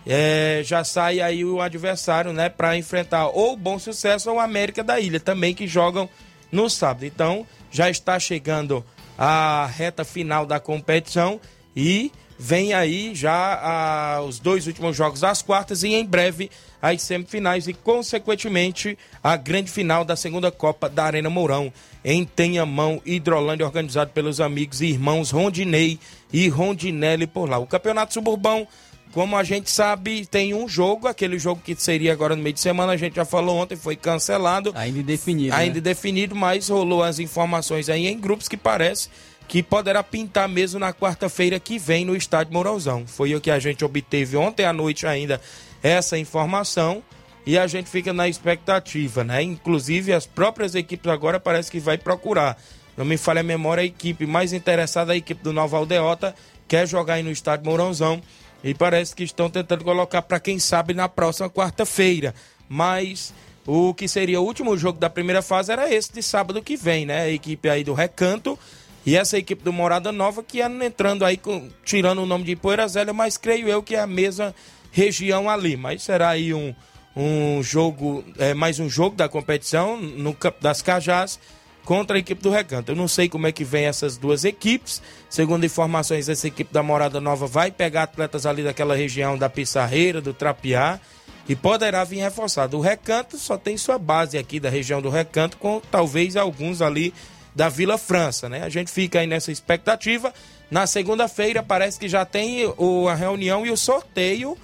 é, 0.06 0.62
já 0.64 0.82
sai 0.82 1.20
aí 1.20 1.44
o 1.44 1.60
adversário, 1.60 2.32
né, 2.32 2.48
para 2.48 2.76
enfrentar 2.76 3.28
ou 3.28 3.52
o 3.52 3.56
Bom 3.56 3.78
Sucesso 3.78 4.30
ou 4.30 4.36
o 4.36 4.40
América 4.40 4.82
da 4.82 4.98
Ilha, 4.98 5.20
também 5.20 5.54
que 5.54 5.66
jogam 5.66 6.08
no 6.50 6.68
sábado. 6.68 7.04
Então, 7.04 7.46
já 7.70 7.90
está 7.90 8.18
chegando 8.18 8.84
a 9.16 9.66
reta 9.66 10.04
final 10.04 10.46
da 10.46 10.58
competição 10.58 11.40
e 11.74 12.12
vem 12.38 12.72
aí 12.72 13.14
já 13.14 14.20
os 14.26 14.38
dois 14.38 14.66
últimos 14.66 14.96
jogos 14.96 15.20
das 15.20 15.42
quartas 15.42 15.82
e 15.82 15.94
em 15.94 16.04
breve 16.04 16.50
as 16.80 17.00
semifinais 17.02 17.68
e, 17.68 17.72
consequentemente, 17.72 18.98
a 19.22 19.36
grande 19.36 19.70
final 19.70 20.04
da 20.04 20.16
segunda 20.16 20.50
Copa 20.50 20.88
da 20.88 21.04
Arena 21.04 21.30
Mourão, 21.30 21.72
em 22.04 22.24
Tenhamão, 22.24 23.00
Hidrolândia, 23.06 23.64
organizado 23.64 24.10
pelos 24.10 24.40
amigos 24.40 24.80
e 24.80 24.86
irmãos 24.86 25.30
Rondinei 25.30 26.00
e 26.32 26.48
Rondinelli 26.48 27.28
por 27.28 27.48
lá. 27.48 27.58
O 27.58 27.66
Campeonato 27.66 28.12
Suburbão, 28.12 28.66
como 29.12 29.36
a 29.36 29.44
gente 29.44 29.70
sabe, 29.70 30.24
tem 30.24 30.54
um 30.54 30.66
jogo, 30.66 31.06
aquele 31.06 31.38
jogo 31.38 31.60
que 31.62 31.76
seria 31.76 32.12
agora 32.12 32.34
no 32.34 32.42
meio 32.42 32.54
de 32.54 32.60
semana, 32.60 32.92
a 32.92 32.96
gente 32.96 33.16
já 33.16 33.26
falou 33.26 33.58
ontem, 33.58 33.76
foi 33.76 33.94
cancelado. 33.94 34.72
Ainda 34.74 35.00
indefinido. 35.00 35.54
Ainda 35.54 35.74
né? 35.74 35.78
indefinido, 35.80 36.34
mas 36.34 36.70
rolou 36.70 37.02
as 37.02 37.18
informações 37.18 37.90
aí 37.90 38.06
em 38.06 38.18
grupos 38.18 38.48
que 38.48 38.56
parece 38.56 39.10
que 39.46 39.62
poderá 39.62 40.02
pintar 40.02 40.48
mesmo 40.48 40.80
na 40.80 40.94
quarta-feira 40.94 41.60
que 41.60 41.78
vem 41.78 42.06
no 42.06 42.16
estádio 42.16 42.54
Mourãozão. 42.54 43.06
Foi 43.06 43.34
o 43.34 43.40
que 43.40 43.50
a 43.50 43.58
gente 43.58 43.84
obteve 43.84 44.34
ontem 44.34 44.64
à 44.64 44.72
noite 44.72 45.06
ainda 45.06 45.38
essa 45.82 46.16
informação 46.16 47.02
e 47.44 47.58
a 47.58 47.66
gente 47.66 47.90
fica 47.90 48.14
na 48.14 48.26
expectativa, 48.26 49.22
né? 49.22 49.42
Inclusive 49.42 50.14
as 50.14 50.24
próprias 50.24 50.74
equipes 50.74 51.10
agora 51.10 51.38
parece 51.38 51.70
que 51.70 51.80
vai 51.80 51.98
procurar. 51.98 52.56
Não 52.96 53.04
me 53.04 53.18
falha 53.18 53.40
a 53.40 53.44
memória, 53.44 53.82
a 53.82 53.84
equipe 53.84 54.24
mais 54.24 54.54
interessada, 54.54 55.12
a 55.12 55.16
equipe 55.16 55.42
do 55.42 55.52
Nova 55.52 55.76
Aldeota, 55.76 56.34
quer 56.66 56.88
jogar 56.88 57.14
aí 57.14 57.22
no 57.22 57.30
estádio 57.30 57.66
Mourãozão 57.66 58.22
e 58.62 58.74
parece 58.74 59.14
que 59.14 59.24
estão 59.24 59.50
tentando 59.50 59.84
colocar 59.84 60.22
para 60.22 60.40
quem 60.40 60.58
sabe 60.58 60.94
na 60.94 61.08
próxima 61.08 61.50
quarta-feira. 61.50 62.34
Mas 62.68 63.34
o 63.66 63.92
que 63.94 64.08
seria 64.08 64.40
o 64.40 64.44
último 64.44 64.76
jogo 64.76 64.98
da 64.98 65.10
primeira 65.10 65.42
fase 65.42 65.72
era 65.72 65.92
esse 65.92 66.12
de 66.12 66.22
sábado 66.22 66.62
que 66.62 66.76
vem, 66.76 67.06
né? 67.06 67.22
A 67.22 67.30
equipe 67.30 67.68
aí 67.68 67.84
do 67.84 67.94
Recanto 67.94 68.58
e 69.04 69.16
essa 69.16 69.36
equipe 69.36 69.64
do 69.64 69.72
Morada 69.72 70.12
Nova 70.12 70.42
que 70.42 70.60
anda 70.60 70.84
entrando 70.84 71.24
aí, 71.24 71.36
com, 71.36 71.68
tirando 71.84 72.22
o 72.22 72.26
nome 72.26 72.44
de 72.44 72.56
Poeira 72.56 72.86
mas 73.12 73.36
creio 73.36 73.68
eu 73.68 73.82
que 73.82 73.96
é 73.96 74.00
a 74.00 74.06
mesma 74.06 74.54
região 74.90 75.50
ali. 75.50 75.76
Mas 75.76 76.02
será 76.02 76.30
aí 76.30 76.54
um, 76.54 76.74
um 77.16 77.62
jogo, 77.62 78.24
é, 78.38 78.54
mais 78.54 78.78
um 78.78 78.88
jogo 78.88 79.16
da 79.16 79.28
competição 79.28 79.96
no 79.96 80.32
Campo 80.34 80.62
das 80.62 80.82
Cajás 80.82 81.38
contra 81.85 82.16
a 82.16 82.20
equipe 82.20 82.43
do 82.43 82.51
Recanto. 82.51 82.93
Eu 82.93 82.97
não 82.97 83.09
sei 83.09 83.28
como 83.28 83.47
é 83.47 83.53
que 83.53 83.64
vem 83.64 83.87
essas 83.87 84.16
duas 84.16 84.45
equipes. 84.45 85.03
Segundo 85.28 85.66
informações, 85.66 86.28
essa 86.28 86.47
equipe 86.47 86.72
da 86.72 86.83
Morada 86.83 87.20
Nova 87.20 87.47
vai 87.47 87.70
pegar 87.70 88.05
atletas 88.05 88.47
ali 88.47 88.62
daquela 88.62 88.95
região 88.95 89.37
da 89.37 89.49
Pissarreira, 89.49 90.20
do 90.20 90.33
Trapiá, 90.33 91.01
e 91.49 91.57
poderá 91.57 92.05
vir 92.05 92.20
reforçado. 92.20 92.78
O 92.78 92.80
Recanto 92.80 93.37
só 93.37 93.57
tem 93.57 93.76
sua 93.76 93.99
base 93.99 94.39
aqui 94.39 94.61
da 94.61 94.70
região 94.70 95.03
do 95.03 95.11
Recanto, 95.11 95.57
com 95.57 95.80
talvez 95.91 96.37
alguns 96.37 96.80
ali 96.80 97.12
da 97.55 97.68
Vila 97.68 97.99
França, 97.99 98.49
né? 98.49 98.62
A 98.62 98.68
gente 98.68 98.91
fica 98.91 99.20
aí 99.20 99.26
nessa 99.26 99.53
expectativa. 99.53 100.33
Na 100.70 100.87
segunda-feira 100.87 101.62
parece 101.62 101.99
que 101.99 102.09
já 102.09 102.24
tem 102.24 102.64
o, 102.78 103.09
a 103.09 103.14
reunião 103.14 103.66
e 103.66 103.70
o 103.70 103.76
sorteio 103.76 104.57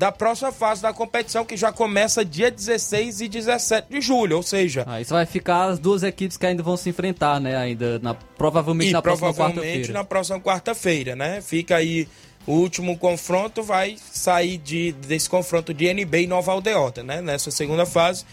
da 0.00 0.10
próxima 0.10 0.50
fase 0.50 0.80
da 0.80 0.94
competição, 0.94 1.44
que 1.44 1.58
já 1.58 1.70
começa 1.70 2.24
dia 2.24 2.50
16 2.50 3.20
e 3.20 3.28
17 3.28 3.88
de 3.90 4.00
julho, 4.00 4.38
ou 4.38 4.42
seja... 4.42 4.82
Ah, 4.86 4.98
isso 4.98 5.12
vai 5.12 5.26
ficar 5.26 5.64
as 5.64 5.78
duas 5.78 6.02
equipes 6.02 6.38
que 6.38 6.46
ainda 6.46 6.62
vão 6.62 6.74
se 6.74 6.88
enfrentar, 6.88 7.38
né, 7.38 7.54
ainda, 7.54 7.98
na, 7.98 8.14
provavelmente 8.14 8.92
na 8.92 9.02
próxima 9.02 9.34
quarta-feira. 9.34 9.92
na 9.92 10.02
próxima 10.02 10.40
quarta-feira, 10.40 11.14
né, 11.14 11.42
fica 11.42 11.76
aí 11.76 12.08
o 12.46 12.52
último 12.52 12.96
confronto, 12.96 13.62
vai 13.62 13.94
sair 14.10 14.56
de, 14.56 14.92
desse 14.92 15.28
confronto 15.28 15.74
de 15.74 15.84
NB 15.84 16.22
e 16.22 16.26
Nova 16.26 16.50
Aldeota, 16.50 17.02
né, 17.02 17.20
nessa 17.20 17.50
segunda 17.50 17.84
fase, 17.84 18.24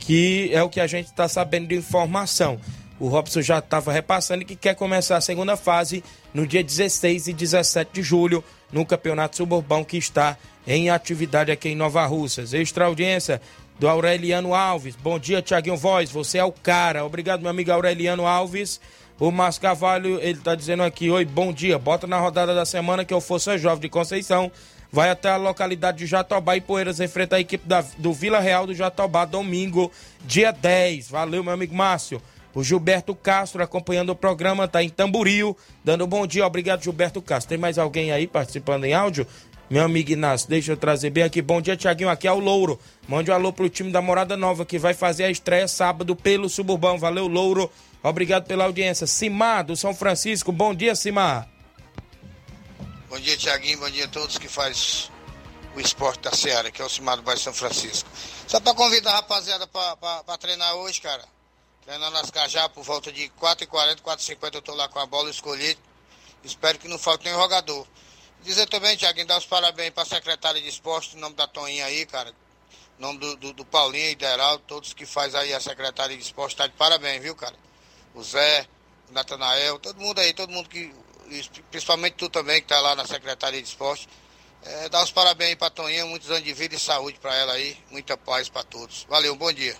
que 0.00 0.50
é 0.52 0.62
o 0.62 0.68
que 0.68 0.78
a 0.78 0.86
gente 0.86 1.06
está 1.06 1.26
sabendo 1.26 1.68
de 1.68 1.74
informação. 1.74 2.60
O 3.00 3.08
Robson 3.08 3.40
já 3.40 3.60
estava 3.60 3.90
repassando 3.90 4.44
que 4.44 4.54
quer 4.54 4.74
começar 4.74 5.16
a 5.16 5.22
segunda 5.22 5.56
fase 5.56 6.04
no 6.34 6.46
dia 6.46 6.62
16 6.62 7.28
e 7.28 7.32
17 7.32 7.92
de 7.94 8.02
julho 8.02 8.44
no 8.70 8.84
Campeonato 8.84 9.36
Suburbão 9.36 9.82
que 9.82 9.96
está 9.96 10.36
em 10.66 10.90
atividade 10.90 11.50
aqui 11.50 11.70
em 11.70 11.76
Nova 11.76 12.04
Russas. 12.06 12.54
Extra 12.54 12.86
audiência 12.86 13.40
do 13.78 13.88
Aureliano 13.88 14.54
Alves. 14.54 14.96
Bom 14.96 15.18
dia, 15.18 15.42
Tiaguinho 15.42 15.76
Voz. 15.76 16.10
Você 16.10 16.38
é 16.38 16.44
o 16.44 16.52
cara. 16.52 17.04
Obrigado, 17.04 17.40
meu 17.40 17.50
amigo 17.50 17.70
Aureliano 17.70 18.26
Alves. 18.26 18.80
O 19.18 19.30
Márcio 19.30 19.62
Carvalho, 19.62 20.18
ele 20.20 20.38
está 20.38 20.54
dizendo 20.54 20.82
aqui: 20.82 21.10
Oi, 21.10 21.24
bom 21.24 21.52
dia. 21.52 21.78
Bota 21.78 22.06
na 22.06 22.18
rodada 22.18 22.54
da 22.54 22.64
semana 22.64 23.04
que 23.04 23.14
eu 23.14 23.20
Força 23.20 23.56
Jovem 23.56 23.82
de 23.82 23.88
Conceição. 23.88 24.50
Vai 24.90 25.10
até 25.10 25.28
a 25.28 25.36
localidade 25.36 25.98
de 25.98 26.06
Jatobá 26.06 26.56
e 26.56 26.60
Poeiras 26.60 27.00
enfrentar 27.00 27.36
a 27.36 27.40
equipe 27.40 27.66
da, 27.66 27.84
do 27.98 28.12
Vila 28.12 28.38
Real 28.38 28.64
do 28.64 28.74
Jatobá 28.74 29.24
domingo, 29.24 29.90
dia 30.24 30.52
10. 30.52 31.10
Valeu, 31.10 31.42
meu 31.42 31.52
amigo 31.52 31.74
Márcio. 31.74 32.22
O 32.54 32.62
Gilberto 32.62 33.12
Castro 33.16 33.60
acompanhando 33.60 34.10
o 34.10 34.14
programa, 34.14 34.66
está 34.66 34.80
em 34.80 34.88
Tamboril, 34.88 35.56
dando 35.82 36.04
um 36.04 36.06
bom 36.06 36.24
dia. 36.24 36.46
Obrigado, 36.46 36.84
Gilberto 36.84 37.20
Castro. 37.20 37.48
Tem 37.48 37.58
mais 37.58 37.78
alguém 37.78 38.12
aí 38.12 38.28
participando 38.28 38.84
em 38.84 38.94
áudio? 38.94 39.26
Meu 39.70 39.82
amigo 39.82 40.12
Inácio, 40.12 40.48
deixa 40.48 40.72
eu 40.72 40.76
trazer 40.76 41.08
bem 41.08 41.24
aqui. 41.24 41.40
Bom 41.40 41.60
dia, 41.60 41.76
Tiaguinho. 41.76 42.10
Aqui 42.10 42.28
é 42.28 42.32
o 42.32 42.38
Louro. 42.38 42.78
Mande 43.08 43.30
um 43.30 43.34
alô 43.34 43.52
pro 43.52 43.68
time 43.68 43.90
da 43.90 44.02
Morada 44.02 44.36
Nova, 44.36 44.66
que 44.66 44.78
vai 44.78 44.92
fazer 44.92 45.24
a 45.24 45.30
estreia 45.30 45.66
sábado 45.66 46.14
pelo 46.14 46.50
Suburbão. 46.50 46.98
Valeu, 46.98 47.26
Louro. 47.26 47.72
Obrigado 48.02 48.46
pela 48.46 48.64
audiência. 48.64 49.06
Simar, 49.06 49.64
do 49.64 49.74
São 49.74 49.94
Francisco. 49.94 50.52
Bom 50.52 50.74
dia, 50.74 50.94
Simar. 50.94 51.48
Bom 53.08 53.18
dia, 53.18 53.36
Tiaguinho. 53.38 53.78
Bom 53.78 53.88
dia 53.88 54.04
a 54.04 54.08
todos 54.08 54.36
que 54.36 54.48
faz 54.48 55.10
o 55.74 55.80
esporte 55.80 56.20
da 56.20 56.32
Seara, 56.32 56.70
que 56.70 56.82
é 56.82 56.84
o 56.84 56.88
Simar 56.88 57.16
do 57.16 57.22
Bairro 57.22 57.40
São 57.40 57.54
Francisco. 57.54 58.08
Só 58.46 58.60
para 58.60 58.74
convidar 58.74 59.12
a 59.12 59.16
rapaziada 59.16 59.66
para 59.66 60.38
treinar 60.38 60.74
hoje, 60.74 61.00
cara. 61.00 61.24
Treinando 61.84 62.12
nas 62.12 62.30
Cajá 62.30 62.68
por 62.68 62.84
volta 62.84 63.10
de 63.10 63.30
4h40, 63.40 64.00
4h50 64.02 64.54
eu 64.54 64.62
tô 64.62 64.74
lá 64.74 64.88
com 64.88 64.98
a 64.98 65.06
bola 65.06 65.30
escolhida. 65.30 65.80
Espero 66.44 66.78
que 66.78 66.86
não 66.86 66.98
falte 66.98 67.24
nenhum 67.24 67.40
jogador. 67.40 67.86
Dizer 68.44 68.66
também, 68.68 68.94
Tiaguinho, 68.94 69.26
dar 69.26 69.38
os 69.38 69.46
parabéns 69.46 69.90
para 69.90 70.02
a 70.02 70.06
secretária 70.06 70.60
de 70.60 70.68
esporte, 70.68 71.16
em 71.16 71.18
nome 71.18 71.34
da 71.34 71.46
Toninha 71.46 71.86
aí, 71.86 72.04
cara. 72.04 72.30
Em 72.98 73.02
nome 73.02 73.18
do, 73.18 73.36
do, 73.36 73.52
do 73.54 73.64
Paulinho 73.64 74.10
e 74.10 74.18
todos 74.66 74.92
que 74.92 75.06
faz 75.06 75.34
aí 75.34 75.54
a 75.54 75.60
secretária 75.60 76.14
de 76.14 76.22
esporte, 76.22 76.54
tá 76.54 76.66
de 76.66 76.74
parabéns, 76.74 77.22
viu, 77.22 77.34
cara? 77.34 77.54
O 78.14 78.22
Zé, 78.22 78.66
o 79.10 79.14
Natanael, 79.14 79.78
todo 79.78 79.98
mundo 79.98 80.18
aí, 80.20 80.34
todo 80.34 80.52
mundo 80.52 80.68
que. 80.68 80.92
Principalmente 81.70 82.16
tu 82.16 82.28
também, 82.28 82.60
que 82.60 82.68
tá 82.68 82.78
lá 82.80 82.94
na 82.94 83.06
Secretaria 83.06 83.62
de 83.62 83.66
Esporte. 83.66 84.06
É, 84.62 84.90
os 85.02 85.10
parabéns 85.10 85.54
para 85.54 85.68
a 85.68 85.70
Toninha, 85.70 86.04
muitos 86.04 86.30
anos 86.30 86.44
de 86.44 86.52
vida 86.52 86.74
e 86.74 86.78
saúde 86.78 87.18
para 87.18 87.34
ela 87.34 87.54
aí. 87.54 87.78
Muita 87.90 88.14
paz 88.14 88.50
para 88.50 88.62
todos. 88.62 89.06
Valeu, 89.08 89.34
bom 89.34 89.50
dia. 89.50 89.74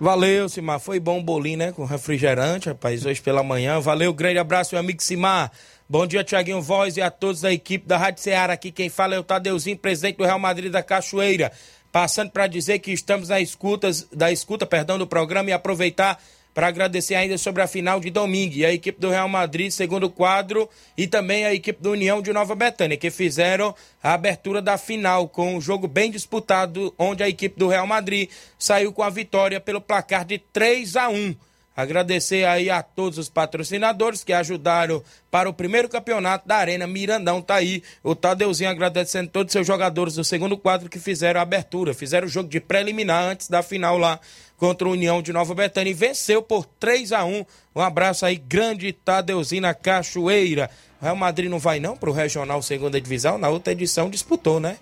Valeu, 0.00 0.48
Simar. 0.48 0.80
Foi 0.80 0.98
bom 0.98 1.20
o 1.20 1.22
bolinho, 1.22 1.58
né? 1.58 1.72
Com 1.72 1.84
refrigerante, 1.84 2.68
rapaz, 2.68 3.06
hoje 3.06 3.20
pela 3.22 3.42
manhã. 3.44 3.80
Valeu, 3.80 4.12
grande 4.12 4.38
abraço, 4.38 4.74
meu 4.74 4.80
amigo 4.80 5.00
Simar. 5.00 5.52
Bom 5.90 6.06
dia, 6.06 6.22
Tiaguinho 6.22 6.60
Voz 6.60 6.98
e 6.98 7.00
a 7.00 7.10
todos 7.10 7.40
da 7.40 7.50
equipe 7.50 7.88
da 7.88 7.96
Rádio 7.96 8.22
Ceará. 8.22 8.52
Aqui 8.52 8.70
quem 8.70 8.90
fala 8.90 9.14
é 9.14 9.18
o 9.18 9.22
Tadeuzinho, 9.22 9.78
presidente 9.78 10.18
do 10.18 10.24
Real 10.26 10.38
Madrid 10.38 10.70
da 10.70 10.82
Cachoeira. 10.82 11.50
Passando 11.90 12.30
para 12.30 12.46
dizer 12.46 12.80
que 12.80 12.92
estamos 12.92 13.30
na 13.30 13.40
escuta, 13.40 13.88
da 14.12 14.30
escuta, 14.30 14.66
perdão, 14.66 14.98
do 14.98 15.06
programa 15.06 15.48
e 15.48 15.52
aproveitar 15.54 16.22
para 16.52 16.66
agradecer 16.66 17.14
ainda 17.14 17.38
sobre 17.38 17.62
a 17.62 17.66
final 17.66 18.00
de 18.00 18.10
domingo 18.10 18.54
e 18.56 18.66
a 18.66 18.72
equipe 18.72 19.00
do 19.00 19.08
Real 19.08 19.30
Madrid, 19.30 19.70
segundo 19.70 20.10
quadro, 20.10 20.68
e 20.94 21.06
também 21.06 21.46
a 21.46 21.54
equipe 21.54 21.82
do 21.82 21.92
União 21.92 22.20
de 22.20 22.34
Nova 22.34 22.54
Betânia, 22.54 22.98
que 22.98 23.10
fizeram 23.10 23.74
a 24.02 24.12
abertura 24.12 24.60
da 24.60 24.76
final 24.76 25.26
com 25.26 25.56
um 25.56 25.60
jogo 25.60 25.88
bem 25.88 26.10
disputado, 26.10 26.94
onde 26.98 27.22
a 27.22 27.28
equipe 27.30 27.58
do 27.58 27.66
Real 27.66 27.86
Madrid 27.86 28.28
saiu 28.58 28.92
com 28.92 29.02
a 29.02 29.08
vitória 29.08 29.58
pelo 29.58 29.80
placar 29.80 30.26
de 30.26 30.36
3 30.36 30.96
a 30.96 31.08
1. 31.08 31.34
Agradecer 31.78 32.44
aí 32.44 32.68
a 32.70 32.82
todos 32.82 33.18
os 33.18 33.28
patrocinadores 33.28 34.24
que 34.24 34.32
ajudaram 34.32 35.00
para 35.30 35.48
o 35.48 35.54
primeiro 35.54 35.88
campeonato 35.88 36.48
da 36.48 36.56
Arena 36.56 36.88
Mirandão. 36.88 37.40
Tá 37.40 37.54
aí 37.54 37.84
o 38.02 38.16
Tadeuzinho 38.16 38.68
agradecendo 38.68 39.30
todos 39.30 39.50
os 39.50 39.52
seus 39.52 39.64
jogadores 39.64 40.14
do 40.14 40.24
segundo 40.24 40.58
quadro 40.58 40.88
que 40.88 40.98
fizeram 40.98 41.38
a 41.38 41.44
abertura, 41.44 41.94
fizeram 41.94 42.26
o 42.26 42.28
jogo 42.28 42.48
de 42.48 42.58
preliminar 42.58 43.22
antes 43.22 43.48
da 43.48 43.62
final 43.62 43.96
lá 43.96 44.18
contra 44.56 44.88
o 44.88 44.90
União 44.90 45.22
de 45.22 45.32
Nova 45.32 45.54
Betânia 45.54 45.92
e 45.92 45.94
venceu 45.94 46.42
por 46.42 46.66
3 46.66 47.12
a 47.12 47.24
1 47.24 47.46
Um 47.76 47.80
abraço 47.80 48.26
aí, 48.26 48.34
grande 48.34 48.92
Tadeuzinho 48.92 49.62
na 49.62 49.72
Cachoeira. 49.72 50.68
Real 51.00 51.14
Madrid 51.14 51.48
não 51.48 51.60
vai 51.60 51.78
não 51.78 51.96
pro 51.96 52.10
Regional 52.10 52.60
Segunda 52.60 53.00
Divisão, 53.00 53.38
na 53.38 53.50
outra 53.50 53.72
edição 53.72 54.10
disputou, 54.10 54.58
né? 54.58 54.78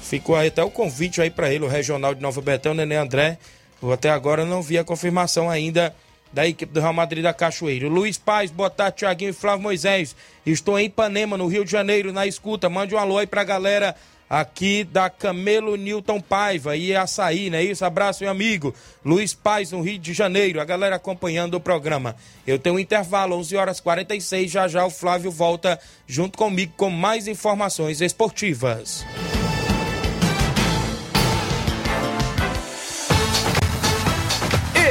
Ficou 0.00 0.34
aí 0.34 0.48
até 0.48 0.64
o 0.64 0.70
convite 0.70 1.20
aí 1.20 1.30
para 1.30 1.52
ele, 1.52 1.66
o 1.66 1.68
Regional 1.68 2.14
de 2.14 2.22
Nova 2.22 2.40
Betânia, 2.40 2.72
o 2.72 2.86
Nenê 2.86 2.96
André. 2.96 3.38
Eu 3.82 3.92
até 3.92 4.08
agora 4.08 4.46
não 4.46 4.62
vi 4.62 4.78
a 4.78 4.84
confirmação 4.84 5.50
ainda 5.50 5.94
da 6.36 6.46
equipe 6.46 6.70
do 6.70 6.80
Real 6.80 6.92
Madrid 6.92 7.22
da 7.22 7.32
Cachoeira. 7.32 7.88
Luiz 7.88 8.18
Paz, 8.18 8.50
boa 8.50 8.68
tarde, 8.68 8.98
Tiaguinho 8.98 9.30
e 9.30 9.32
Flávio 9.32 9.62
Moisés. 9.62 10.14
Estou 10.44 10.78
em 10.78 10.84
Ipanema, 10.84 11.34
no 11.34 11.46
Rio 11.46 11.64
de 11.64 11.70
Janeiro, 11.70 12.12
na 12.12 12.26
escuta. 12.26 12.68
Mande 12.68 12.94
um 12.94 12.98
alô 12.98 13.16
aí 13.16 13.26
pra 13.26 13.42
galera 13.42 13.96
aqui 14.28 14.84
da 14.84 15.08
Camelo 15.08 15.76
Newton 15.76 16.20
Paiva 16.20 16.76
e 16.76 16.94
Açaí, 16.94 17.48
não 17.48 17.56
é 17.56 17.64
isso? 17.64 17.86
Abraço, 17.86 18.22
meu 18.22 18.30
amigo. 18.30 18.74
Luiz 19.02 19.32
Paz, 19.32 19.72
no 19.72 19.80
Rio 19.80 19.98
de 19.98 20.12
Janeiro. 20.12 20.60
A 20.60 20.64
galera 20.66 20.96
acompanhando 20.96 21.54
o 21.54 21.60
programa. 21.60 22.14
Eu 22.46 22.58
tenho 22.58 22.74
um 22.74 22.78
intervalo, 22.78 23.34
11 23.36 23.56
horas 23.56 23.80
46. 23.80 24.50
Já 24.50 24.68
já 24.68 24.84
o 24.84 24.90
Flávio 24.90 25.30
volta 25.30 25.80
junto 26.06 26.36
comigo 26.36 26.74
com 26.76 26.90
mais 26.90 27.26
informações 27.26 28.02
esportivas. 28.02 29.06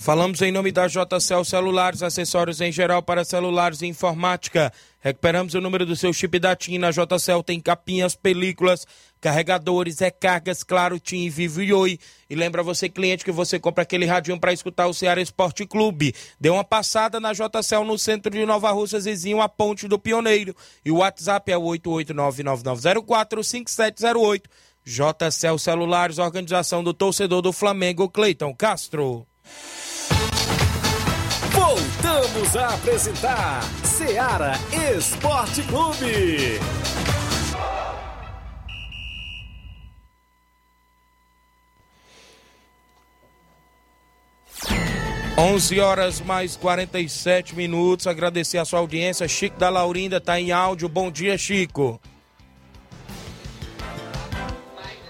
Falamos 0.00 0.40
em 0.40 0.50
nome 0.50 0.72
da 0.72 0.88
JCL 0.88 1.44
Celulares, 1.44 2.02
acessórios 2.02 2.62
em 2.62 2.72
geral 2.72 3.02
para 3.02 3.22
celulares 3.22 3.82
e 3.82 3.86
informática. 3.86 4.72
Recuperamos 4.98 5.52
o 5.52 5.60
número 5.60 5.84
do 5.84 5.94
seu 5.94 6.10
chip 6.10 6.38
da 6.38 6.56
TIM. 6.56 6.78
Na 6.78 6.90
JCL 6.90 7.42
tem 7.44 7.60
capinhas, 7.60 8.14
películas, 8.14 8.86
carregadores, 9.20 9.98
recargas, 9.98 10.62
claro, 10.62 10.98
TIM, 10.98 11.28
Vivo 11.28 11.60
e 11.60 11.74
Oi. 11.74 11.98
E 12.30 12.34
lembra 12.34 12.62
você, 12.62 12.88
cliente, 12.88 13.22
que 13.22 13.30
você 13.30 13.60
compra 13.60 13.82
aquele 13.82 14.06
radinho 14.06 14.40
para 14.40 14.54
escutar 14.54 14.86
o 14.86 14.94
Ceará 14.94 15.20
Esporte 15.20 15.66
Clube. 15.66 16.14
Dê 16.40 16.48
uma 16.48 16.64
passada 16.64 17.20
na 17.20 17.34
JCL 17.34 17.84
no 17.84 17.98
centro 17.98 18.32
de 18.32 18.46
Nova 18.46 18.70
Russa, 18.70 18.98
vizinho 18.98 19.42
a 19.42 19.50
Ponte 19.50 19.86
do 19.86 19.98
Pioneiro. 19.98 20.56
E 20.82 20.90
o 20.90 20.96
WhatsApp 20.96 21.52
é 21.52 21.58
o 21.58 21.62
88999045708. 21.64 24.44
JCL 24.82 25.58
Celulares, 25.58 26.16
organização 26.16 26.82
do 26.82 26.94
torcedor 26.94 27.42
do 27.42 27.52
Flamengo, 27.52 28.08
Cleiton 28.08 28.54
Castro. 28.54 29.26
Voltamos 31.52 32.56
a 32.56 32.74
apresentar 32.74 33.62
Seara 33.84 34.52
Esporte 34.96 35.62
Clube. 35.62 36.60
11 45.36 45.80
horas 45.80 46.20
mais 46.20 46.54
47 46.54 47.56
minutos. 47.56 48.06
Agradecer 48.06 48.58
a 48.58 48.64
sua 48.64 48.78
audiência. 48.78 49.26
Chico 49.26 49.58
da 49.58 49.70
Laurinda 49.70 50.18
está 50.18 50.38
em 50.38 50.52
áudio. 50.52 50.88
Bom 50.88 51.10
dia, 51.10 51.38
Chico. 51.38 51.98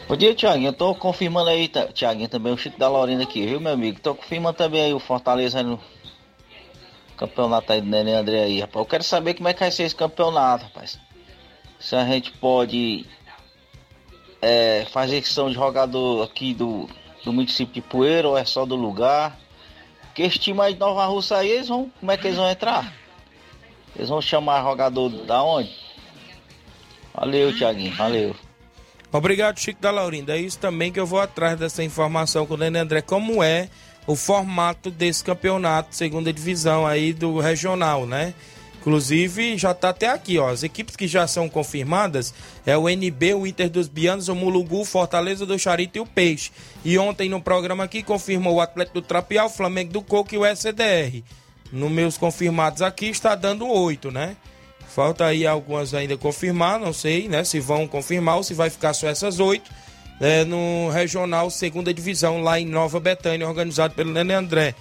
Bom 0.08 0.16
dia, 0.16 0.34
Tiaguinho. 0.34 0.68
Eu 0.68 0.72
tô 0.72 0.94
confirmando 0.94 1.50
aí, 1.50 1.68
Tiaguinho, 1.92 2.28
também 2.28 2.52
o 2.52 2.56
Chico 2.56 2.78
da 2.78 2.88
Laurinda 2.88 3.24
aqui, 3.24 3.44
viu, 3.44 3.60
meu 3.60 3.72
amigo? 3.72 4.00
Tô 4.00 4.14
confirmando 4.14 4.56
também 4.56 4.82
aí 4.82 4.94
o 4.94 5.00
Fortaleza 5.00 5.62
no 5.62 5.80
campeonato 7.20 7.70
aí 7.70 7.82
do 7.82 7.86
Nenê 7.86 8.14
André 8.14 8.42
aí, 8.42 8.60
rapaz. 8.60 8.82
Eu 8.82 8.88
quero 8.88 9.04
saber 9.04 9.34
como 9.34 9.48
é 9.48 9.52
que 9.52 9.60
vai 9.60 9.70
ser 9.70 9.82
esse 9.82 9.94
campeonato, 9.94 10.64
rapaz. 10.64 10.98
Se 11.78 11.94
a 11.94 12.04
gente 12.04 12.32
pode 12.32 13.06
é, 14.40 14.86
fazer 14.90 15.20
questão 15.20 15.48
de 15.48 15.54
jogador 15.54 16.24
aqui 16.24 16.54
do, 16.54 16.88
do 17.22 17.32
município 17.32 17.74
de 17.74 17.82
Poeira 17.82 18.28
ou 18.28 18.38
é 18.38 18.44
só 18.44 18.64
do 18.64 18.74
lugar. 18.74 19.38
Que 20.14 20.22
esse 20.22 20.38
time 20.38 20.60
aí 20.60 20.72
de 20.72 20.80
Nova 20.80 21.04
Russa 21.06 21.36
aí, 21.36 21.50
eles 21.50 21.68
vão. 21.68 21.90
Como 22.00 22.10
é 22.10 22.16
que 22.16 22.26
eles 22.26 22.38
vão 22.38 22.50
entrar? 22.50 22.92
Eles 23.94 24.08
vão 24.08 24.20
chamar 24.20 24.62
jogador 24.62 25.08
da 25.10 25.42
onde? 25.42 25.70
Valeu, 27.14 27.54
Tiaguinho, 27.54 27.94
valeu. 27.96 28.34
Obrigado, 29.12 29.58
Chico 29.58 29.80
da 29.80 29.90
Laurinda. 29.90 30.36
É 30.36 30.40
isso 30.40 30.58
também 30.58 30.92
que 30.92 31.00
eu 31.00 31.06
vou 31.06 31.20
atrás 31.20 31.58
dessa 31.58 31.82
informação 31.82 32.46
com 32.46 32.54
o 32.54 32.56
Nenê 32.56 32.78
André. 32.78 33.02
Como 33.02 33.42
é 33.42 33.68
o 34.10 34.16
formato 34.16 34.90
desse 34.90 35.22
campeonato, 35.22 35.94
segunda 35.94 36.32
divisão 36.32 36.84
aí 36.84 37.12
do 37.12 37.38
regional, 37.38 38.06
né? 38.06 38.34
Inclusive, 38.80 39.56
já 39.56 39.70
está 39.70 39.90
até 39.90 40.08
aqui, 40.08 40.36
ó. 40.36 40.48
As 40.48 40.64
equipes 40.64 40.96
que 40.96 41.06
já 41.06 41.28
são 41.28 41.48
confirmadas 41.48 42.34
é 42.66 42.76
o 42.76 42.88
NB, 42.88 43.34
o 43.34 43.46
Inter 43.46 43.70
dos 43.70 43.86
Bianos, 43.86 44.26
o 44.26 44.34
Mulugu, 44.34 44.84
Fortaleza 44.84 45.46
do 45.46 45.56
Charito 45.56 45.98
e 45.98 46.00
o 46.00 46.06
Peixe. 46.06 46.50
E 46.84 46.98
ontem 46.98 47.28
no 47.28 47.40
programa 47.40 47.84
aqui 47.84 48.02
confirmou 48.02 48.54
o 48.54 48.60
Atlético 48.60 49.00
do 49.00 49.06
Trapial, 49.06 49.46
o 49.46 49.50
Flamengo 49.50 49.92
do 49.92 50.02
Coco 50.02 50.34
e 50.34 50.38
o 50.38 50.44
SDR. 50.44 51.22
Nos 51.70 51.90
meus 51.92 52.18
confirmados 52.18 52.82
aqui 52.82 53.06
está 53.06 53.36
dando 53.36 53.68
oito, 53.68 54.10
né? 54.10 54.36
Falta 54.88 55.24
aí 55.24 55.46
algumas 55.46 55.94
ainda 55.94 56.16
confirmar, 56.16 56.80
não 56.80 56.92
sei, 56.92 57.28
né? 57.28 57.44
Se 57.44 57.60
vão 57.60 57.86
confirmar 57.86 58.38
ou 58.38 58.42
se 58.42 58.54
vai 58.54 58.70
ficar 58.70 58.92
só 58.92 59.06
essas 59.06 59.38
oito. 59.38 59.70
É, 60.20 60.44
no 60.44 60.90
Regional 60.90 61.48
Segunda 61.48 61.94
Divisão, 61.94 62.42
lá 62.42 62.60
em 62.60 62.66
Nova 62.66 63.00
Betânia, 63.00 63.48
organizado 63.48 63.94
pelo 63.94 64.12
Nenê 64.12 64.34
André. 64.34 64.74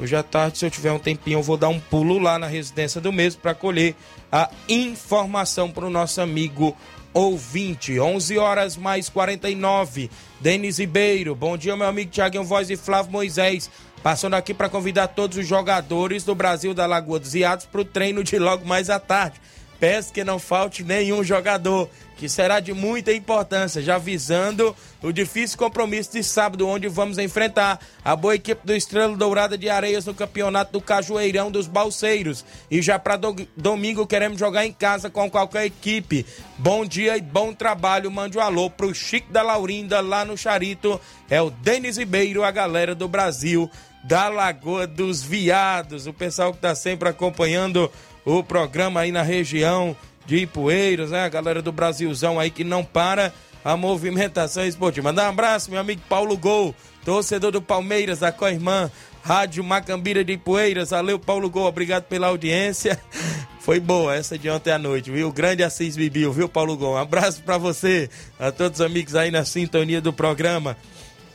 Hoje 0.00 0.16
à 0.16 0.22
tarde, 0.22 0.56
se 0.56 0.64
eu 0.64 0.70
tiver 0.70 0.90
um 0.92 0.98
tempinho, 0.98 1.38
eu 1.38 1.42
vou 1.42 1.58
dar 1.58 1.68
um 1.68 1.78
pulo 1.78 2.18
lá 2.18 2.38
na 2.38 2.46
residência 2.46 2.98
do 2.98 3.12
mesmo 3.12 3.42
para 3.42 3.54
colher 3.54 3.94
a 4.32 4.48
informação 4.66 5.70
para 5.70 5.84
o 5.84 5.90
nosso 5.90 6.22
amigo 6.22 6.74
ouvinte. 7.12 8.00
11 8.00 8.38
horas 8.38 8.76
mais 8.78 9.10
49. 9.10 10.08
Denis 10.40 10.78
Ribeiro, 10.78 11.34
bom 11.34 11.56
dia, 11.58 11.76
meu 11.76 11.86
amigo 11.86 12.10
Tiaguinho 12.10 12.44
Voz 12.44 12.70
e 12.70 12.76
Flávio 12.76 13.12
Moisés. 13.12 13.70
Passando 14.02 14.34
aqui 14.34 14.54
para 14.54 14.68
convidar 14.68 15.08
todos 15.08 15.36
os 15.36 15.46
jogadores 15.46 16.24
do 16.24 16.34
Brasil 16.34 16.72
da 16.72 16.86
Lagoa 16.86 17.18
dos 17.18 17.34
Iados 17.34 17.66
para 17.66 17.80
o 17.80 17.84
treino 17.84 18.24
de 18.24 18.38
logo 18.38 18.64
mais 18.64 18.88
à 18.88 18.98
tarde. 18.98 19.38
Peço 19.80 20.12
que 20.12 20.24
não 20.24 20.38
falte 20.38 20.82
nenhum 20.82 21.22
jogador 21.22 21.90
que 22.18 22.28
será 22.28 22.58
de 22.58 22.74
muita 22.74 23.12
importância, 23.12 23.80
já 23.80 23.96
visando 23.96 24.74
o 25.00 25.12
difícil 25.12 25.56
compromisso 25.56 26.10
de 26.12 26.24
sábado, 26.24 26.66
onde 26.66 26.88
vamos 26.88 27.16
enfrentar 27.16 27.78
a 28.04 28.16
boa 28.16 28.34
equipe 28.34 28.66
do 28.66 28.74
Estrela 28.74 29.16
Dourada 29.16 29.56
de 29.56 29.70
Areias 29.70 30.04
no 30.04 30.12
campeonato 30.12 30.72
do 30.72 30.80
Cajueirão 30.80 31.48
dos 31.48 31.68
Balseiros. 31.68 32.44
E 32.68 32.82
já 32.82 32.98
para 32.98 33.16
do, 33.16 33.36
domingo 33.56 34.04
queremos 34.04 34.36
jogar 34.36 34.66
em 34.66 34.72
casa 34.72 35.08
com 35.08 35.30
qualquer 35.30 35.66
equipe. 35.66 36.26
Bom 36.58 36.84
dia 36.84 37.16
e 37.16 37.20
bom 37.20 37.54
trabalho. 37.54 38.10
Mande 38.10 38.36
um 38.36 38.40
alô 38.40 38.68
pro 38.68 38.92
Chico 38.92 39.32
da 39.32 39.42
Laurinda 39.42 40.00
lá 40.00 40.24
no 40.24 40.36
Charito. 40.36 41.00
É 41.30 41.40
o 41.40 41.50
Denis 41.50 41.98
Ribeiro, 41.98 42.42
a 42.42 42.50
galera 42.50 42.96
do 42.96 43.06
Brasil, 43.06 43.70
da 44.02 44.28
Lagoa 44.28 44.88
dos 44.88 45.22
Viados. 45.22 46.08
O 46.08 46.12
pessoal 46.12 46.50
que 46.50 46.58
está 46.58 46.74
sempre 46.74 47.08
acompanhando 47.08 47.88
o 48.24 48.42
programa 48.42 49.00
aí 49.02 49.12
na 49.12 49.22
região 49.22 49.96
de 50.28 50.36
Ipueiros, 50.36 51.10
né? 51.10 51.24
A 51.24 51.28
galera 51.28 51.62
do 51.62 51.72
Brasilzão 51.72 52.38
aí 52.38 52.50
que 52.50 52.62
não 52.62 52.84
para 52.84 53.32
a 53.64 53.76
movimentação 53.76 54.64
esportiva. 54.64 55.08
Mandar 55.08 55.24
um 55.24 55.30
abraço, 55.30 55.70
meu 55.70 55.80
amigo 55.80 56.02
Paulo 56.06 56.36
Gol, 56.36 56.74
torcedor 57.02 57.50
do 57.50 57.62
Palmeiras, 57.62 58.18
da 58.18 58.30
Coirmã, 58.30 58.90
Rádio 59.22 59.64
Macambira 59.64 60.22
de 60.22 60.34
Ipueiras. 60.34 60.90
Valeu, 60.90 61.18
Paulo 61.18 61.48
Gol, 61.48 61.66
obrigado 61.66 62.04
pela 62.04 62.26
audiência. 62.26 63.00
Foi 63.58 63.80
boa 63.80 64.14
essa 64.14 64.38
de 64.38 64.48
ontem 64.50 64.70
à 64.70 64.78
noite, 64.78 65.10
viu? 65.10 65.32
Grande 65.32 65.62
Assis 65.62 65.96
Bibiu, 65.96 66.30
viu, 66.32 66.48
Paulo 66.48 66.76
Gon? 66.76 66.92
Um 66.92 66.96
abraço 66.98 67.42
para 67.42 67.58
você, 67.58 68.08
a 68.38 68.52
todos 68.52 68.80
os 68.80 68.86
amigos 68.86 69.14
aí 69.14 69.30
na 69.30 69.44
sintonia 69.44 70.00
do 70.00 70.12
programa. 70.12 70.76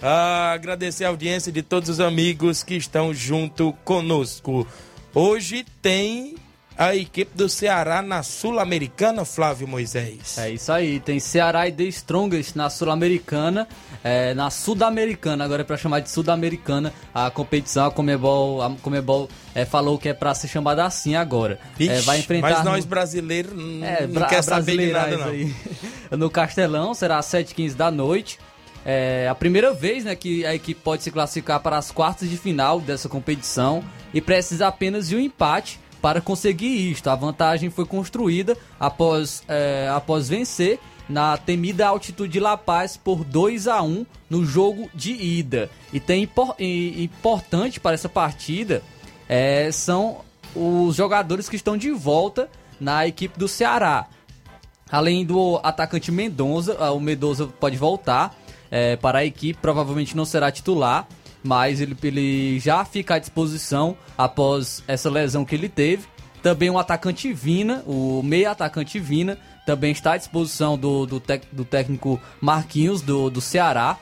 Ah, 0.02 0.52
agradecer 0.52 1.06
a 1.06 1.10
audiência 1.10 1.52
de 1.52 1.62
todos 1.62 1.90
os 1.90 2.00
amigos 2.00 2.64
que 2.64 2.76
estão 2.76 3.14
junto 3.14 3.74
conosco. 3.84 4.68
Hoje 5.14 5.66
tem 5.82 6.36
a 6.78 6.96
equipe 6.96 7.36
do 7.36 7.48
Ceará 7.48 8.02
na 8.02 8.24
Sul-Americana, 8.24 9.24
Flávio 9.26 9.68
Moisés. 9.68 10.38
É 10.38 10.50
isso 10.50 10.72
aí, 10.72 11.00
tem 11.00 11.20
Ceará 11.20 11.68
e 11.68 11.72
The 11.72 11.84
Strongest 11.84 12.56
na 12.56 12.70
Sul-Americana, 12.70 13.68
é, 14.04 14.34
na 14.34 14.50
Sudamericana, 14.50 15.46
agora 15.46 15.62
é 15.62 15.66
pra 15.66 15.78
chamar 15.78 16.00
de 16.00 16.10
Sudamericana 16.10 16.94
a 17.14 17.30
competição, 17.30 17.86
a 17.86 17.92
Comebol, 17.92 18.62
a 18.62 18.72
Comebol 18.82 19.30
é, 19.54 19.66
falou 19.66 19.98
que 19.98 20.10
é 20.10 20.14
pra 20.14 20.34
ser 20.34 20.48
chamada 20.48 20.84
assim 20.84 21.16
agora. 21.16 21.60
Ixi, 21.80 21.92
é, 21.92 22.02
vai 22.02 22.20
enfrentar 22.20 22.50
mas 22.50 22.64
nós 22.64 22.86
brasileiros 22.86 23.54
é, 23.82 24.08
não 24.08 24.28
quer 24.28 24.42
saber 24.42 24.78
de 24.78 24.92
nada 24.92 25.18
não. 25.18 25.28
Aí. 25.28 25.54
No 26.12 26.30
Castelão, 26.30 26.94
será 26.94 27.18
às 27.18 27.26
7h15 27.26 27.74
da 27.74 27.90
noite. 27.90 28.38
É 28.86 29.28
a 29.30 29.34
primeira 29.34 29.74
vez 29.74 30.04
né, 30.04 30.16
que 30.16 30.46
a 30.46 30.54
equipe 30.54 30.80
pode 30.80 31.02
se 31.02 31.10
classificar 31.10 31.60
para 31.62 31.78
as 31.78 31.90
quartas 31.90 32.30
de 32.30 32.38
final 32.38 32.80
dessa 32.80 33.08
competição 33.08 33.84
e 34.14 34.22
precisa 34.22 34.68
apenas 34.68 35.08
de 35.08 35.16
um 35.16 35.20
empate 35.20 35.80
para 36.04 36.20
conseguir 36.20 36.92
isto. 36.92 37.10
A 37.10 37.16
vantagem 37.16 37.70
foi 37.70 37.86
construída 37.86 38.58
após, 38.78 39.42
é, 39.48 39.90
após 39.90 40.28
vencer 40.28 40.78
na 41.08 41.38
temida 41.38 41.88
altitude 41.88 42.34
de 42.34 42.42
La 42.42 42.58
Paz 42.58 42.98
por 42.98 43.24
2 43.24 43.70
a 43.70 43.82
1 43.82 44.06
no 44.30 44.46
jogo 44.46 44.90
de 44.94 45.14
ida. 45.14 45.70
E 45.94 46.02
tem 46.02 46.30
e, 46.60 47.04
importante 47.06 47.80
para 47.80 47.94
essa 47.94 48.10
partida 48.10 48.84
é, 49.30 49.72
são 49.72 50.18
os 50.54 50.94
jogadores 50.94 51.48
que 51.48 51.56
estão 51.56 51.78
de 51.78 51.92
volta 51.92 52.50
na 52.82 53.08
equipe 53.08 53.40
do 53.40 53.48
Ceará. 53.48 54.08
Além 54.92 55.26
do 55.26 55.58
atacante 55.64 56.12
Mendonça, 56.12 56.92
o 56.92 57.00
Mendoza 57.00 57.48
pode 57.48 57.78
voltar 57.78 58.36
é, 58.70 58.98
para 58.98 59.20
a 59.20 59.26
equipe, 59.26 59.58
provavelmente 59.62 60.18
não 60.18 60.26
será 60.26 60.52
titular 60.52 61.08
mas 61.44 61.82
ele, 61.82 61.96
ele 62.04 62.60
já 62.60 62.86
fica 62.86 63.16
à 63.16 63.20
disposição 63.20 63.98
após 64.18 64.84
essa 64.88 65.10
lesão 65.10 65.44
que 65.44 65.54
ele 65.54 65.68
teve. 65.68 66.06
Também 66.42 66.70
o 66.70 66.78
atacante 66.78 67.32
Vina, 67.34 67.84
o 67.86 68.22
meia 68.24 68.52
atacante 68.52 69.00
Vina, 69.00 69.38
também 69.66 69.92
está 69.92 70.14
à 70.14 70.18
disposição 70.18 70.78
do, 70.78 71.06
do, 71.06 71.20
tec, 71.20 71.44
do 71.52 71.64
técnico 71.64 72.20
Marquinhos 72.42 73.02
do, 73.02 73.30
do 73.30 73.42
Ceará. 73.42 73.98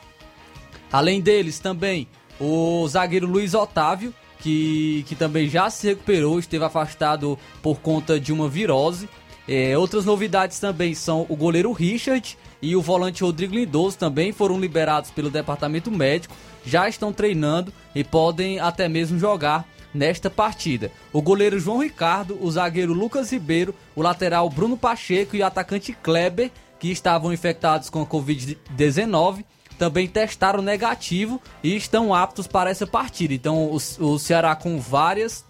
Além 0.91 1.21
deles, 1.21 1.59
também 1.59 2.07
o 2.39 2.87
zagueiro 2.87 3.27
Luiz 3.27 3.53
Otávio, 3.53 4.13
que, 4.39 5.05
que 5.07 5.15
também 5.15 5.47
já 5.47 5.69
se 5.69 5.87
recuperou, 5.87 6.39
esteve 6.39 6.65
afastado 6.65 7.37
por 7.61 7.79
conta 7.79 8.19
de 8.19 8.33
uma 8.33 8.49
virose. 8.49 9.07
É, 9.47 9.77
outras 9.77 10.05
novidades 10.05 10.59
também 10.59 10.93
são 10.93 11.25
o 11.29 11.35
goleiro 11.35 11.71
Richard 11.71 12.37
e 12.61 12.75
o 12.75 12.81
volante 12.81 13.23
Rodrigo 13.23 13.55
Lindoso 13.55 13.97
também 13.97 14.31
foram 14.31 14.59
liberados 14.59 15.11
pelo 15.11 15.29
departamento 15.29 15.91
médico 15.91 16.35
já 16.65 16.87
estão 16.87 17.11
treinando 17.11 17.73
e 17.93 18.03
podem 18.03 18.59
até 18.59 18.87
mesmo 18.87 19.17
jogar 19.17 19.65
nesta 19.93 20.29
partida. 20.29 20.91
O 21.11 21.21
goleiro 21.21 21.59
João 21.59 21.79
Ricardo, 21.79 22.37
o 22.41 22.49
zagueiro 22.49 22.93
Lucas 22.93 23.31
Ribeiro, 23.31 23.75
o 23.95 24.01
lateral 24.01 24.49
Bruno 24.49 24.77
Pacheco 24.77 25.35
e 25.35 25.41
o 25.41 25.45
atacante 25.45 25.93
Kleber, 25.93 26.51
que 26.79 26.89
estavam 26.89 27.31
infectados 27.33 27.89
com 27.89 28.01
a 28.01 28.05
Covid-19, 28.05 29.43
também 29.77 30.07
testaram 30.07 30.61
negativo 30.61 31.41
e 31.63 31.75
estão 31.75 32.13
aptos 32.13 32.47
para 32.47 32.69
essa 32.69 32.85
partida. 32.85 33.33
Então 33.33 33.71
o, 33.71 34.19
Ceará 34.19 34.55
com 34.55 34.79
várias, 34.79 35.43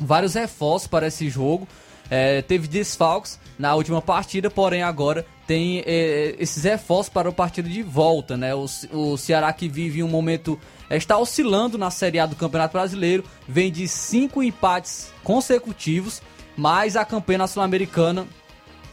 vários 0.00 0.34
reforços 0.34 0.88
para 0.88 1.06
esse 1.06 1.28
jogo. 1.28 1.68
É, 2.08 2.40
teve 2.42 2.68
desfalques 2.68 3.38
na 3.58 3.74
última 3.74 4.02
partida, 4.02 4.50
porém 4.50 4.82
agora 4.82 5.26
tem 5.46 5.82
é, 5.86 6.34
esses 6.38 6.64
reforços 6.64 7.08
para 7.08 7.28
o 7.28 7.32
partido 7.32 7.68
de 7.68 7.82
volta, 7.82 8.36
né? 8.36 8.54
O, 8.54 8.66
o 8.92 9.16
Ceará 9.16 9.52
que 9.52 9.68
vive 9.68 10.02
um 10.02 10.08
momento 10.08 10.58
é, 10.90 10.96
está 10.96 11.16
oscilando 11.16 11.78
na 11.78 11.90
Série 11.90 12.18
A 12.18 12.26
do 12.26 12.36
Campeonato 12.36 12.72
Brasileiro, 12.72 13.24
vem 13.48 13.70
de 13.70 13.88
cinco 13.88 14.42
empates 14.42 15.12
consecutivos, 15.22 16.20
mas 16.56 16.96
a 16.96 17.04
campanha 17.04 17.46
sul-americana 17.46 18.26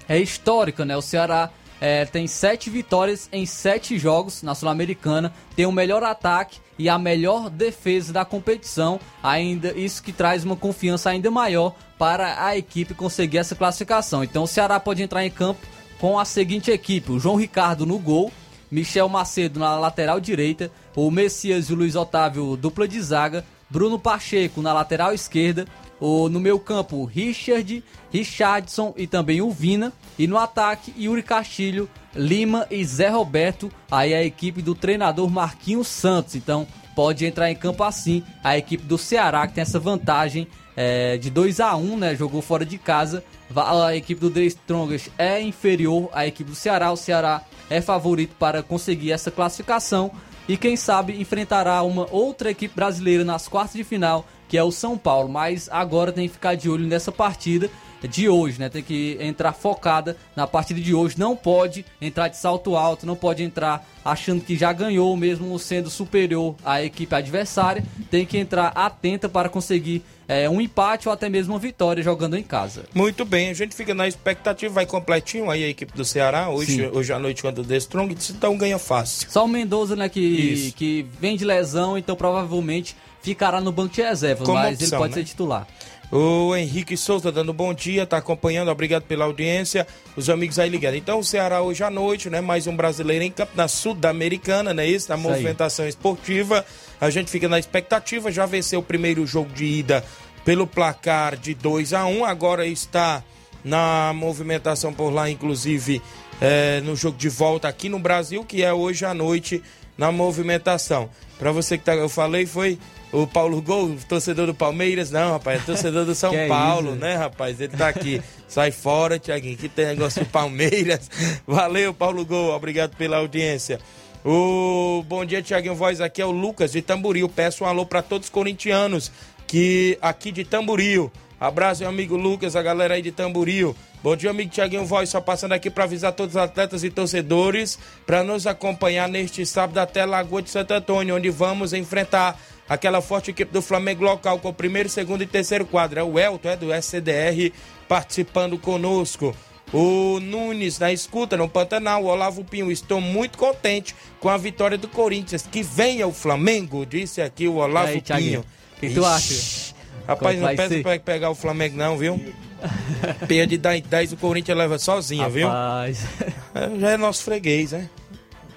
é 0.07 0.19
histórica, 0.19 0.85
né? 0.85 0.95
O 0.95 1.01
Ceará 1.01 1.49
é, 1.83 2.05
tem 2.05 2.27
sete 2.27 2.69
vitórias 2.69 3.27
em 3.29 3.45
sete 3.45 3.99
jogos 3.99 4.41
na 4.41 4.55
Sul-Americana, 4.55 5.33
tem 5.53 5.65
o 5.65 5.71
melhor 5.71 6.01
ataque 6.01 6.61
e 6.79 6.87
a 6.87 6.97
melhor 6.97 7.49
defesa 7.49 8.13
da 8.13 8.23
competição, 8.23 9.01
ainda 9.21 9.77
isso 9.77 10.01
que 10.01 10.13
traz 10.13 10.45
uma 10.45 10.55
confiança 10.55 11.09
ainda 11.09 11.29
maior 11.29 11.75
para 11.99 12.45
a 12.45 12.55
equipe 12.55 12.93
conseguir 12.93 13.39
essa 13.39 13.53
classificação. 13.53 14.23
Então 14.23 14.43
o 14.43 14.47
Ceará 14.47 14.79
pode 14.79 15.03
entrar 15.03 15.25
em 15.25 15.29
campo 15.29 15.59
com 15.99 16.17
a 16.17 16.23
seguinte 16.23 16.71
equipe: 16.71 17.11
o 17.11 17.19
João 17.19 17.35
Ricardo 17.35 17.85
no 17.85 17.99
gol, 17.99 18.31
Michel 18.71 19.09
Macedo 19.09 19.59
na 19.59 19.77
lateral 19.77 20.21
direita, 20.21 20.71
o 20.95 21.11
Messias 21.11 21.69
e 21.69 21.73
o 21.73 21.75
Luiz 21.75 21.97
Otávio 21.97 22.55
dupla 22.55 22.87
de 22.87 23.01
zaga, 23.01 23.43
Bruno 23.69 23.99
Pacheco 23.99 24.61
na 24.61 24.71
lateral 24.71 25.13
esquerda, 25.13 25.67
o, 26.03 26.27
no 26.27 26.37
meu 26.37 26.59
campo 26.59 27.05
Richard, 27.05 27.81
Richardson 28.11 28.93
e 28.97 29.07
também 29.07 29.41
o 29.41 29.49
Vina, 29.49 29.93
e 30.19 30.27
no 30.27 30.37
ataque 30.37 30.93
Yuri 30.99 31.23
Castilho, 31.23 31.89
Lima 32.13 32.67
e 32.69 32.83
Zé 32.83 33.07
Roberto, 33.07 33.71
aí 33.89 34.13
a 34.13 34.21
equipe 34.21 34.61
do 34.61 34.75
treinador 34.75 35.29
Marquinhos 35.29 35.87
Santos. 35.87 36.35
Então 36.35 36.67
pode 36.93 37.25
entrar 37.25 37.49
em 37.49 37.55
campo 37.55 37.85
assim 37.85 38.21
a 38.43 38.57
equipe 38.57 38.83
do 38.83 38.97
Ceará 38.97 39.47
que 39.47 39.53
tem 39.53 39.61
essa 39.61 39.79
vantagem 39.79 40.45
é, 40.75 41.17
de 41.17 41.29
2 41.29 41.61
a 41.61 41.73
1 41.77 41.97
né? 41.97 42.15
Jogou 42.15 42.41
fora 42.41 42.65
de 42.65 42.77
casa 42.77 43.23
a 43.55 43.95
equipe 43.95 44.19
do 44.19 44.29
The 44.29 44.41
Strongest 44.41 45.09
é 45.17 45.41
inferior 45.41 46.09
à 46.11 46.27
equipe 46.27 46.49
do 46.49 46.55
Ceará. 46.55 46.91
O 46.91 46.97
Ceará 46.97 47.43
é 47.69 47.79
favorito 47.79 48.35
para 48.37 48.61
conseguir 48.61 49.13
essa 49.13 49.31
classificação 49.31 50.11
e 50.47 50.57
quem 50.57 50.75
sabe 50.75 51.19
enfrentará 51.19 51.81
uma 51.83 52.07
outra 52.11 52.51
equipe 52.51 52.75
brasileira 52.75 53.23
nas 53.23 53.47
quartas 53.47 53.75
de 53.75 53.83
final, 53.83 54.25
que 54.53 54.57
é 54.59 54.63
o 54.63 54.71
São 54.71 54.95
Paulo. 54.95 55.27
Mas 55.27 55.67
agora 55.71 56.11
tem 56.11 56.27
que 56.27 56.35
ficar 56.35 56.53
de 56.53 56.69
olho 56.69 56.85
nessa 56.85 57.11
partida 57.11 57.71
de 58.03 58.29
hoje, 58.29 58.59
né? 58.59 58.69
Tem 58.69 58.83
que 58.83 59.17
entrar 59.19 59.51
focada 59.51 60.15
na 60.35 60.45
partida 60.45 60.79
de 60.79 60.93
hoje. 60.93 61.15
Não 61.17 61.35
pode 61.35 61.83
entrar 61.99 62.27
de 62.27 62.37
salto 62.37 62.75
alto, 62.75 63.03
não 63.03 63.15
pode 63.15 63.41
entrar 63.41 63.83
achando 64.05 64.41
que 64.41 64.55
já 64.55 64.71
ganhou, 64.71 65.17
mesmo 65.17 65.57
sendo 65.57 65.89
superior 65.89 66.55
à 66.63 66.83
equipe 66.83 67.15
adversária. 67.15 67.83
Tem 68.11 68.27
que 68.27 68.37
entrar 68.37 68.67
atenta 68.75 69.27
para 69.27 69.49
conseguir 69.49 70.03
é, 70.27 70.47
um 70.47 70.61
empate 70.61 71.07
ou 71.07 71.13
até 71.13 71.29
mesmo 71.29 71.53
uma 71.53 71.59
vitória 71.59 72.03
jogando 72.03 72.37
em 72.37 72.43
casa. 72.43 72.83
Muito 72.93 73.25
bem, 73.25 73.49
a 73.49 73.55
gente 73.55 73.73
fica 73.75 73.95
na 73.95 74.07
expectativa, 74.07 74.71
vai 74.71 74.85
completinho 74.85 75.49
aí 75.49 75.63
a 75.63 75.67
equipe 75.67 75.97
do 75.97 76.05
Ceará, 76.05 76.47
hoje, 76.49 76.87
hoje 76.93 77.11
à 77.11 77.17
noite 77.17 77.41
contra 77.41 77.59
o 77.59 77.65
The 77.65 77.77
Strong, 77.77 78.15
então 78.29 78.55
ganha 78.55 78.77
fácil. 78.77 79.31
Só 79.31 79.45
o 79.45 79.47
Mendoza, 79.47 79.95
né, 79.95 80.07
que, 80.09 80.71
que 80.75 81.07
vem 81.19 81.35
de 81.35 81.43
lesão, 81.43 81.97
então 81.97 82.15
provavelmente 82.15 82.95
ficará 83.23 83.61
no 83.61 83.71
banco 83.71 83.95
de 83.95 84.01
reservas, 84.01 84.45
Como 84.45 84.59
mas 84.59 84.75
opção, 84.75 84.87
ele 84.87 84.97
pode 84.97 85.15
né? 85.15 85.21
ser 85.21 85.27
titular. 85.27 85.67
O 86.11 86.55
Henrique 86.55 86.95
Souza 86.95 87.31
dando 87.31 87.51
bom 87.51 87.73
dia, 87.73 88.05
tá 88.05 88.17
acompanhando, 88.17 88.69
obrigado 88.69 89.03
pela 89.03 89.25
audiência. 89.25 89.87
Os 90.15 90.29
amigos 90.29 90.59
aí 90.59 90.69
ligados. 90.69 90.99
Então, 90.99 91.17
o 91.17 91.23
Ceará 91.23 91.63
hoje 91.63 91.83
à 91.83 91.89
noite, 91.89 92.29
né? 92.29 92.39
Mais 92.39 92.67
um 92.67 92.75
brasileiro 92.75 93.23
em 93.23 93.31
campo 93.31 93.53
na 93.55 93.67
Sul-Americana, 93.67 94.75
né? 94.75 94.85
Isso, 94.85 95.09
na 95.09 95.15
isso 95.15 95.27
movimentação 95.27 95.85
aí. 95.85 95.89
esportiva. 95.89 96.63
A 97.01 97.09
gente 97.09 97.31
fica 97.31 97.49
na 97.49 97.57
expectativa, 97.57 98.31
já 98.31 98.45
venceu 98.45 98.81
o 98.81 98.83
primeiro 98.83 99.25
jogo 99.25 99.51
de 99.53 99.65
ida 99.65 100.05
pelo 100.45 100.67
placar 100.67 101.35
de 101.35 101.55
2 101.55 101.93
a 101.93 102.05
1 102.05 102.19
um, 102.19 102.25
agora 102.25 102.67
está 102.67 103.23
na 103.63 104.11
movimentação 104.13 104.93
por 104.93 105.09
lá, 105.09 105.29
inclusive 105.29 105.99
é, 106.39 106.81
no 106.81 106.95
jogo 106.95 107.17
de 107.17 107.29
volta 107.29 107.67
aqui 107.67 107.89
no 107.89 107.97
Brasil, 107.97 108.43
que 108.43 108.61
é 108.61 108.71
hoje 108.71 109.05
à 109.05 109.13
noite 109.13 109.63
na 109.97 110.11
movimentação. 110.11 111.09
Para 111.39 111.51
você 111.51 111.77
que 111.77 111.83
tá, 111.83 111.95
eu 111.95 112.09
falei, 112.09 112.45
foi 112.45 112.77
o 113.13 113.27
Paulo 113.27 113.61
Gol, 113.61 113.95
torcedor 114.09 114.47
do 114.47 114.55
Palmeiras, 114.55 115.11
não, 115.11 115.33
rapaz, 115.33 115.61
é 115.61 115.65
torcedor 115.65 116.03
do 116.03 116.13
São 116.15 116.33
Paulo, 116.47 116.89
isso? 116.91 116.99
né, 116.99 117.15
rapaz? 117.15 117.61
Ele 117.61 117.77
tá 117.77 117.87
aqui. 117.87 118.19
Sai 118.47 118.71
fora, 118.71 119.19
Tiaguinho, 119.19 119.55
que 119.55 119.69
tem 119.69 119.85
negócio 119.85 120.23
de 120.23 120.29
Palmeiras. 120.29 121.09
Valeu, 121.45 121.93
Paulo 121.93 122.25
Gol, 122.25 122.51
obrigado 122.55 122.95
pela 122.97 123.17
audiência. 123.17 123.79
O 124.25 125.03
bom 125.07 125.23
dia, 125.23 125.41
Tiaguinho 125.41 125.75
Voz, 125.75 126.01
aqui 126.01 126.21
é 126.21 126.25
o 126.25 126.31
Lucas 126.31 126.71
de 126.71 126.81
Tamboril. 126.81 127.29
Peço 127.29 127.63
um 127.63 127.67
alô 127.67 127.85
para 127.85 128.01
todos 128.01 128.27
os 128.27 128.31
corintianos 128.31 129.11
que 129.45 129.97
aqui 130.01 130.31
de 130.31 130.43
Tamboril. 130.43 131.11
Abraço, 131.39 131.81
meu 131.81 131.89
amigo 131.89 132.15
Lucas, 132.15 132.55
a 132.55 132.63
galera 132.63 132.95
aí 132.95 133.01
de 133.01 133.11
Tamboril. 133.11 133.75
Bom 134.01 134.15
dia, 134.15 134.29
amigo 134.29 134.49
Tiaguinho 134.49 134.85
Voz, 134.85 135.09
só 135.09 135.21
passando 135.21 135.51
aqui 135.51 135.69
para 135.69 135.83
avisar 135.83 136.13
todos 136.13 136.35
os 136.35 136.41
atletas 136.41 136.83
e 136.83 136.89
torcedores 136.89 137.77
para 138.05 138.23
nos 138.23 138.47
acompanhar 138.47 139.07
neste 139.07 139.45
sábado 139.45 139.77
até 139.77 140.05
Lagoa 140.05 140.41
de 140.41 140.49
Santo 140.49 140.73
Antônio, 140.73 141.15
onde 141.15 141.29
vamos 141.29 141.73
enfrentar 141.73 142.39
aquela 142.67 143.01
forte 143.01 143.31
equipe 143.31 143.51
do 143.51 143.61
Flamengo 143.61 144.03
local 144.03 144.39
com 144.39 144.49
o 144.49 144.53
primeiro, 144.53 144.89
segundo 144.89 145.21
e 145.23 145.27
terceiro 145.27 145.65
quadro. 145.65 145.99
É 145.99 146.03
o 146.03 146.19
Elton, 146.19 146.49
é 146.49 146.55
do 146.55 146.73
SCDR, 146.73 147.51
participando 147.87 148.57
conosco. 148.57 149.35
O 149.73 150.19
Nunes 150.19 150.77
na 150.77 150.93
escuta 150.93 151.35
no 151.35 151.49
Pantanal, 151.49 152.03
o 152.03 152.07
Olavo 152.07 152.43
Pinho, 152.43 152.71
estou 152.71 153.01
muito 153.01 153.39
contente 153.39 153.95
com 154.19 154.29
a 154.29 154.37
vitória 154.37 154.77
do 154.77 154.87
Corinthians. 154.87 155.47
Que 155.51 155.63
venha 155.63 156.05
o 156.05 156.13
Flamengo, 156.13 156.85
disse 156.85 157.21
aqui 157.21 157.47
o 157.47 157.55
Olavo 157.55 157.87
aí, 157.87 158.01
Pinho. 158.01 158.41
O 158.41 158.79
que, 158.79 158.93
tu 158.93 159.03
acha? 159.03 159.73
Rapaz, 160.07 160.39
não 160.39 160.55
peça 160.55 160.79
pra 160.81 160.99
pegar 160.99 161.29
o 161.29 161.35
Flamengo 161.35 161.77
não, 161.77 161.97
viu? 161.97 162.21
Peia 163.27 163.47
de 163.47 163.57
10, 163.57 163.83
10 163.83 164.13
o 164.13 164.17
Corinthians 164.17 164.57
leva 164.57 164.77
sozinha, 164.77 165.23
Rapaz. 165.23 165.99
viu? 165.99 166.27
É, 166.53 166.79
Já 166.79 166.91
é 166.91 166.97
nosso 166.97 167.23
freguês, 167.23 167.71
né? 167.71 167.89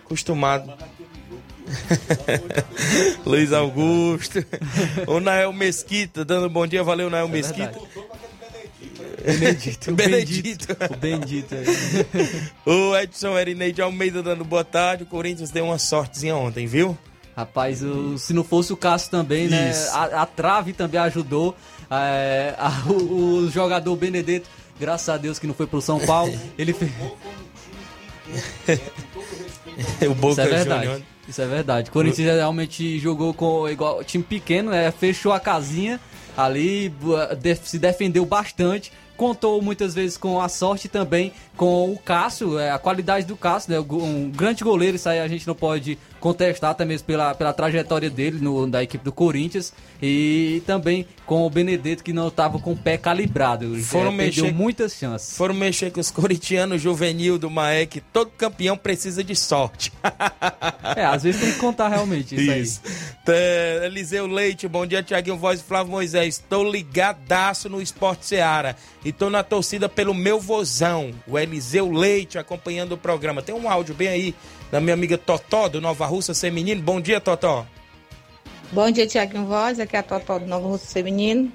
Acostumado. 0.05 0.73
Luiz 3.25 3.53
Augusto. 3.53 4.45
o 5.07 5.21
Nael 5.21 5.53
Mesquita 5.53 6.25
dando 6.25 6.49
bom 6.49 6.67
dia. 6.67 6.83
Valeu, 6.83 7.11
Nael 7.11 7.29
Mesquita. 7.29 7.79
Benedito. 9.27 9.91
o 9.91 9.95
Benedito. 9.95 10.77
O 10.93 10.97
Bendito. 10.97 11.55
O 12.65 12.97
Edson 12.97 13.37
Erineide 13.39 13.83
Almeida 13.83 14.23
dando 14.23 14.45
boa 14.45 14.63
tarde. 14.65 15.03
O 15.03 15.07
Corinthians 15.07 15.51
deu 15.51 15.65
uma 15.65 15.79
sortezinha 15.79 16.37
ontem, 16.37 16.67
viu? 16.67 16.97
Rapaz, 17.37 17.83
o- 17.83 18.17
se 18.19 18.33
não 18.33 18.45
fosse 18.45 18.73
o 18.73 18.77
Cássio 18.77 19.11
também, 19.11 19.49
né? 19.49 19.73
A, 19.93 20.23
a 20.23 20.27
trave 20.27 20.73
também 20.73 21.01
ajudou. 21.01 21.57
é, 21.91 22.55
a- 22.57 22.83
o, 22.89 22.93
o 23.45 23.51
jogador 23.51 23.95
Benedetto, 23.97 24.49
graças 24.79 25.09
a 25.09 25.17
Deus 25.17 25.39
que 25.39 25.47
não 25.47 25.55
foi 25.55 25.67
pro 25.67 25.83
São 25.83 25.99
Paulo, 26.01 26.33
ele 26.57 26.73
fez. 26.73 26.91
o 30.09 30.15
Boca 30.15 30.33
Isso 30.33 30.41
é 30.41 30.47
verdade. 30.47 31.05
Isso 31.29 31.43
é 31.43 31.47
verdade. 31.47 31.91
O 31.91 31.93
Corinthians 31.93 32.37
realmente 32.37 32.99
jogou 32.99 33.35
com 33.35 33.69
igual 33.69 34.03
time 34.05 34.23
pequeno, 34.23 34.71
né? 34.71 34.91
Fechou 34.91 35.33
a 35.33 35.41
casinha 35.41 36.01
ali, 36.37 36.93
se 37.63 37.79
defendeu 37.79 38.25
bastante. 38.25 38.93
Contou 39.17 39.63
muitas 39.63 39.95
vezes 39.95 40.19
com 40.19 40.41
a 40.41 40.49
sorte 40.49 40.89
também 40.89 41.33
com 41.57 41.91
o 41.91 41.99
Cássio, 41.99 42.59
é, 42.59 42.71
a 42.71 42.79
qualidade 42.79 43.25
do 43.25 43.35
Cássio, 43.35 43.73
né? 43.73 43.81
Um 43.81 44.31
grande 44.31 44.63
goleiro, 44.63 44.97
isso 44.97 45.09
aí 45.09 45.21
a 45.21 45.27
gente 45.27 45.47
não 45.47 45.55
pode 45.55 45.99
contestar, 46.27 46.71
até 46.73 46.85
mesmo 46.85 47.07
pela, 47.07 47.35
pela 47.35 47.53
trajetória 47.53 48.11
dele 48.11 48.39
no, 48.41 48.67
da 48.67 48.83
equipe 48.83 49.05
do 49.05 49.13
Corinthians. 49.13 49.73
E 50.03 50.61
também 50.67 51.07
com 51.25 51.47
o 51.47 51.51
Benedetto, 51.51 52.03
que 52.05 52.13
não 52.13 52.29
estava 52.29 52.59
com 52.59 52.73
o 52.73 52.77
pé 52.77 52.99
calibrado. 52.99 53.77
Foram 53.83 54.11
É, 54.11 54.15
mexer- 54.15 54.53
muitas 54.53 54.95
chances. 54.95 55.37
Foram 55.37 55.55
mexer 55.55 55.91
com 55.93 56.01
os 56.01 56.11
corintianos 56.11 56.83
juvenil 56.83 57.39
do 57.39 57.49
Maek. 57.49 58.01
Todo 58.13 58.31
campeão 58.37 58.77
precisa 58.77 59.23
de 59.23 59.37
sorte. 59.37 59.93
É, 60.97 61.05
às 61.05 61.25
vezes 61.25 61.41
tem 61.41 61.53
que 61.53 61.59
contar 61.59 61.89
realmente 61.89 62.35
isso, 62.35 62.53
Isso. 62.53 62.81
Tá, 63.25 63.33
Eliseu 63.85 64.27
Leite, 64.27 64.67
bom 64.69 64.87
dia, 64.87 65.03
Tiaguinho 65.03 65.37
Voz 65.37 65.61
e 65.61 65.63
Flávio 65.63 65.91
Moisés. 65.93 66.43
Tô 66.49 66.65
ligadaço 66.71 67.69
no 67.69 67.83
Esporte 67.83 68.25
Seara 68.25 68.77
e 69.05 69.13
tô 69.13 69.29
na 69.29 69.43
torcida 69.43 69.89
pelo 69.89 70.15
meu 70.15 70.41
vozão, 70.41 71.11
o 71.27 71.39
Eliseu 71.39 71.91
Leite, 71.91 72.39
acompanhando 72.39 72.93
o 72.93 72.97
programa. 72.97 73.43
Tem 73.43 73.55
um 73.55 73.69
áudio 73.69 73.95
bem 73.95 74.09
aí 74.09 74.35
da 74.71 74.81
minha 74.81 74.95
amiga 74.95 75.17
Totó, 75.17 75.69
do 75.69 75.81
Nova 75.81 76.07
Russa 76.07 76.35
Feminino. 76.35 76.83
Bom 76.83 77.01
dia, 77.01 77.21
Totó. 77.21 77.67
Bom 78.73 78.91
dia, 78.91 79.07
Tiaguinho 79.07 79.47
Voz. 79.47 79.79
Aqui 79.79 79.97
é 79.97 80.01
a 80.01 80.03
Totó 80.03 80.39
do 80.39 80.47
Nova 80.47 80.67
Russo 80.67 80.87
Feminino. 80.87 81.53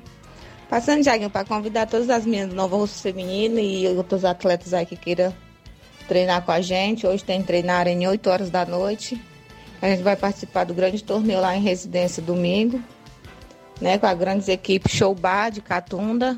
Passando, 0.69 1.03
Tiaguinho, 1.03 1.29
para 1.29 1.45
convidar 1.45 1.85
todas 1.87 2.09
as 2.09 2.25
minhas 2.25 2.47
do 2.47 2.55
Nova 2.55 2.77
Russo 2.77 3.01
Feminino 3.01 3.59
e 3.59 3.87
outros 3.89 4.23
atletas 4.23 4.73
aí 4.73 4.85
que 4.85 4.95
queiram 4.95 5.33
treinar 6.07 6.43
com 6.43 6.51
a 6.51 6.61
gente. 6.61 7.05
Hoje 7.05 7.23
tem 7.23 7.43
treinar 7.43 7.87
em 7.87 8.07
8 8.07 8.29
horas 8.29 8.49
da 8.49 8.65
noite. 8.65 9.21
A 9.81 9.87
gente 9.87 10.03
vai 10.03 10.15
participar 10.15 10.63
do 10.63 10.73
grande 10.73 11.03
torneio 11.03 11.41
lá 11.41 11.55
em 11.55 11.61
residência 11.61 12.21
domingo, 12.21 12.81
né? 13.81 13.97
Com 13.97 14.05
as 14.05 14.17
grandes 14.17 14.47
equipes 14.47 14.93
Show 14.93 15.13
Bar 15.15 15.49
de 15.49 15.59
Catunda, 15.59 16.37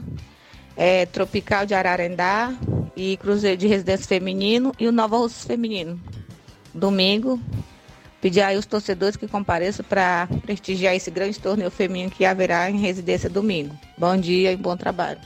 é, 0.78 1.06
Tropical 1.06 1.66
de 1.66 1.74
Ararendá 1.74 2.54
e 2.96 3.18
Cruzeiro 3.18 3.58
de 3.58 3.68
Residência 3.68 4.08
Feminino 4.08 4.72
e 4.80 4.88
o 4.88 4.92
Nova 4.92 5.18
Russo 5.18 5.46
Feminino. 5.46 6.02
Domingo, 6.74 7.40
pedir 8.22 8.42
aí 8.42 8.58
os 8.58 8.66
torcedores 8.66 9.16
que 9.16 9.28
compareçam 9.28 9.86
para 9.88 10.28
prestigiar 10.46 10.96
esse 10.96 11.12
grande 11.12 11.40
torneio 11.40 11.70
feminino 11.70 12.10
que 12.10 12.26
haverá 12.26 12.70
em 12.70 12.80
residência 12.80 13.30
domingo. 13.30 13.78
Bom 13.98 14.16
dia 14.18 14.52
e 14.52 14.58
bom 14.58 14.76
trabalho. 14.78 15.20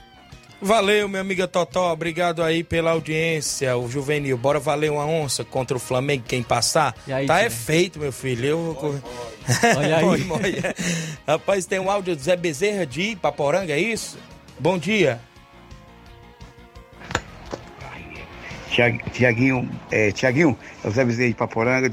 Valeu, 0.59 1.07
minha 1.07 1.21
amiga 1.21 1.47
Totó. 1.47 1.93
Obrigado 1.93 2.41
aí 2.41 2.63
pela 2.63 2.91
audiência, 2.91 3.77
o 3.77 3.87
Juvenil. 3.87 4.37
Bora 4.37 4.59
valer 4.59 4.91
uma 4.91 5.05
onça 5.05 5.45
contra 5.45 5.77
o 5.77 5.79
Flamengo, 5.79 6.23
quem 6.27 6.41
passar. 6.41 6.95
Aí, 7.07 7.27
tá 7.27 7.41
é 7.41 7.49
feito, 7.49 7.99
meu 7.99 8.11
filho. 8.11 8.45
Eu... 8.45 9.01
Olha 9.77 9.97
aí. 9.97 10.03
Moi, 10.03 10.23
moi. 10.23 10.55
Rapaz, 11.27 11.65
tem 11.65 11.79
um 11.79 11.91
áudio 11.91 12.15
do 12.15 12.21
Zé 12.21 12.35
Bezerra 12.35 12.85
de 12.85 13.11
Ipaporanga, 13.11 13.73
é 13.73 13.79
isso? 13.79 14.17
Bom 14.59 14.79
dia. 14.79 15.19
Tiaguinho, 19.11 19.81
é, 19.91 20.11
Tiaguinho, 20.11 20.57
é 20.83 20.87
o 20.87 20.91
Zé 20.91 21.03
Bezerra 21.05 21.29
de 21.29 21.35
Paporanga. 21.35 21.89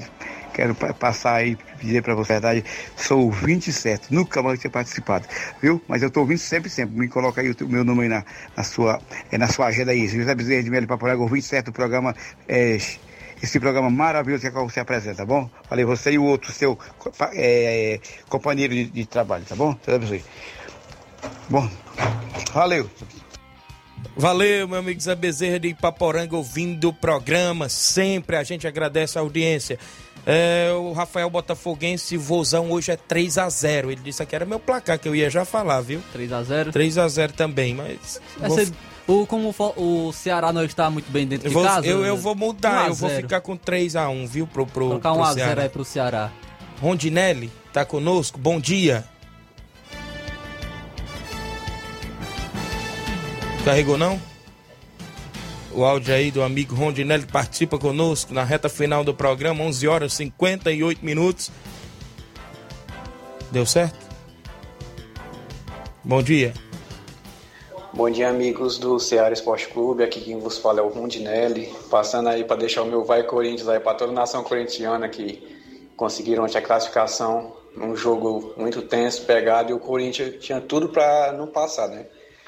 Quero 0.53 0.75
pa- 0.75 0.95
passar 0.95 1.37
aí, 1.37 1.57
dizer 1.75 2.03
pra 2.03 2.15
você 2.15 2.33
a 2.35 2.41
verdade, 2.41 2.65
sou 2.97 3.27
o 3.29 3.31
27, 3.33 4.13
nunca 4.13 4.43
mais 4.43 4.61
ter 4.61 4.71
participado, 4.71 5.27
viu? 5.61 5.83
Mas 5.89 6.03
eu 6.03 6.11
tô 6.11 6.21
ouvindo 6.21 6.39
sempre, 6.39 6.71
sempre. 6.71 6.97
Me 6.97 7.09
coloca 7.09 7.41
aí 7.41 7.51
o 7.51 7.69
meu 7.69 7.85
nome 7.85 8.03
aí 8.05 8.09
na, 8.09 8.25
na, 8.57 8.63
sua, 8.63 9.03
é, 9.31 9.39
na 9.39 9.49
sua 9.49 9.67
agenda 9.67 9.91
aí. 9.93 10.07
José 10.07 10.35
Bezerra 10.35 10.63
de 10.63 10.71
Melo 10.71 10.87
Paporanga, 10.87 11.23
o 11.23 11.29
27 11.29 11.67
do 11.67 11.73
programa, 11.73 12.15
é, 12.49 12.77
esse 13.43 13.59
programa 13.61 13.91
maravilhoso 13.91 14.43
que 14.43 14.49
é 14.49 14.51
você 14.53 14.81
apresenta, 14.81 15.17
tá 15.19 15.27
bom? 15.27 15.51
Falei, 15.69 15.85
você 15.85 16.13
e 16.13 16.19
o 16.19 16.25
outro 16.25 16.53
seu 16.53 16.79
é, 17.35 18.01
companheiro 18.29 18.75
de, 18.75 18.91
de 18.91 19.07
trabalho, 19.07 19.45
tá 19.45 19.57
bom? 19.57 19.75
Deus 19.85 19.97
abençoe. 19.97 20.25
Bom, 21.49 21.69
valeu. 22.53 22.91
Valeu, 24.17 24.69
meu 24.69 24.79
amigo 24.79 25.01
Zé 25.01 25.15
Bezerra 25.15 25.59
de 25.59 25.69
Ipaporanga, 25.69 26.37
ouvindo 26.37 26.89
o 26.89 26.93
programa. 26.93 27.69
Sempre 27.69 28.37
a 28.37 28.43
gente 28.45 28.67
agradece 28.67 29.19
a 29.19 29.21
audiência. 29.21 29.79
É, 30.27 30.71
o 30.73 30.93
Rafael 30.93 31.29
Botafoguense, 31.29 32.17
vozão 32.17 32.71
hoje 32.71 32.91
é 32.93 32.97
3 32.97 33.37
a 33.37 33.49
0 33.51 33.91
Ele 33.91 34.01
disse 34.03 34.25
que 34.25 34.35
era 34.35 34.47
meu 34.47 34.59
placar, 34.59 34.99
que 34.99 35.07
eu 35.07 35.15
ia 35.15 35.29
já 35.29 35.45
falar, 35.45 35.81
viu? 35.83 36.01
3 36.13 36.33
a 36.33 36.43
0 36.43 36.73
3 36.73 36.97
a 36.99 37.09
0 37.09 37.33
também, 37.35 37.75
mas. 37.75 38.21
Vou- 38.39 38.57
ser- 38.59 38.73
o, 39.07 39.27
como 39.27 39.55
o 39.77 40.13
Ceará 40.13 40.51
não 40.51 40.65
está 40.65 40.89
muito 40.89 41.11
bem 41.13 41.27
dentro 41.27 41.47
eu, 41.47 41.51
de 41.51 41.55
vou, 41.55 41.63
casa. 41.65 41.87
eu, 41.87 42.07
eu 42.07 42.17
vou 42.17 42.35
mudar, 42.35 42.73
1 42.73 42.85
a 42.85 42.89
eu 42.89 42.95
vou 42.95 43.09
0. 43.11 43.23
ficar 43.23 43.41
com 43.43 43.55
3 43.55 43.97
a 43.97 44.09
1 44.09 44.27
viu? 44.27 44.47
Pro, 44.47 44.67
pro, 44.67 44.89
Colocar 44.89 45.11
pro 45.13 45.21
1 45.21 45.25
a 45.25 45.33
0 45.35 45.45
Ceará. 45.45 45.63
aí 45.63 45.69
pro 45.69 45.85
Ceará. 45.85 46.33
Rondinelli, 46.81 47.51
tá 47.73 47.85
conosco? 47.85 48.39
Bom 48.39 48.59
dia. 48.59 49.05
Carregou 53.65 53.97
não? 53.97 54.21
O 55.73 55.85
áudio 55.85 56.15
aí 56.15 56.31
do 56.31 56.43
amigo 56.43 56.75
Rondinelli 56.75 57.25
participa 57.25 57.79
conosco 57.79 58.35
na 58.35 58.45
reta 58.45 58.69
final 58.69 59.03
do 59.03 59.15
programa, 59.15 59.65
11 59.65 59.89
horas 59.89 60.13
e 60.13 60.17
58 60.17 61.03
minutos. 61.03 61.51
Deu 63.51 63.65
certo? 63.65 63.97
Bom 66.05 66.23
dia. 66.23 66.53
Bom 67.95 68.11
dia, 68.11 68.29
amigos 68.29 68.77
do 68.77 68.99
Ceará 69.01 69.33
Esporte 69.33 69.69
Clube. 69.69 70.05
Aqui 70.05 70.21
quem 70.21 70.39
vos 70.39 70.59
fala 70.59 70.81
é 70.81 70.83
o 70.83 70.89
Rondinelli. 70.89 71.73
Passando 71.91 72.29
aí 72.29 72.45
para 72.45 72.57
deixar 72.57 72.83
o 72.83 72.87
meu 72.87 73.03
vai 73.03 73.23
Corinthians 73.23 73.69
aí 73.69 73.81
para 73.81 73.95
toda 73.95 74.13
a 74.13 74.15
nação 74.15 74.45
corintiana 74.45 75.09
que 75.09 75.43
conseguiram 75.97 76.45
a 76.45 76.61
classificação 76.61 77.57
num 77.75 77.97
jogo 77.97 78.53
muito 78.59 78.83
tenso, 78.83 79.23
pegado. 79.23 79.71
E 79.71 79.73
o 79.73 79.79
Corinthians 79.79 80.35
tinha 80.45 80.61
tudo 80.61 80.91
para 80.91 81.33
não 81.33 81.47
passar, 81.47 81.89
né? 81.89 82.05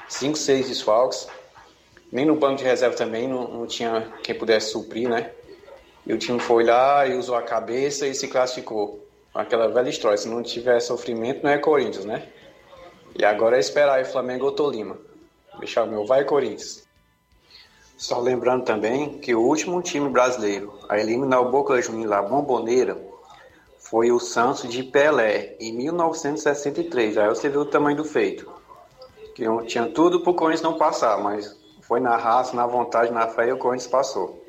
Cinco, 0.07 0.37
seis 0.37 0.67
desfalques. 0.67 1.27
Nem 2.11 2.25
no 2.25 2.35
banco 2.35 2.57
de 2.57 2.63
reserva 2.63 2.95
também 2.95 3.27
não, 3.27 3.47
não 3.47 3.67
tinha 3.67 4.13
quem 4.23 4.33
pudesse 4.33 4.71
suprir, 4.71 5.09
né? 5.09 5.31
E 6.05 6.13
o 6.13 6.17
time 6.17 6.39
foi 6.39 6.63
lá 6.63 7.05
e 7.05 7.15
usou 7.15 7.35
a 7.35 7.41
cabeça 7.41 8.07
e 8.07 8.15
se 8.15 8.27
classificou. 8.27 9.05
Aquela 9.33 9.67
velha 9.67 9.89
história, 9.89 10.17
se 10.17 10.27
não 10.27 10.41
tiver 10.41 10.79
sofrimento, 10.79 11.43
não 11.43 11.51
é 11.51 11.57
Corinthians, 11.57 12.05
né? 12.05 12.27
E 13.13 13.25
agora 13.25 13.57
é 13.57 13.59
esperar 13.59 13.97
aí 13.97 14.05
Flamengo 14.05 14.45
ou 14.45 14.51
Tolima. 14.51 14.97
Deixar 15.59 15.83
o 15.83 15.87
meu 15.87 16.05
vai 16.05 16.23
Corinthians. 16.23 16.87
Só 17.97 18.19
lembrando 18.19 18.63
também 18.63 19.17
que 19.17 19.35
o 19.35 19.41
último 19.41 19.81
time 19.81 20.07
brasileiro 20.09 20.73
a 20.87 20.99
eliminar 20.99 21.41
o 21.41 21.51
Boca 21.51 21.81
Juniors 21.81 22.09
lá, 22.09 22.21
Bomboneira, 22.21 22.97
foi 23.79 24.11
o 24.11 24.19
Santos 24.19 24.69
de 24.69 24.83
Pelé, 24.83 25.55
em 25.59 25.73
1963. 25.73 27.17
Aí 27.17 27.27
você 27.27 27.49
viu 27.49 27.61
o 27.61 27.65
tamanho 27.65 27.97
do 27.97 28.05
feito. 28.05 28.56
Que 29.37 29.45
tinha 29.67 29.85
tudo 29.85 30.21
pro 30.21 30.33
Corinthians 30.33 30.63
não 30.63 30.79
passar, 30.79 31.21
mas 31.21 31.55
foi 31.81 31.99
na 31.99 32.17
raça, 32.17 32.55
na 32.55 32.65
vontade, 32.65 33.11
na 33.11 33.27
fé 33.27 33.49
e 33.49 33.51
o 33.51 33.57
Corinthians 33.59 33.85
passou. 33.85 34.43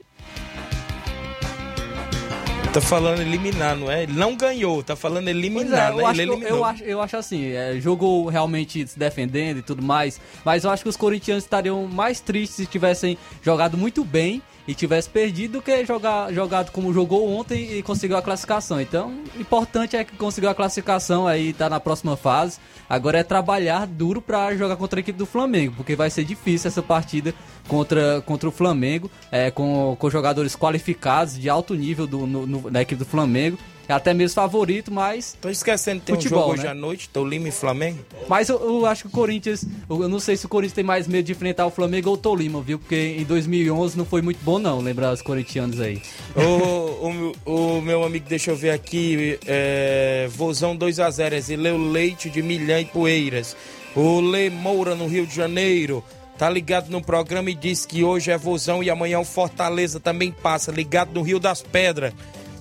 Tá 2.73 2.81
falando 2.81 3.21
eliminar, 3.21 3.77
não 3.77 3.91
é? 3.91 4.05
Ele 4.05 4.15
não 4.15 4.35
ganhou, 4.35 4.83
tá 4.83 4.97
falando 4.97 5.25
Pois 5.25 5.37
eliminar, 5.37 5.91
é, 5.91 5.93
eu, 5.93 5.97
né? 5.99 6.05
acho, 6.05 6.21
eu, 6.23 6.43
eu 6.43 6.65
acho, 6.65 6.85
eu 6.85 7.03
acho 7.03 7.17
assim, 7.19 7.53
é, 7.53 7.79
jogou 7.79 8.29
realmente 8.29 8.87
se 8.87 8.99
defendendo 8.99 9.59
e 9.59 9.63
tudo 9.63 9.83
mais, 9.83 10.19
mas 10.43 10.65
eu 10.65 10.71
acho 10.71 10.85
que 10.85 10.89
os 10.89 10.97
corintianos 10.97 11.45
estariam 11.45 11.87
mais 11.87 12.21
tristes 12.21 12.57
se 12.57 12.67
tivessem 12.67 13.19
jogado 13.43 13.77
muito 13.77 14.03
bem 14.03 14.43
e 14.67 14.75
tivesse 14.75 15.09
perdido 15.09 15.59
do 15.59 15.63
que 15.63 15.85
jogar, 15.85 16.33
jogado 16.33 16.71
como 16.71 16.93
jogou 16.95 17.29
ontem 17.31 17.79
e 17.79 17.83
conseguiu 17.83 18.17
a 18.17 18.23
classificação. 18.23 18.81
Então, 18.81 19.15
o 19.37 19.41
importante 19.41 19.97
é 19.97 20.05
que 20.05 20.17
conseguiu 20.17 20.51
a 20.51 20.55
classificação, 20.55 21.27
aí 21.27 21.53
tá 21.53 21.71
na 21.71 21.81
próxima 21.81 22.17
fase. 22.17 22.59
Agora 22.89 23.19
é 23.19 23.23
trabalhar 23.23 23.87
duro 23.87 24.23
para 24.23 24.57
jogar 24.57 24.77
contra 24.77 24.99
a 24.99 25.03
equipe 25.03 25.19
do 25.19 25.27
Flamengo, 25.27 25.75
porque 25.77 25.95
vai 25.95 26.09
ser 26.11 26.25
difícil 26.25 26.69
essa 26.69 26.83
partida 26.83 27.35
contra, 27.69 28.21
contra 28.23 28.49
o 28.49 28.53
Flamengo, 28.53 29.11
é, 29.31 29.51
com, 29.51 29.95
com 29.99 30.09
jogadores 30.09 30.57
qualificados 30.57 31.39
de 31.39 31.51
alto 31.51 31.75
nível 31.75 32.07
do, 32.07 32.27
no, 32.27 32.47
no- 32.47 32.71
da 32.71 32.81
equipe 32.81 32.99
do 32.99 33.05
Flamengo. 33.05 33.59
É 33.89 33.95
até 33.95 34.13
mesmo 34.13 34.35
favorito, 34.35 34.93
mas. 34.93 35.37
Tô 35.41 35.49
esquecendo, 35.49 36.03
tem 36.03 36.15
futebol, 36.15 36.41
um 36.41 36.43
jogo 36.43 36.53
né? 36.57 36.61
hoje 36.61 36.69
à 36.69 36.75
noite, 36.75 37.09
Tolima 37.09 37.49
e 37.49 37.51
Flamengo. 37.51 37.99
Mas 38.29 38.51
eu, 38.51 38.61
eu 38.61 38.87
acho 38.87 39.05
que 39.05 39.09
o 39.09 39.11
Corinthians, 39.11 39.65
eu 39.89 40.09
não 40.09 40.21
sei 40.21 40.37
se 40.37 40.45
o 40.45 40.49
Corinthians 40.49 40.75
tem 40.75 40.85
mais 40.85 41.09
medo 41.09 41.25
de 41.25 41.33
enfrentar 41.33 41.67
o 41.67 41.71
Flamengo 41.71 42.11
ou 42.11 42.15
o 42.15 42.19
Tolima, 42.19 42.61
viu? 42.61 42.79
Porque 42.79 43.17
em 43.19 43.25
2011 43.25 43.97
não 43.97 44.05
foi 44.05 44.21
muito 44.21 44.45
bom 44.45 44.59
não, 44.59 44.81
lembrar 44.81 45.13
os 45.13 45.23
corintianos 45.23 45.81
aí. 45.81 46.03
o, 46.37 47.33
o, 47.51 47.79
o 47.79 47.83
meu 47.83 48.05
amigo, 48.05 48.27
deixa 48.29 48.51
eu 48.51 48.57
ver 48.57 48.71
aqui, 48.71 49.39
é, 49.47 50.29
Vozão 50.31 50.77
2x0, 50.77 51.33
Exileu 51.33 51.79
Leite 51.79 52.29
de 52.29 52.43
Milhã 52.43 52.81
e 52.81 52.85
Poeiras. 52.85 53.57
O 53.97 54.21
Lê 54.21 54.51
Moura 54.51 54.95
no 54.95 55.07
Rio 55.07 55.27
de 55.27 55.35
Janeiro. 55.35 56.05
Tá 56.37 56.49
ligado 56.49 56.89
no 56.89 57.03
programa 57.03 57.51
e 57.51 57.55
diz 57.55 57.85
que 57.85 58.05
hoje 58.05 58.31
é 58.31 58.39
Vozão 58.39 58.81
e 58.81 58.89
amanhã 58.89 59.19
o 59.19 59.25
Fortaleza 59.25 59.99
também 59.99 60.31
passa, 60.31 60.71
ligado 60.71 61.13
no 61.13 61.23
Rio 61.23 61.41
das 61.41 61.63
Pedras. 61.63 62.15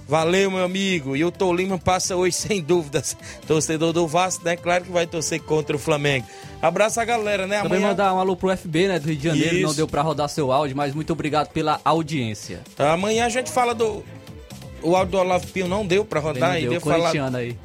Valeu, 0.07 0.49
meu 0.49 0.63
amigo. 0.63 1.15
E 1.15 1.25
o 1.25 1.31
Tolima 1.31 1.77
passa 1.77 2.15
hoje 2.15 2.35
sem 2.37 2.61
dúvidas. 2.61 3.17
Torcedor 3.45 3.91
do 3.91 4.07
Vasco, 4.07 4.45
né? 4.45 4.55
Claro 4.55 4.85
que 4.85 4.91
vai 4.91 5.05
torcer 5.05 5.41
contra 5.41 5.75
o 5.75 5.79
Flamengo. 5.79 6.25
Abraço 6.61 6.99
a 6.99 7.05
galera, 7.05 7.45
né? 7.45 7.61
Também 7.61 7.77
Amanhã... 7.77 7.89
mandar 7.89 8.13
um 8.13 8.19
alô 8.19 8.35
pro 8.35 8.55
FB, 8.55 8.87
né, 8.87 8.99
do 8.99 9.07
Rio 9.07 9.17
de 9.17 9.23
Janeiro, 9.23 9.59
não 9.61 9.67
Isso. 9.67 9.75
deu 9.75 9.87
pra 9.87 10.01
rodar 10.01 10.29
seu 10.29 10.51
áudio, 10.51 10.75
mas 10.75 10.93
muito 10.95 11.11
obrigado 11.13 11.49
pela 11.49 11.79
audiência. 11.83 12.61
Tá, 12.75 12.93
amanhã 12.93 13.25
a 13.25 13.29
gente 13.29 13.51
fala 13.51 13.75
do. 13.75 14.03
O 14.81 14.95
áudio 14.95 15.11
do 15.13 15.17
Olavo 15.17 15.47
Pinho 15.47 15.67
não 15.67 15.85
deu 15.85 16.05
pra 16.05 16.19
rodar 16.19 16.49
Também 16.49 16.63
e 16.63 16.65
não 16.65 16.71
deu 16.73 16.81
deu, 16.81 16.91
falar. 16.91 17.35
aí. 17.35 17.57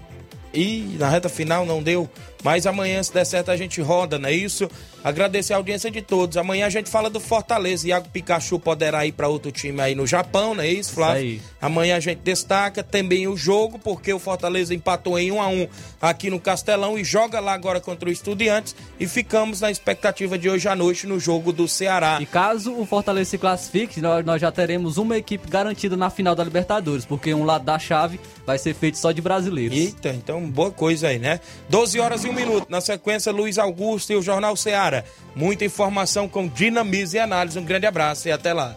E 0.53 0.97
na 0.99 1.09
reta 1.09 1.29
final 1.29 1.65
não 1.65 1.83
deu. 1.83 2.09
Mas 2.43 2.67
amanhã, 2.67 3.03
se 3.03 3.13
der 3.13 3.25
certo, 3.25 3.51
a 3.51 3.57
gente 3.57 3.81
roda, 3.81 4.19
não 4.19 4.29
é 4.29 4.33
isso? 4.33 4.69
Agradecer 5.05 5.53
a 5.53 5.57
audiência 5.57 5.91
de 5.91 6.01
todos. 6.01 6.37
Amanhã 6.37 6.67
a 6.67 6.71
gente 6.71 6.89
fala 6.89 7.11
do 7.11 7.21
Fortaleza. 7.21 7.89
Iago 7.89 8.09
Pikachu 8.09 8.59
poderá 8.59 9.05
ir 9.07 9.13
para 9.13 9.29
outro 9.29 9.51
time 9.51 9.81
aí 9.81 9.95
no 9.95 10.07
Japão, 10.07 10.55
não 10.55 10.63
é 10.63 10.69
isso, 10.69 10.93
Flávio? 10.93 11.25
Isso. 11.25 11.45
Amanhã 11.61 11.97
a 11.97 12.01
gente 12.01 12.19
destaca 12.19 12.83
também 12.83 13.27
o 13.27 13.37
jogo, 13.37 13.79
porque 13.79 14.13
o 14.13 14.19
Fortaleza 14.19 14.75
empatou 14.75 15.19
em 15.19 15.33
1 15.33 15.43
a 15.43 15.49
1 15.49 15.69
aqui 16.01 16.31
no 16.31 16.41
Castelão 16.41 16.99
e 16.99 17.05
joga 17.05 17.41
lá 17.41 17.53
agora 17.53 17.81
contra 17.81 18.09
o 18.09 18.13
Estudiantes. 18.13 18.75
E 18.99 19.07
ficamos 19.07 19.61
na 19.61 19.71
expectativa 19.71 20.39
de 20.39 20.49
hoje 20.49 20.69
à 20.69 20.77
noite 20.77 21.07
no 21.07 21.19
jogo 21.19 21.53
do 21.53 21.67
Ceará. 21.67 22.19
E 22.21 22.27
caso 22.27 22.73
o 22.75 22.87
Fortaleza 22.87 23.31
se 23.31 23.39
classifique, 23.39 24.01
nós, 24.01 24.25
nós 24.25 24.41
já 24.41 24.51
teremos 24.53 24.99
uma 24.99 25.17
equipe 25.17 25.49
garantida 25.49 25.97
na 25.97 26.11
final 26.11 26.35
da 26.35 26.45
Libertadores, 26.45 27.05
porque 27.05 27.35
um 27.35 27.45
lado 27.45 27.65
da 27.65 27.79
chave 27.79 28.21
vai 28.47 28.59
ser 28.59 28.75
feito 28.75 28.99
só 28.99 29.13
de 29.13 29.21
brasileiros. 29.21 29.77
Eita, 29.77 30.11
então 30.11 30.49
boa 30.49 30.71
coisa 30.71 31.09
aí, 31.09 31.19
né? 31.19 31.41
12 31.69 31.99
horas 32.01 32.25
e 32.25 32.32
1 32.33 32.35
minuto. 32.35 32.67
Na 32.69 32.81
sequência, 32.81 33.31
Luiz 33.31 33.59
Augusto 33.59 34.13
e 34.13 34.17
o 34.17 34.23
Jornal 34.23 34.57
Ceará. 34.57 35.05
Muita 35.37 35.65
informação 35.65 36.29
com 36.29 36.49
dinamismo 36.49 37.17
e 37.17 37.21
análise. 37.21 37.59
Um 37.59 37.65
grande 37.65 37.87
abraço 37.87 38.27
e 38.29 38.33
até 38.33 38.53
lá. 38.53 38.77